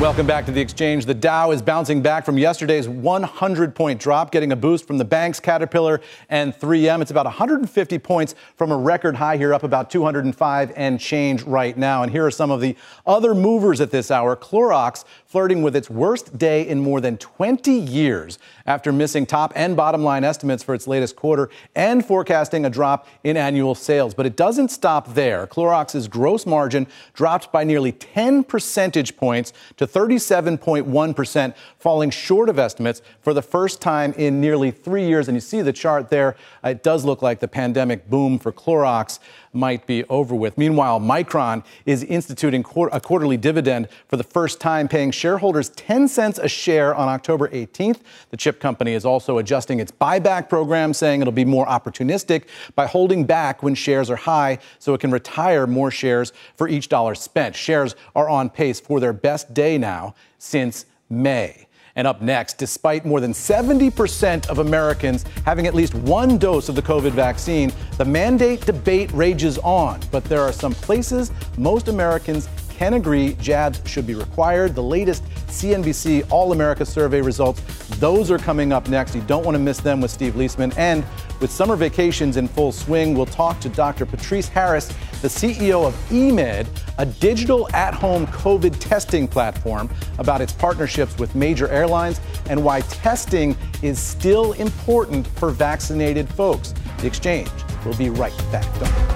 Welcome 0.01 0.26
back 0.26 0.46
to 0.46 0.51
the 0.51 0.62
exchange. 0.62 1.05
The 1.05 1.12
Dow 1.12 1.51
is 1.51 1.61
bouncing 1.61 2.01
back 2.01 2.24
from 2.24 2.38
yesterday's 2.38 2.88
100 2.88 3.74
point 3.74 4.01
drop, 4.01 4.30
getting 4.30 4.51
a 4.51 4.57
boost 4.57 4.86
from 4.86 4.96
the 4.96 5.05
banks, 5.05 5.38
Caterpillar, 5.40 6.01
and 6.30 6.55
3M. 6.55 7.03
It's 7.03 7.11
about 7.11 7.26
150 7.26 7.98
points 7.98 8.34
from 8.57 8.72
a 8.72 8.78
record 8.78 9.16
high 9.16 9.36
here, 9.36 9.53
up 9.53 9.62
about 9.62 9.90
205 9.90 10.72
and 10.74 10.98
change 10.98 11.42
right 11.42 11.76
now. 11.76 12.03
And 12.03 12.11
here 12.11 12.24
are 12.24 12.30
some 12.30 12.51
of 12.51 12.62
the 12.62 12.76
other 13.07 13.34
movers 13.34 13.78
at 13.82 13.90
this 13.90 14.11
hour. 14.11 14.36
Clorox 14.36 15.05
flirting 15.26 15.61
with 15.61 15.76
its 15.76 15.90
worst 15.90 16.38
day 16.38 16.66
in 16.66 16.80
more 16.80 17.03
than 17.03 17.18
20 17.18 17.70
years 17.70 18.38
after 18.64 18.92
missing 18.92 19.26
top 19.26 19.53
and 19.55 19.76
bottom 19.76 20.03
line 20.03 20.24
estimates 20.24 20.62
for 20.62 20.74
its 20.74 20.86
latest 20.86 21.14
quarter 21.14 21.51
and 21.74 22.07
forecasting 22.07 22.64
a 22.64 22.70
drop 22.70 23.07
in 23.22 23.36
annual 23.36 23.74
sales. 23.74 24.14
But 24.14 24.24
it 24.24 24.34
doesn't 24.34 24.70
stop 24.70 25.12
there. 25.12 25.46
Clorox's 25.46 26.09
gross 26.09 26.46
margin 26.46 26.86
dropped 27.12 27.53
by 27.53 27.64
nearly 27.64 27.92
10 27.92 28.44
percentage 28.44 29.14
points 29.18 29.53
to 29.76 29.89
37.1%, 29.93 31.55
falling 31.78 32.11
short 32.11 32.49
of 32.49 32.59
estimates 32.59 33.03
for 33.20 33.34
the 33.34 33.43
first 33.43 33.80
time 33.80 34.12
in 34.14 34.41
nearly 34.41 34.70
three 34.70 35.07
years. 35.07 35.28
And 35.28 35.36
you 35.36 35.41
see 35.41 35.62
the 35.62 35.72
chart 35.72 36.11
there. 36.11 36.36
It 36.64 36.82
does 36.82 37.05
look 37.05 37.22
like 37.22 37.41
the 37.41 37.49
pandemic 37.49 38.09
boom 38.09 38.38
for 38.38 38.53
Clorox 38.53 39.18
might 39.53 39.86
be 39.86 40.05
over 40.05 40.34
with. 40.34 40.57
Meanwhile, 40.57 41.01
Micron 41.01 41.64
is 41.86 42.05
instituting 42.05 42.64
a 42.92 43.01
quarterly 43.01 43.36
dividend 43.36 43.88
for 44.09 44.16
the 44.16 44.24
first 44.24 44.61
time, 44.61 44.88
paying 44.88 45.11
shareholders 45.11 45.70
10 45.70 46.09
cents 46.09 46.38
a 46.38 46.48
share 46.48 46.94
on 46.94 47.09
October 47.09 47.48
18th. 47.48 48.01
The 48.30 48.36
chip 48.36 48.61
company 48.61 48.94
is 48.94 49.05
also 49.05 49.38
adjusting 49.38 49.80
its 49.80 49.90
buyback 49.92 50.48
program, 50.48 50.94
saying 50.94 51.20
it'll 51.20 51.32
be 51.32 51.44
more 51.44 51.66
opportunistic 51.66 52.44
by 52.74 52.86
holding 52.86 53.24
back 53.24 53.62
when 53.62 53.74
shares 53.74 54.11
are 54.11 54.16
high 54.16 54.59
so 54.78 54.94
it 54.94 55.01
can 55.01 55.11
retire 55.11 55.66
more 55.66 55.90
shares 55.90 56.32
for 56.57 56.68
each 56.68 56.88
dollar 56.88 57.14
spent. 57.14 57.57
Shares 57.57 57.96
are 58.14 58.28
on 58.28 58.51
pace 58.51 58.80
for 58.80 59.01
their 59.01 59.12
best 59.12 59.53
day 59.53 59.78
now 59.78 60.14
since 60.38 60.86
May. 61.09 61.66
And 62.01 62.07
up 62.07 62.22
next, 62.22 62.57
despite 62.57 63.05
more 63.05 63.20
than 63.20 63.34
70% 63.34 64.48
of 64.48 64.61
Americans 64.61 65.26
having 65.44 65.66
at 65.66 65.74
least 65.74 65.94
one 65.94 66.38
dose 66.38 66.70
of 66.70 66.74
the 66.74 66.80
COVID 66.80 67.11
vaccine, 67.11 67.70
the 67.98 68.07
mandate 68.07 68.62
debate 68.62 69.12
rages 69.12 69.59
on. 69.59 70.01
But 70.11 70.24
there 70.24 70.40
are 70.40 70.51
some 70.51 70.72
places 70.72 71.30
most 71.59 71.88
Americans 71.88 72.48
can 72.81 72.95
agree 72.95 73.35
jabs 73.35 73.78
should 73.85 74.07
be 74.07 74.14
required. 74.14 74.74
The 74.74 74.83
latest 74.83 75.22
CNBC 75.49 76.26
All 76.31 76.53
America 76.53 76.87
survey 76.87 77.20
results, 77.20 77.61
those 77.99 78.31
are 78.31 78.39
coming 78.39 78.72
up 78.72 78.89
next. 78.89 79.14
You 79.14 79.20
don't 79.20 79.45
want 79.45 79.55
to 79.55 79.59
miss 79.59 79.81
them 79.81 80.01
with 80.01 80.11
Steve 80.11 80.33
Liesman. 80.33 80.72
And 80.78 81.05
with 81.43 81.53
summer 81.53 81.76
vacations 81.76 82.39
in 82.39 82.49
full 82.49 82.72
swing, 82.72 83.12
we'll 83.12 83.26
talk 83.26 83.61
to 83.61 83.68
Dr. 83.68 84.07
Patrice 84.07 84.49
Harris, 84.49 84.89
the 85.20 85.28
CEO 85.28 85.87
of 85.87 85.93
eMed, 86.09 86.68
a 86.97 87.05
digital 87.05 87.68
at 87.74 87.93
home 87.93 88.26
COVID 88.28 88.78
testing 88.81 89.28
platform, 89.28 89.91
about 90.16 90.41
its 90.41 90.55
partnerships 90.55 91.18
with 91.18 91.35
major 91.35 91.68
airlines 91.68 92.18
and 92.49 92.64
why 92.64 92.81
testing 92.81 93.55
is 93.83 93.99
still 93.99 94.53
important 94.55 95.26
for 95.26 95.51
vaccinated 95.51 96.26
folks. 96.31 96.72
The 97.01 97.09
exchange 97.09 97.51
will 97.85 97.97
be 97.99 98.09
right 98.09 98.33
back. 98.51 99.10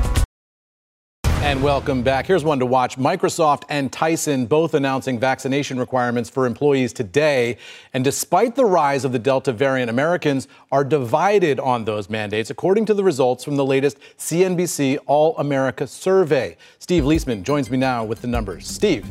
And 1.45 1.63
welcome 1.63 2.03
back. 2.03 2.25
Here's 2.25 2.43
one 2.43 2.59
to 2.61 2.65
watch. 2.65 2.97
Microsoft 2.97 3.65
and 3.69 3.93
Tyson 3.93 4.47
both 4.47 4.73
announcing 4.73 5.21
vaccination 5.21 5.79
requirements 5.79 6.31
for 6.31 6.47
employees 6.47 6.91
today. 6.95 7.59
And 7.93 8.03
despite 8.03 8.57
the 8.57 8.65
rise 8.65 9.05
of 9.05 9.13
the 9.13 9.19
Delta 9.19 9.53
variant, 9.53 9.91
Americans 9.91 10.49
are 10.73 10.85
divided 10.85 11.61
on 11.61 11.85
those 11.85 12.09
mandates, 12.09 12.49
according 12.49 12.87
to 12.87 12.95
the 12.95 13.05
results 13.05 13.45
from 13.45 13.57
the 13.57 13.65
latest 13.65 13.99
CNBC 14.17 14.97
All 15.05 15.37
America 15.37 15.87
survey. 15.87 16.57
Steve 16.79 17.05
Liesman 17.05 17.43
joins 17.43 17.71
me 17.71 17.77
now 17.77 18.05
with 18.05 18.23
the 18.23 18.27
numbers. 18.27 18.67
Steve. 18.67 19.07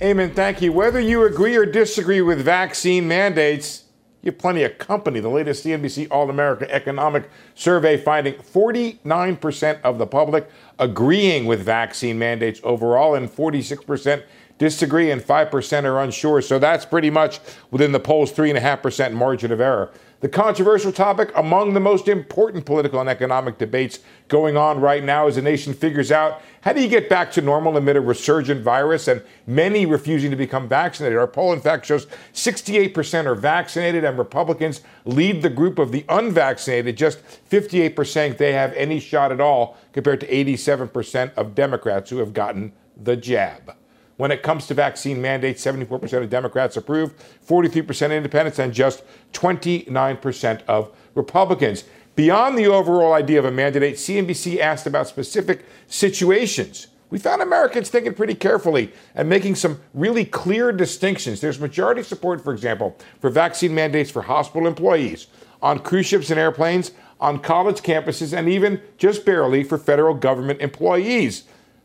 Eamon. 0.00 0.34
Thank 0.34 0.62
you. 0.62 0.72
Whether 0.72 1.00
you 1.00 1.26
agree 1.26 1.54
or 1.54 1.66
disagree 1.66 2.22
with 2.22 2.42
vaccine 2.42 3.06
mandates, 3.06 3.81
you 4.22 4.30
have 4.30 4.38
plenty 4.38 4.62
of 4.62 4.78
company. 4.78 5.20
The 5.20 5.28
latest 5.28 5.64
CNBC 5.64 6.08
All 6.10 6.30
America 6.30 6.72
Economic 6.72 7.28
Survey 7.54 7.96
finding 7.96 8.34
49% 8.34 9.80
of 9.82 9.98
the 9.98 10.06
public 10.06 10.48
agreeing 10.78 11.44
with 11.46 11.62
vaccine 11.62 12.18
mandates 12.18 12.60
overall, 12.62 13.14
and 13.14 13.28
46% 13.28 14.22
disagree, 14.58 15.10
and 15.10 15.20
5% 15.20 15.84
are 15.84 16.00
unsure. 16.00 16.40
So 16.40 16.58
that's 16.58 16.84
pretty 16.84 17.10
much 17.10 17.40
within 17.70 17.90
the 17.90 18.00
poll's 18.00 18.32
3.5% 18.32 19.12
margin 19.12 19.50
of 19.50 19.60
error. 19.60 19.90
The 20.22 20.28
controversial 20.28 20.92
topic 20.92 21.32
among 21.34 21.74
the 21.74 21.80
most 21.80 22.06
important 22.06 22.64
political 22.64 23.00
and 23.00 23.08
economic 23.08 23.58
debates 23.58 23.98
going 24.28 24.56
on 24.56 24.80
right 24.80 25.02
now 25.02 25.26
as 25.26 25.34
the 25.34 25.42
nation 25.42 25.74
figures 25.74 26.12
out 26.12 26.40
how 26.60 26.72
do 26.72 26.80
you 26.80 26.88
get 26.88 27.08
back 27.08 27.32
to 27.32 27.40
normal 27.40 27.76
amid 27.76 27.96
a 27.96 28.00
resurgent 28.00 28.62
virus 28.62 29.08
and 29.08 29.20
many 29.48 29.84
refusing 29.84 30.30
to 30.30 30.36
become 30.36 30.68
vaccinated? 30.68 31.18
Our 31.18 31.26
poll, 31.26 31.52
in 31.52 31.60
fact, 31.60 31.86
shows 31.86 32.06
68% 32.34 33.26
are 33.26 33.34
vaccinated, 33.34 34.04
and 34.04 34.16
Republicans 34.16 34.82
lead 35.04 35.42
the 35.42 35.50
group 35.50 35.80
of 35.80 35.90
the 35.90 36.04
unvaccinated, 36.08 36.96
just 36.96 37.18
58% 37.50 38.36
they 38.38 38.52
have 38.52 38.72
any 38.74 39.00
shot 39.00 39.32
at 39.32 39.40
all, 39.40 39.76
compared 39.92 40.20
to 40.20 40.28
87% 40.28 41.34
of 41.34 41.56
Democrats 41.56 42.10
who 42.10 42.18
have 42.18 42.32
gotten 42.32 42.72
the 42.96 43.16
jab. 43.16 43.74
When 44.22 44.30
it 44.30 44.44
comes 44.44 44.68
to 44.68 44.74
vaccine 44.74 45.20
mandates, 45.20 45.66
74% 45.66 46.22
of 46.22 46.30
Democrats 46.30 46.76
approve, 46.76 47.12
43% 47.44 48.06
of 48.06 48.12
independents, 48.12 48.60
and 48.60 48.72
just 48.72 49.02
29% 49.32 50.62
of 50.68 50.94
Republicans. 51.16 51.82
Beyond 52.14 52.56
the 52.56 52.68
overall 52.68 53.14
idea 53.14 53.40
of 53.40 53.46
a 53.46 53.50
mandate, 53.50 53.96
CNBC 53.96 54.60
asked 54.60 54.86
about 54.86 55.08
specific 55.08 55.64
situations. 55.88 56.86
We 57.10 57.18
found 57.18 57.42
Americans 57.42 57.88
thinking 57.90 58.14
pretty 58.14 58.36
carefully 58.36 58.92
and 59.16 59.28
making 59.28 59.56
some 59.56 59.80
really 59.92 60.24
clear 60.24 60.70
distinctions. 60.70 61.40
There's 61.40 61.58
majority 61.58 62.04
support, 62.04 62.44
for 62.44 62.52
example, 62.52 62.96
for 63.20 63.28
vaccine 63.28 63.74
mandates 63.74 64.12
for 64.12 64.22
hospital 64.22 64.68
employees, 64.68 65.26
on 65.60 65.80
cruise 65.80 66.06
ships 66.06 66.30
and 66.30 66.38
airplanes, 66.38 66.92
on 67.20 67.40
college 67.40 67.80
campuses, 67.80 68.32
and 68.32 68.48
even 68.48 68.80
just 68.98 69.24
barely 69.24 69.64
for 69.64 69.78
federal 69.78 70.14
government 70.14 70.60
employees. 70.60 71.42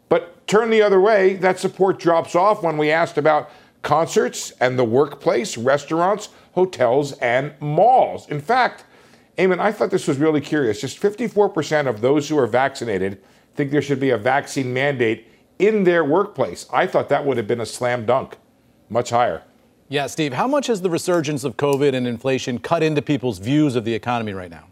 But 0.10 0.48
turn 0.48 0.70
the 0.70 0.82
other 0.82 1.02
way, 1.02 1.36
that 1.36 1.60
support 1.60 2.00
drops 2.00 2.36
off 2.36 2.64
when 2.64 2.78
we 2.78 2.92
asked 2.92 3.18
about 3.18 3.50
concerts 3.82 4.52
and 4.60 4.78
the 4.78 4.84
workplace, 4.84 5.58
restaurants, 5.58 6.30
hotels, 6.54 7.14
and 7.14 7.54
malls. 7.60 8.28
In 8.30 8.42
fact, 8.42 8.86
Eamon, 9.38 9.60
I 9.60 9.72
thought 9.72 9.92
this 9.92 10.08
was 10.08 10.18
really 10.18 10.42
curious. 10.42 10.82
Just 10.82 11.00
54% 11.00 11.88
of 11.88 12.02
those 12.02 12.28
who 12.28 12.38
are 12.38 12.48
vaccinated 12.48 13.22
think 13.56 13.72
there 13.72 13.82
should 13.82 14.00
be 14.00 14.10
a 14.10 14.18
vaccine 14.18 14.74
mandate 14.74 15.28
in 15.60 15.84
their 15.84 16.04
workplace. 16.04 16.66
I 16.72 16.88
thought 16.88 17.10
that 17.10 17.26
would 17.26 17.38
have 17.38 17.48
been 17.48 17.62
a 17.62 17.66
slam 17.66 18.06
dunk, 18.06 18.38
much 18.90 19.12
higher. 19.12 19.44
Yeah, 19.90 20.08
Steve, 20.08 20.34
how 20.34 20.48
much 20.48 20.68
has 20.68 20.82
the 20.82 20.90
resurgence 20.90 21.44
of 21.44 21.56
COVID 21.56 21.94
and 21.94 22.08
inflation 22.08 22.60
cut 22.60 22.84
into 22.84 23.02
people's 23.02 23.40
views 23.40 23.76
of 23.76 23.86
the 23.86 23.94
economy 23.94 24.34
right 24.34 24.52
now? 24.52 24.66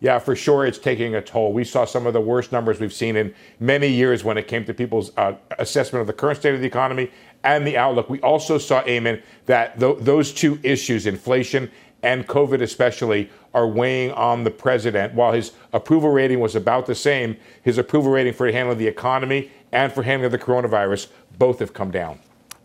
Yeah, 0.00 0.18
for 0.18 0.36
sure, 0.36 0.64
it's 0.64 0.78
taking 0.78 1.14
a 1.14 1.20
toll. 1.20 1.52
We 1.52 1.64
saw 1.64 1.84
some 1.84 2.06
of 2.06 2.12
the 2.12 2.20
worst 2.20 2.52
numbers 2.52 2.78
we've 2.78 2.92
seen 2.92 3.16
in 3.16 3.34
many 3.58 3.88
years 3.88 4.22
when 4.22 4.38
it 4.38 4.46
came 4.46 4.64
to 4.66 4.74
people's 4.74 5.10
uh, 5.16 5.34
assessment 5.58 6.00
of 6.00 6.06
the 6.06 6.12
current 6.12 6.38
state 6.38 6.54
of 6.54 6.60
the 6.60 6.66
economy 6.66 7.10
and 7.42 7.66
the 7.66 7.76
outlook. 7.76 8.08
We 8.08 8.20
also 8.20 8.58
saw, 8.58 8.82
Eamon, 8.82 9.22
that 9.46 9.78
th- 9.80 9.98
those 10.00 10.32
two 10.32 10.58
issues, 10.62 11.06
inflation 11.06 11.70
and 12.04 12.28
COVID 12.28 12.62
especially, 12.62 13.28
are 13.54 13.66
weighing 13.66 14.12
on 14.12 14.44
the 14.44 14.50
president. 14.50 15.14
While 15.14 15.32
his 15.32 15.52
approval 15.72 16.10
rating 16.10 16.38
was 16.38 16.54
about 16.54 16.86
the 16.86 16.94
same, 16.94 17.36
his 17.62 17.76
approval 17.76 18.12
rating 18.12 18.34
for 18.34 18.50
handling 18.52 18.78
the 18.78 18.86
economy 18.86 19.50
and 19.72 19.92
for 19.92 20.04
handling 20.04 20.30
the 20.30 20.38
coronavirus 20.38 21.08
both 21.38 21.58
have 21.58 21.72
come 21.72 21.90
down. 21.90 22.20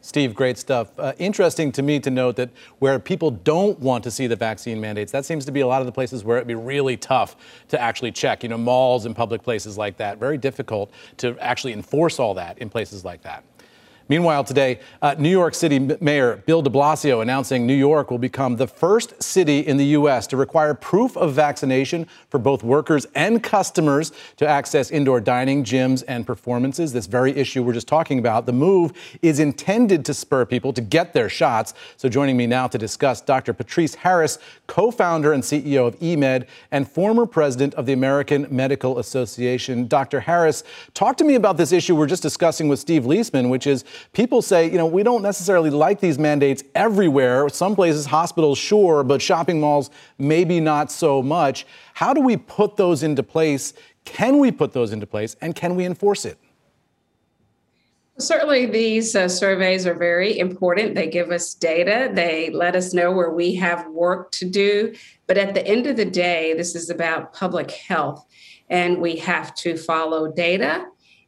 Steve, 0.06 0.36
great 0.36 0.58
stuff. 0.58 0.92
Uh, 1.00 1.14
interesting 1.18 1.72
to 1.72 1.82
me 1.82 1.98
to 1.98 2.12
note 2.12 2.36
that 2.36 2.50
where 2.80 3.00
people 3.00 3.32
don't 3.32 3.80
want 3.80 4.04
to 4.04 4.12
see 4.12 4.28
the 4.28 4.36
vaccine 4.36 4.82
mandates, 4.82 5.14
that 5.14 5.24
seems 5.24 5.46
to 5.46 5.52
be 5.52 5.62
a 5.62 5.68
lot 5.68 5.82
of 5.82 5.86
the 5.86 5.94
places 5.94 6.26
where 6.26 6.36
it'd 6.36 6.46
be 6.46 6.56
really 6.56 6.98
tough 6.98 7.38
to 7.70 7.80
actually 7.80 8.12
check. 8.12 8.44
You 8.44 8.50
know, 8.50 8.58
malls 8.58 9.06
and 9.06 9.16
public 9.16 9.44
places 9.44 9.78
like 9.78 9.96
that. 9.98 10.18
Very 10.18 10.38
difficult 10.38 10.92
to 11.18 11.38
actually 11.40 11.72
enforce 11.72 12.20
all 12.20 12.34
that 12.34 12.58
in 12.58 12.70
places 12.70 13.06
like 13.06 13.22
that. 13.22 13.46
Meanwhile, 14.10 14.44
today, 14.44 14.82
uh, 15.02 15.16
New 15.18 15.30
York 15.30 15.56
City 15.56 15.80
Mayor 15.80 16.44
Bill 16.46 16.62
de 16.62 16.70
Blasio 16.70 17.22
announcing 17.22 17.66
New 17.66 17.74
York 17.74 18.12
will 18.12 18.18
become 18.18 18.58
the 18.58 18.68
first 18.68 19.24
city 19.24 19.60
in 19.60 19.78
the 19.78 19.86
U.S. 19.86 20.28
to 20.28 20.38
require 20.38 20.74
proof 20.74 21.16
of 21.16 21.34
vaccination 21.34 22.08
for 22.30 22.38
both 22.38 22.64
workers 22.64 23.08
and 23.16 23.42
customers 23.42 24.12
to 24.36 24.46
access 24.46 24.92
indoor 24.92 25.22
dining, 25.22 25.64
gyms, 25.64 26.04
and 26.06 26.28
performances. 26.28 26.92
This 26.92 27.06
very 27.06 27.32
issue 27.32 27.64
we're 27.64 27.74
just 27.74 27.88
talking 27.88 28.20
about. 28.20 28.46
The 28.46 28.52
move 28.52 28.92
is 29.22 29.40
intended 29.40 30.04
to 30.06 30.14
spur 30.14 30.46
people 30.46 30.74
to 30.74 30.82
get 30.82 31.14
their 31.14 31.30
shots. 31.30 31.74
So, 31.96 32.10
joining 32.10 32.36
me 32.36 32.46
now 32.46 32.68
to 32.68 32.78
discuss, 32.78 33.22
Dr. 33.22 33.54
Patrice 33.54 33.96
Harris, 33.96 34.38
co 34.68 34.92
founder 34.92 35.32
and 35.32 35.42
CEO 35.42 35.88
of 35.88 35.98
eMed 36.00 36.48
and 36.72 36.92
former 36.92 37.26
president 37.26 37.74
of 37.76 37.86
the 37.86 37.94
American 37.94 38.48
Medical 38.52 39.00
Association. 39.00 39.88
Dr. 39.88 40.20
Harris, 40.20 40.66
talk 40.94 41.16
to 41.18 41.24
me 41.24 41.36
about 41.36 41.56
this 41.56 41.72
issue 41.72 41.96
we're 41.96 42.06
just 42.06 42.22
discussing 42.22 42.68
with 42.68 42.80
Steve 42.80 43.04
Liesman, 43.04 43.50
which 43.50 43.66
is 43.66 43.86
people 44.14 44.42
say, 44.42 44.70
you 44.70 44.78
know, 44.78 44.86
we 44.86 45.04
don't 45.04 45.22
necessarily 45.22 45.70
like 45.70 46.00
these 46.00 46.20
mandates 46.20 46.64
everywhere. 46.76 47.50
Some 47.50 47.76
places, 47.76 48.06
hospitals, 48.06 48.58
sure, 48.58 49.04
but 49.04 49.22
shopping 49.22 49.60
malls, 49.60 49.90
maybe 50.18 50.60
not 50.60 50.92
so 50.92 51.22
much. 51.22 51.66
How 51.94 52.14
do 52.14 52.22
we 52.22 52.38
put 52.38 52.78
those 52.78 53.04
into 53.04 53.24
place? 53.24 53.74
Can 54.06 54.40
we 54.40 54.52
put 54.52 54.74
those 54.74 54.92
into 54.92 55.08
place? 55.08 55.36
And 55.42 55.56
can 55.56 55.76
we 55.76 55.86
enforce 55.86 56.26
it? 56.26 56.38
Certainly, 58.20 58.68
these 58.68 59.16
uh, 59.16 59.28
surveys 59.28 59.88
are 59.88 59.96
very 59.96 60.38
important. 60.38 60.94
They 60.94 61.08
give 61.08 61.32
us 61.32 61.56
data, 61.56 62.12
they 62.14 62.52
let 62.52 62.76
us 62.76 62.94
know 62.94 63.12
where 63.12 63.32
we 63.32 63.56
have 63.56 63.88
work 63.88 64.32
to 64.34 64.46
do. 64.46 64.94
But 65.26 65.40
at 65.40 65.56
the 65.56 65.66
end 65.66 65.88
of 65.88 65.98
the 65.98 66.06
day, 66.06 66.54
this 66.54 66.76
is 66.76 66.92
about 66.92 67.34
public 67.34 67.72
health, 67.72 68.24
and 68.70 69.00
we 69.00 69.16
have 69.16 69.56
to 69.56 69.78
follow 69.78 70.32
data 70.32 70.86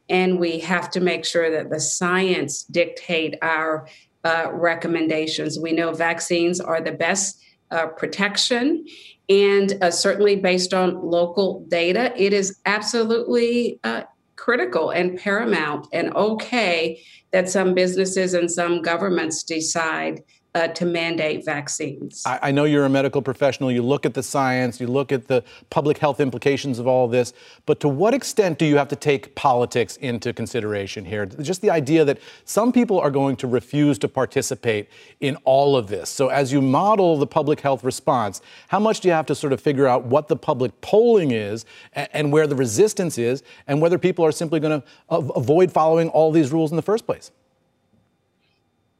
and 0.08 0.38
we 0.38 0.58
have 0.60 0.90
to 0.90 1.00
make 1.00 1.24
sure 1.24 1.50
that 1.50 1.70
the 1.70 1.80
science 1.80 2.64
dictate 2.64 3.34
our 3.42 3.88
uh, 4.24 4.50
recommendations. 4.52 5.58
We 5.58 5.72
know 5.72 5.92
vaccines 5.92 6.60
are 6.60 6.80
the 6.80 6.92
best 6.92 7.42
uh, 7.70 7.86
protection, 7.88 8.86
and 9.28 9.76
uh, 9.82 9.90
certainly 9.90 10.36
based 10.36 10.72
on 10.72 11.02
local 11.02 11.64
data, 11.68 12.12
it 12.16 12.32
is 12.32 12.60
absolutely 12.66 13.80
uh, 13.84 14.02
critical 14.36 14.90
and 14.90 15.18
paramount 15.18 15.88
and 15.92 16.14
okay 16.14 17.02
that 17.32 17.48
some 17.48 17.74
businesses 17.74 18.34
and 18.34 18.50
some 18.50 18.82
governments 18.82 19.42
decide 19.42 20.22
uh, 20.56 20.68
to 20.68 20.86
mandate 20.86 21.44
vaccines. 21.44 22.22
I, 22.24 22.38
I, 22.44 22.50
know 22.50 22.64
you're 22.64 22.86
a 22.86 22.88
medical 22.88 23.20
professional. 23.20 23.70
You 23.70 23.82
look 23.82 24.06
at 24.06 24.14
the 24.14 24.22
science, 24.22 24.80
you 24.80 24.86
look 24.86 25.12
at 25.12 25.28
the 25.28 25.44
public 25.68 25.98
health 25.98 26.18
implications 26.18 26.78
of 26.78 26.86
all 26.86 27.08
this, 27.08 27.34
but 27.66 27.78
to 27.80 27.88
what 27.88 28.14
extent 28.14 28.58
do 28.58 28.64
you 28.64 28.78
have 28.78 28.88
to 28.88 28.96
take 28.96 29.34
politics 29.34 29.98
into 29.98 30.32
consideration 30.32 31.04
here? 31.04 31.26
Just 31.26 31.60
the 31.60 31.68
idea 31.68 32.06
that 32.06 32.18
some 32.46 32.72
people 32.72 32.98
are 32.98 33.10
going 33.10 33.36
to 33.36 33.46
refuse 33.46 33.98
to 33.98 34.08
participate 34.08 34.88
in 35.20 35.36
all 35.44 35.76
of 35.76 35.88
this. 35.88 36.08
So, 36.08 36.28
as 36.28 36.54
you 36.54 36.62
model 36.62 37.18
the 37.18 37.26
public 37.26 37.60
health 37.60 37.84
response, 37.84 38.40
how 38.68 38.80
much 38.80 39.00
do 39.00 39.08
you 39.08 39.14
have 39.14 39.26
to 39.26 39.34
sort 39.34 39.52
of 39.52 39.60
figure 39.60 39.86
out 39.86 40.06
what 40.06 40.28
the 40.28 40.36
public 40.36 40.80
polling 40.80 41.32
is 41.32 41.66
and, 41.92 42.08
and 42.14 42.32
where 42.32 42.46
the 42.46 42.56
resistance 42.56 43.18
is, 43.18 43.42
and 43.66 43.82
whether 43.82 43.98
people 43.98 44.24
are 44.24 44.32
simply 44.32 44.58
going 44.58 44.80
to 44.80 44.86
avoid 45.10 45.70
following 45.70 46.08
all 46.08 46.32
these 46.32 46.50
rules 46.50 46.72
in 46.72 46.76
the 46.76 46.82
first 46.82 47.04
place? 47.04 47.30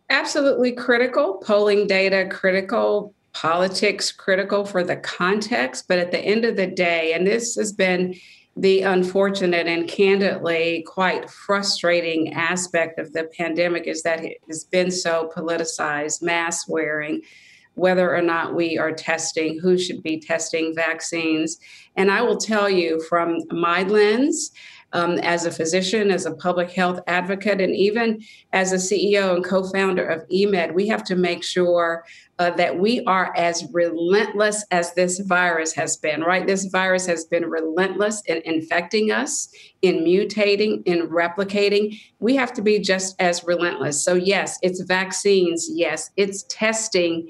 Absolutely 0.08 0.72
critical. 0.72 1.34
Polling 1.44 1.86
data 1.86 2.28
critical. 2.30 3.14
Politics 3.32 4.12
critical 4.12 4.64
for 4.64 4.82
the 4.82 4.96
context. 4.96 5.86
But 5.88 5.98
at 5.98 6.10
the 6.10 6.20
end 6.20 6.44
of 6.44 6.56
the 6.56 6.66
day, 6.66 7.12
and 7.12 7.26
this 7.26 7.56
has 7.56 7.72
been 7.72 8.14
the 8.56 8.80
unfortunate 8.82 9.66
and 9.66 9.86
candidly 9.86 10.82
quite 10.86 11.28
frustrating 11.28 12.32
aspect 12.32 12.98
of 12.98 13.12
the 13.12 13.24
pandemic 13.36 13.86
is 13.86 14.02
that 14.02 14.24
it 14.24 14.38
has 14.46 14.64
been 14.64 14.90
so 14.90 15.30
politicized, 15.36 16.22
mask 16.22 16.66
wearing, 16.66 17.20
whether 17.74 18.14
or 18.14 18.22
not 18.22 18.54
we 18.54 18.78
are 18.78 18.92
testing, 18.92 19.60
who 19.60 19.76
should 19.76 20.02
be 20.02 20.18
testing 20.18 20.74
vaccines. 20.74 21.58
And 21.96 22.10
I 22.10 22.22
will 22.22 22.38
tell 22.38 22.70
you 22.70 23.02
from 23.10 23.40
my 23.50 23.82
lens, 23.82 24.52
um, 24.92 25.18
as 25.18 25.44
a 25.46 25.50
physician, 25.50 26.10
as 26.10 26.26
a 26.26 26.34
public 26.34 26.70
health 26.70 27.00
advocate, 27.06 27.60
and 27.60 27.74
even 27.74 28.22
as 28.52 28.72
a 28.72 28.76
CEO 28.76 29.34
and 29.34 29.44
co 29.44 29.64
founder 29.70 30.06
of 30.06 30.26
eMed, 30.28 30.74
we 30.74 30.86
have 30.88 31.04
to 31.04 31.16
make 31.16 31.42
sure 31.42 32.04
uh, 32.38 32.50
that 32.50 32.78
we 32.78 33.02
are 33.04 33.34
as 33.36 33.66
relentless 33.72 34.64
as 34.70 34.94
this 34.94 35.18
virus 35.20 35.72
has 35.74 35.96
been, 35.96 36.20
right? 36.22 36.46
This 36.46 36.66
virus 36.66 37.06
has 37.06 37.24
been 37.24 37.46
relentless 37.46 38.22
in 38.26 38.42
infecting 38.44 39.10
us, 39.10 39.48
in 39.82 40.04
mutating, 40.04 40.82
in 40.86 41.08
replicating. 41.08 41.98
We 42.18 42.36
have 42.36 42.52
to 42.54 42.62
be 42.62 42.78
just 42.78 43.20
as 43.20 43.44
relentless. 43.44 44.04
So, 44.04 44.14
yes, 44.14 44.58
it's 44.62 44.82
vaccines. 44.82 45.68
Yes, 45.70 46.10
it's 46.16 46.44
testing. 46.44 47.28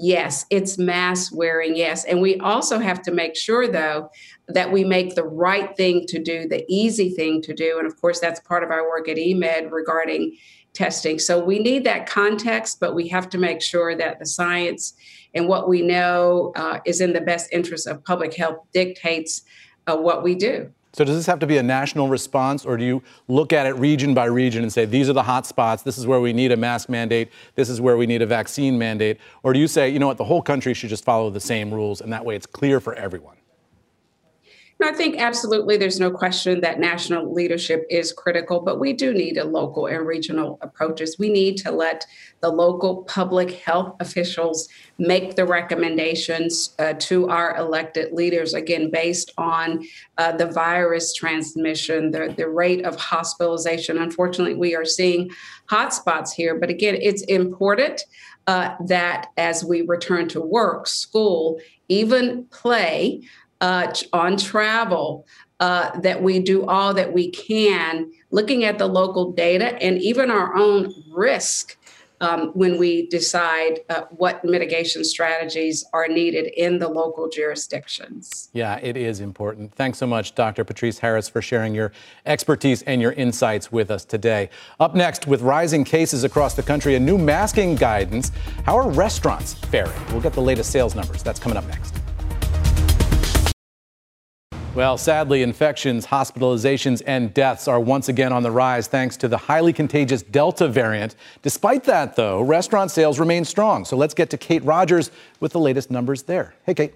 Yes, 0.00 0.46
it's 0.50 0.78
mask 0.78 1.34
wearing. 1.34 1.74
Yes. 1.74 2.04
And 2.04 2.20
we 2.20 2.38
also 2.38 2.78
have 2.78 3.02
to 3.02 3.10
make 3.10 3.34
sure, 3.34 3.66
though, 3.66 4.10
that 4.46 4.70
we 4.70 4.84
make 4.84 5.14
the 5.14 5.24
right 5.24 5.76
thing 5.76 6.06
to 6.06 6.22
do, 6.22 6.46
the 6.46 6.64
easy 6.68 7.10
thing 7.10 7.42
to 7.42 7.54
do. 7.54 7.78
And 7.78 7.86
of 7.86 8.00
course, 8.00 8.20
that's 8.20 8.40
part 8.40 8.62
of 8.62 8.70
our 8.70 8.88
work 8.88 9.08
at 9.08 9.16
eMed 9.16 9.72
regarding 9.72 10.36
testing. 10.72 11.18
So 11.18 11.44
we 11.44 11.58
need 11.58 11.84
that 11.84 12.06
context, 12.06 12.78
but 12.78 12.94
we 12.94 13.08
have 13.08 13.28
to 13.30 13.38
make 13.38 13.60
sure 13.60 13.96
that 13.96 14.20
the 14.20 14.26
science 14.26 14.94
and 15.34 15.48
what 15.48 15.68
we 15.68 15.82
know 15.82 16.52
uh, 16.54 16.78
is 16.84 17.00
in 17.00 17.12
the 17.12 17.20
best 17.20 17.52
interest 17.52 17.88
of 17.88 18.04
public 18.04 18.34
health 18.34 18.58
dictates 18.72 19.42
uh, 19.88 19.96
what 19.96 20.22
we 20.22 20.36
do. 20.36 20.70
So 20.92 21.04
does 21.04 21.16
this 21.16 21.26
have 21.26 21.38
to 21.40 21.46
be 21.46 21.58
a 21.58 21.62
national 21.62 22.08
response, 22.08 22.64
or 22.64 22.76
do 22.76 22.84
you 22.84 23.02
look 23.28 23.52
at 23.52 23.66
it 23.66 23.76
region 23.76 24.14
by 24.14 24.24
region 24.24 24.62
and 24.62 24.72
say 24.72 24.84
these 24.84 25.08
are 25.08 25.12
the 25.12 25.22
hot 25.22 25.46
spots? 25.46 25.82
This 25.82 25.98
is 25.98 26.06
where 26.06 26.20
we 26.20 26.32
need 26.32 26.52
a 26.52 26.56
mask 26.56 26.88
mandate. 26.88 27.30
This 27.54 27.68
is 27.68 27.80
where 27.80 27.96
we 27.96 28.06
need 28.06 28.22
a 28.22 28.26
vaccine 28.26 28.78
mandate. 28.78 29.18
Or 29.42 29.52
do 29.52 29.58
you 29.58 29.68
say, 29.68 29.88
you 29.88 29.98
know 29.98 30.06
what, 30.06 30.18
the 30.18 30.24
whole 30.24 30.42
country 30.42 30.74
should 30.74 30.90
just 30.90 31.04
follow 31.04 31.30
the 31.30 31.40
same 31.40 31.72
rules, 31.72 32.00
and 32.00 32.12
that 32.12 32.24
way 32.24 32.36
it's 32.36 32.46
clear 32.46 32.80
for 32.80 32.94
everyone? 32.94 33.37
I 34.80 34.92
think 34.92 35.18
absolutely 35.18 35.76
there's 35.76 35.98
no 35.98 36.10
question 36.10 36.60
that 36.60 36.78
national 36.78 37.32
leadership 37.32 37.84
is 37.90 38.12
critical, 38.12 38.60
but 38.60 38.78
we 38.78 38.92
do 38.92 39.12
need 39.12 39.36
a 39.36 39.44
local 39.44 39.86
and 39.86 40.06
regional 40.06 40.56
approaches. 40.62 41.18
We 41.18 41.30
need 41.30 41.56
to 41.58 41.72
let 41.72 42.06
the 42.42 42.50
local 42.50 43.02
public 43.04 43.50
health 43.50 43.96
officials 43.98 44.68
make 44.96 45.34
the 45.34 45.44
recommendations 45.44 46.76
uh, 46.78 46.94
to 47.00 47.28
our 47.28 47.56
elected 47.56 48.12
leaders, 48.12 48.54
again, 48.54 48.88
based 48.92 49.32
on 49.36 49.84
uh, 50.16 50.36
the 50.36 50.46
virus 50.46 51.12
transmission, 51.12 52.12
the, 52.12 52.32
the 52.36 52.48
rate 52.48 52.84
of 52.84 52.94
hospitalization. 52.94 53.98
Unfortunately, 53.98 54.54
we 54.54 54.76
are 54.76 54.84
seeing 54.84 55.28
hotspots 55.68 56.30
here, 56.30 56.54
but 56.54 56.70
again, 56.70 56.96
it's 57.00 57.22
important. 57.22 58.02
Uh, 58.46 58.74
that 58.86 59.26
as 59.36 59.62
we 59.62 59.82
return 59.82 60.26
to 60.26 60.40
work, 60.40 60.86
school, 60.86 61.60
even 61.90 62.46
play, 62.46 63.20
uh, 63.60 63.92
on 64.12 64.36
travel, 64.36 65.26
uh, 65.60 65.98
that 66.00 66.22
we 66.22 66.38
do 66.38 66.64
all 66.66 66.94
that 66.94 67.12
we 67.12 67.30
can, 67.30 68.10
looking 68.30 68.64
at 68.64 68.78
the 68.78 68.86
local 68.86 69.32
data 69.32 69.74
and 69.82 69.98
even 69.98 70.30
our 70.30 70.54
own 70.54 70.92
risk 71.10 71.76
um, 72.20 72.50
when 72.54 72.78
we 72.78 73.06
decide 73.08 73.80
uh, 73.88 74.02
what 74.10 74.44
mitigation 74.44 75.04
strategies 75.04 75.84
are 75.92 76.08
needed 76.08 76.46
in 76.56 76.78
the 76.78 76.88
local 76.88 77.28
jurisdictions. 77.28 78.50
Yeah, 78.52 78.76
it 78.82 78.96
is 78.96 79.20
important. 79.20 79.72
Thanks 79.74 79.98
so 79.98 80.06
much, 80.06 80.34
Dr. 80.34 80.64
Patrice 80.64 80.98
Harris, 80.98 81.28
for 81.28 81.40
sharing 81.40 81.74
your 81.74 81.92
expertise 82.26 82.82
and 82.82 83.00
your 83.00 83.12
insights 83.12 83.70
with 83.70 83.90
us 83.90 84.04
today. 84.04 84.50
Up 84.80 84.94
next, 84.94 85.26
with 85.26 85.42
rising 85.42 85.84
cases 85.84 86.24
across 86.24 86.54
the 86.54 86.62
country 86.62 86.96
and 86.96 87.06
new 87.06 87.18
masking 87.18 87.74
guidance, 87.74 88.32
how 88.64 88.76
are 88.76 88.90
restaurants 88.90 89.54
faring? 89.54 89.92
We'll 90.10 90.20
get 90.20 90.32
the 90.32 90.42
latest 90.42 90.70
sales 90.70 90.94
numbers. 90.94 91.22
That's 91.22 91.38
coming 91.38 91.56
up 91.56 91.66
next. 91.68 91.94
Well, 94.78 94.96
sadly, 94.96 95.42
infections, 95.42 96.06
hospitalizations, 96.06 97.02
and 97.04 97.34
deaths 97.34 97.66
are 97.66 97.80
once 97.80 98.08
again 98.08 98.32
on 98.32 98.44
the 98.44 98.52
rise 98.52 98.86
thanks 98.86 99.16
to 99.16 99.26
the 99.26 99.36
highly 99.36 99.72
contagious 99.72 100.22
Delta 100.22 100.68
variant. 100.68 101.16
Despite 101.42 101.82
that, 101.82 102.14
though, 102.14 102.42
restaurant 102.42 102.92
sales 102.92 103.18
remain 103.18 103.44
strong. 103.44 103.84
So 103.84 103.96
let's 103.96 104.14
get 104.14 104.30
to 104.30 104.38
Kate 104.38 104.64
Rogers 104.64 105.10
with 105.40 105.50
the 105.50 105.58
latest 105.58 105.90
numbers 105.90 106.22
there. 106.22 106.54
Hey, 106.64 106.74
Kate. 106.74 106.94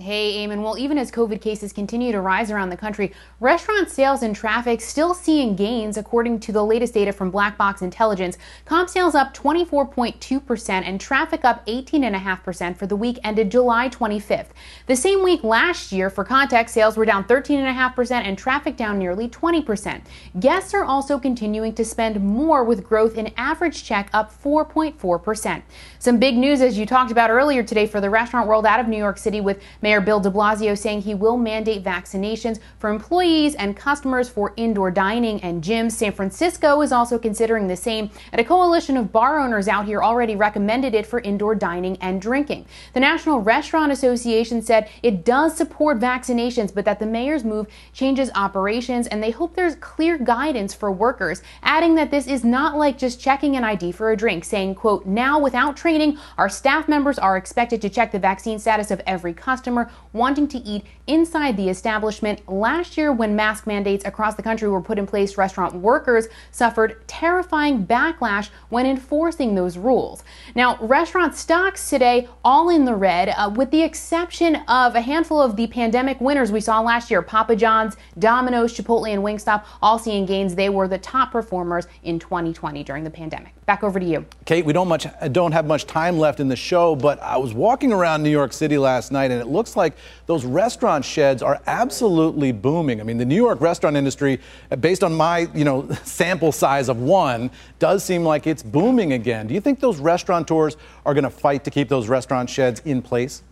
Hey, 0.00 0.46
Eamon. 0.46 0.62
Well, 0.62 0.78
even 0.78 0.96
as 0.96 1.10
COVID 1.10 1.40
cases 1.40 1.72
continue 1.72 2.12
to 2.12 2.20
rise 2.20 2.52
around 2.52 2.70
the 2.70 2.76
country, 2.76 3.12
restaurant 3.40 3.90
sales 3.90 4.22
and 4.22 4.34
traffic 4.34 4.80
still 4.80 5.12
seeing 5.12 5.56
gains, 5.56 5.96
according 5.96 6.38
to 6.38 6.52
the 6.52 6.64
latest 6.64 6.94
data 6.94 7.12
from 7.12 7.32
Black 7.32 7.58
Box 7.58 7.82
Intelligence. 7.82 8.38
Comp 8.64 8.88
sales 8.88 9.16
up 9.16 9.34
24.2% 9.34 10.70
and 10.70 11.00
traffic 11.00 11.44
up 11.44 11.66
18.5% 11.66 12.76
for 12.76 12.86
the 12.86 12.94
week 12.94 13.18
ended 13.24 13.50
July 13.50 13.88
25th. 13.88 14.50
The 14.86 14.94
same 14.94 15.24
week 15.24 15.42
last 15.42 15.90
year, 15.90 16.10
for 16.10 16.22
context, 16.22 16.74
sales 16.74 16.96
were 16.96 17.04
down 17.04 17.24
13.5% 17.24 18.12
and 18.12 18.38
traffic 18.38 18.76
down 18.76 19.00
nearly 19.00 19.28
20%. 19.28 20.02
Guests 20.38 20.74
are 20.74 20.84
also 20.84 21.18
continuing 21.18 21.74
to 21.74 21.84
spend 21.84 22.22
more 22.22 22.62
with 22.62 22.84
growth 22.84 23.18
in 23.18 23.32
average 23.36 23.82
check 23.82 24.10
up 24.12 24.30
4.4%. 24.44 25.62
Some 25.98 26.18
big 26.20 26.36
news, 26.36 26.60
as 26.60 26.78
you 26.78 26.86
talked 26.86 27.10
about 27.10 27.30
earlier 27.30 27.64
today, 27.64 27.88
for 27.88 28.00
the 28.00 28.10
restaurant 28.10 28.46
world 28.46 28.64
out 28.64 28.78
of 28.78 28.86
New 28.86 28.96
York 28.96 29.18
City 29.18 29.40
with 29.40 29.60
Mayor 29.88 30.02
Bill 30.02 30.20
de 30.20 30.30
Blasio 30.30 30.76
saying 30.76 31.00
he 31.00 31.14
will 31.14 31.38
mandate 31.38 31.82
vaccinations 31.82 32.58
for 32.78 32.90
employees 32.90 33.54
and 33.54 33.74
customers 33.74 34.28
for 34.28 34.52
indoor 34.58 34.90
dining 34.90 35.40
and 35.40 35.64
gyms. 35.64 35.92
San 35.92 36.12
Francisco 36.12 36.82
is 36.82 36.92
also 36.92 37.18
considering 37.18 37.68
the 37.68 37.74
same, 37.74 38.10
and 38.30 38.38
a 38.38 38.44
coalition 38.44 38.98
of 38.98 39.10
bar 39.10 39.40
owners 39.40 39.66
out 39.66 39.86
here 39.86 40.02
already 40.02 40.36
recommended 40.36 40.94
it 40.94 41.06
for 41.06 41.20
indoor 41.20 41.54
dining 41.54 41.96
and 42.02 42.20
drinking. 42.20 42.66
The 42.92 43.00
National 43.00 43.40
Restaurant 43.40 43.90
Association 43.90 44.60
said 44.60 44.90
it 45.02 45.24
does 45.24 45.56
support 45.56 45.98
vaccinations, 45.98 46.74
but 46.74 46.84
that 46.84 46.98
the 46.98 47.06
mayor's 47.06 47.42
move 47.42 47.66
changes 47.94 48.30
operations, 48.34 49.06
and 49.06 49.22
they 49.22 49.30
hope 49.30 49.56
there's 49.56 49.76
clear 49.76 50.18
guidance 50.18 50.74
for 50.74 50.92
workers, 50.92 51.40
adding 51.62 51.94
that 51.94 52.10
this 52.10 52.26
is 52.26 52.44
not 52.44 52.76
like 52.76 52.98
just 52.98 53.22
checking 53.22 53.56
an 53.56 53.64
ID 53.64 53.92
for 53.92 54.10
a 54.10 54.16
drink, 54.18 54.44
saying, 54.44 54.74
quote, 54.74 55.06
now 55.06 55.38
without 55.38 55.78
training, 55.78 56.18
our 56.36 56.50
staff 56.50 56.88
members 56.88 57.18
are 57.18 57.38
expected 57.38 57.80
to 57.80 57.88
check 57.88 58.12
the 58.12 58.18
vaccine 58.18 58.58
status 58.58 58.90
of 58.90 59.00
every 59.06 59.32
customer 59.32 59.77
wanting 60.12 60.48
to 60.48 60.58
eat 60.58 60.84
inside 61.06 61.56
the 61.56 61.68
establishment. 61.68 62.46
Last 62.48 62.96
year, 62.96 63.12
when 63.12 63.36
mask 63.36 63.66
mandates 63.66 64.04
across 64.04 64.34
the 64.34 64.42
country 64.42 64.68
were 64.68 64.80
put 64.80 64.98
in 64.98 65.06
place, 65.06 65.36
restaurant 65.36 65.74
workers 65.74 66.26
suffered 66.50 67.06
terrifying 67.06 67.86
backlash 67.86 68.48
when 68.68 68.86
enforcing 68.86 69.54
those 69.54 69.76
rules. 69.76 70.24
Now, 70.54 70.76
restaurant 70.80 71.34
stocks 71.34 71.90
today 71.90 72.28
all 72.44 72.68
in 72.70 72.84
the 72.84 72.94
red, 72.94 73.28
uh, 73.30 73.50
with 73.54 73.70
the 73.70 73.82
exception 73.82 74.56
of 74.68 74.94
a 74.94 75.00
handful 75.00 75.40
of 75.40 75.56
the 75.56 75.66
pandemic 75.66 76.20
winners 76.20 76.50
we 76.50 76.60
saw 76.60 76.80
last 76.80 77.10
year 77.10 77.22
Papa 77.22 77.56
John's, 77.56 77.96
Domino's, 78.18 78.74
Chipotle, 78.74 79.12
and 79.12 79.22
Wingstop, 79.22 79.64
all 79.82 79.98
seeing 79.98 80.26
gains. 80.26 80.54
They 80.54 80.68
were 80.68 80.88
the 80.88 80.98
top 80.98 81.32
performers 81.32 81.86
in 82.02 82.18
2020 82.18 82.82
during 82.84 83.04
the 83.04 83.10
pandemic. 83.10 83.57
Back 83.68 83.84
over 83.84 84.00
to 84.00 84.06
you. 84.06 84.24
Kate, 84.46 84.64
we 84.64 84.72
don't 84.72 84.88
much 84.88 85.06
don't 85.30 85.52
have 85.52 85.66
much 85.66 85.84
time 85.84 86.18
left 86.18 86.40
in 86.40 86.48
the 86.48 86.56
show, 86.56 86.96
but 86.96 87.20
I 87.20 87.36
was 87.36 87.52
walking 87.52 87.92
around 87.92 88.22
New 88.22 88.30
York 88.30 88.54
City 88.54 88.78
last 88.78 89.12
night 89.12 89.30
and 89.30 89.42
it 89.42 89.46
looks 89.46 89.76
like 89.76 89.92
those 90.24 90.46
restaurant 90.46 91.04
sheds 91.04 91.42
are 91.42 91.60
absolutely 91.66 92.50
booming. 92.50 92.98
I 92.98 93.04
mean, 93.04 93.18
the 93.18 93.26
New 93.26 93.36
York 93.36 93.60
restaurant 93.60 93.94
industry, 93.94 94.40
based 94.80 95.04
on 95.04 95.12
my, 95.12 95.50
you 95.54 95.66
know, 95.66 95.86
sample 96.02 96.50
size 96.50 96.88
of 96.88 97.02
one, 97.02 97.50
does 97.78 98.02
seem 98.02 98.24
like 98.24 98.46
it's 98.46 98.62
booming 98.62 99.12
again. 99.12 99.46
Do 99.46 99.52
you 99.52 99.60
think 99.60 99.80
those 99.80 99.98
restaurateurs 99.98 100.78
are 101.04 101.12
going 101.12 101.24
to 101.24 101.30
fight 101.30 101.62
to 101.64 101.70
keep 101.70 101.90
those 101.90 102.08
restaurant 102.08 102.48
sheds 102.48 102.80
in 102.86 103.02
place? 103.02 103.42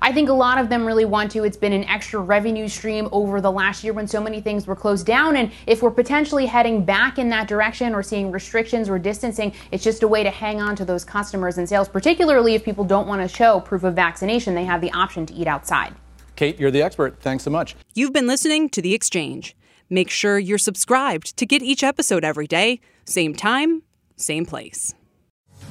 I 0.00 0.12
think 0.12 0.28
a 0.28 0.32
lot 0.32 0.58
of 0.58 0.68
them 0.68 0.86
really 0.86 1.04
want 1.04 1.30
to. 1.32 1.44
It's 1.44 1.56
been 1.56 1.72
an 1.72 1.84
extra 1.84 2.20
revenue 2.20 2.68
stream 2.68 3.08
over 3.12 3.40
the 3.40 3.50
last 3.50 3.84
year 3.84 3.92
when 3.92 4.06
so 4.06 4.20
many 4.20 4.40
things 4.40 4.66
were 4.66 4.76
closed 4.76 5.06
down. 5.06 5.36
And 5.36 5.50
if 5.66 5.82
we're 5.82 5.90
potentially 5.90 6.46
heading 6.46 6.84
back 6.84 7.18
in 7.18 7.28
that 7.30 7.48
direction 7.48 7.94
or 7.94 8.02
seeing 8.02 8.30
restrictions 8.30 8.88
or 8.88 8.98
distancing, 8.98 9.52
it's 9.72 9.84
just 9.84 10.02
a 10.02 10.08
way 10.08 10.22
to 10.22 10.30
hang 10.30 10.60
on 10.60 10.76
to 10.76 10.84
those 10.84 11.04
customers 11.04 11.58
and 11.58 11.68
sales, 11.68 11.88
particularly 11.88 12.54
if 12.54 12.64
people 12.64 12.84
don't 12.84 13.06
want 13.06 13.22
to 13.22 13.28
show 13.28 13.60
proof 13.60 13.84
of 13.84 13.94
vaccination, 13.94 14.54
they 14.54 14.64
have 14.64 14.80
the 14.80 14.92
option 14.92 15.26
to 15.26 15.34
eat 15.34 15.46
outside. 15.46 15.94
Kate, 16.36 16.58
you're 16.60 16.70
the 16.70 16.82
expert. 16.82 17.20
Thanks 17.20 17.44
so 17.44 17.50
much. 17.50 17.74
You've 17.94 18.12
been 18.12 18.26
listening 18.26 18.68
to 18.70 18.80
The 18.80 18.94
Exchange. 18.94 19.56
Make 19.90 20.10
sure 20.10 20.38
you're 20.38 20.58
subscribed 20.58 21.36
to 21.36 21.46
get 21.46 21.62
each 21.62 21.82
episode 21.82 22.22
every 22.22 22.46
day, 22.46 22.80
same 23.04 23.34
time, 23.34 23.82
same 24.16 24.44
place. 24.46 24.94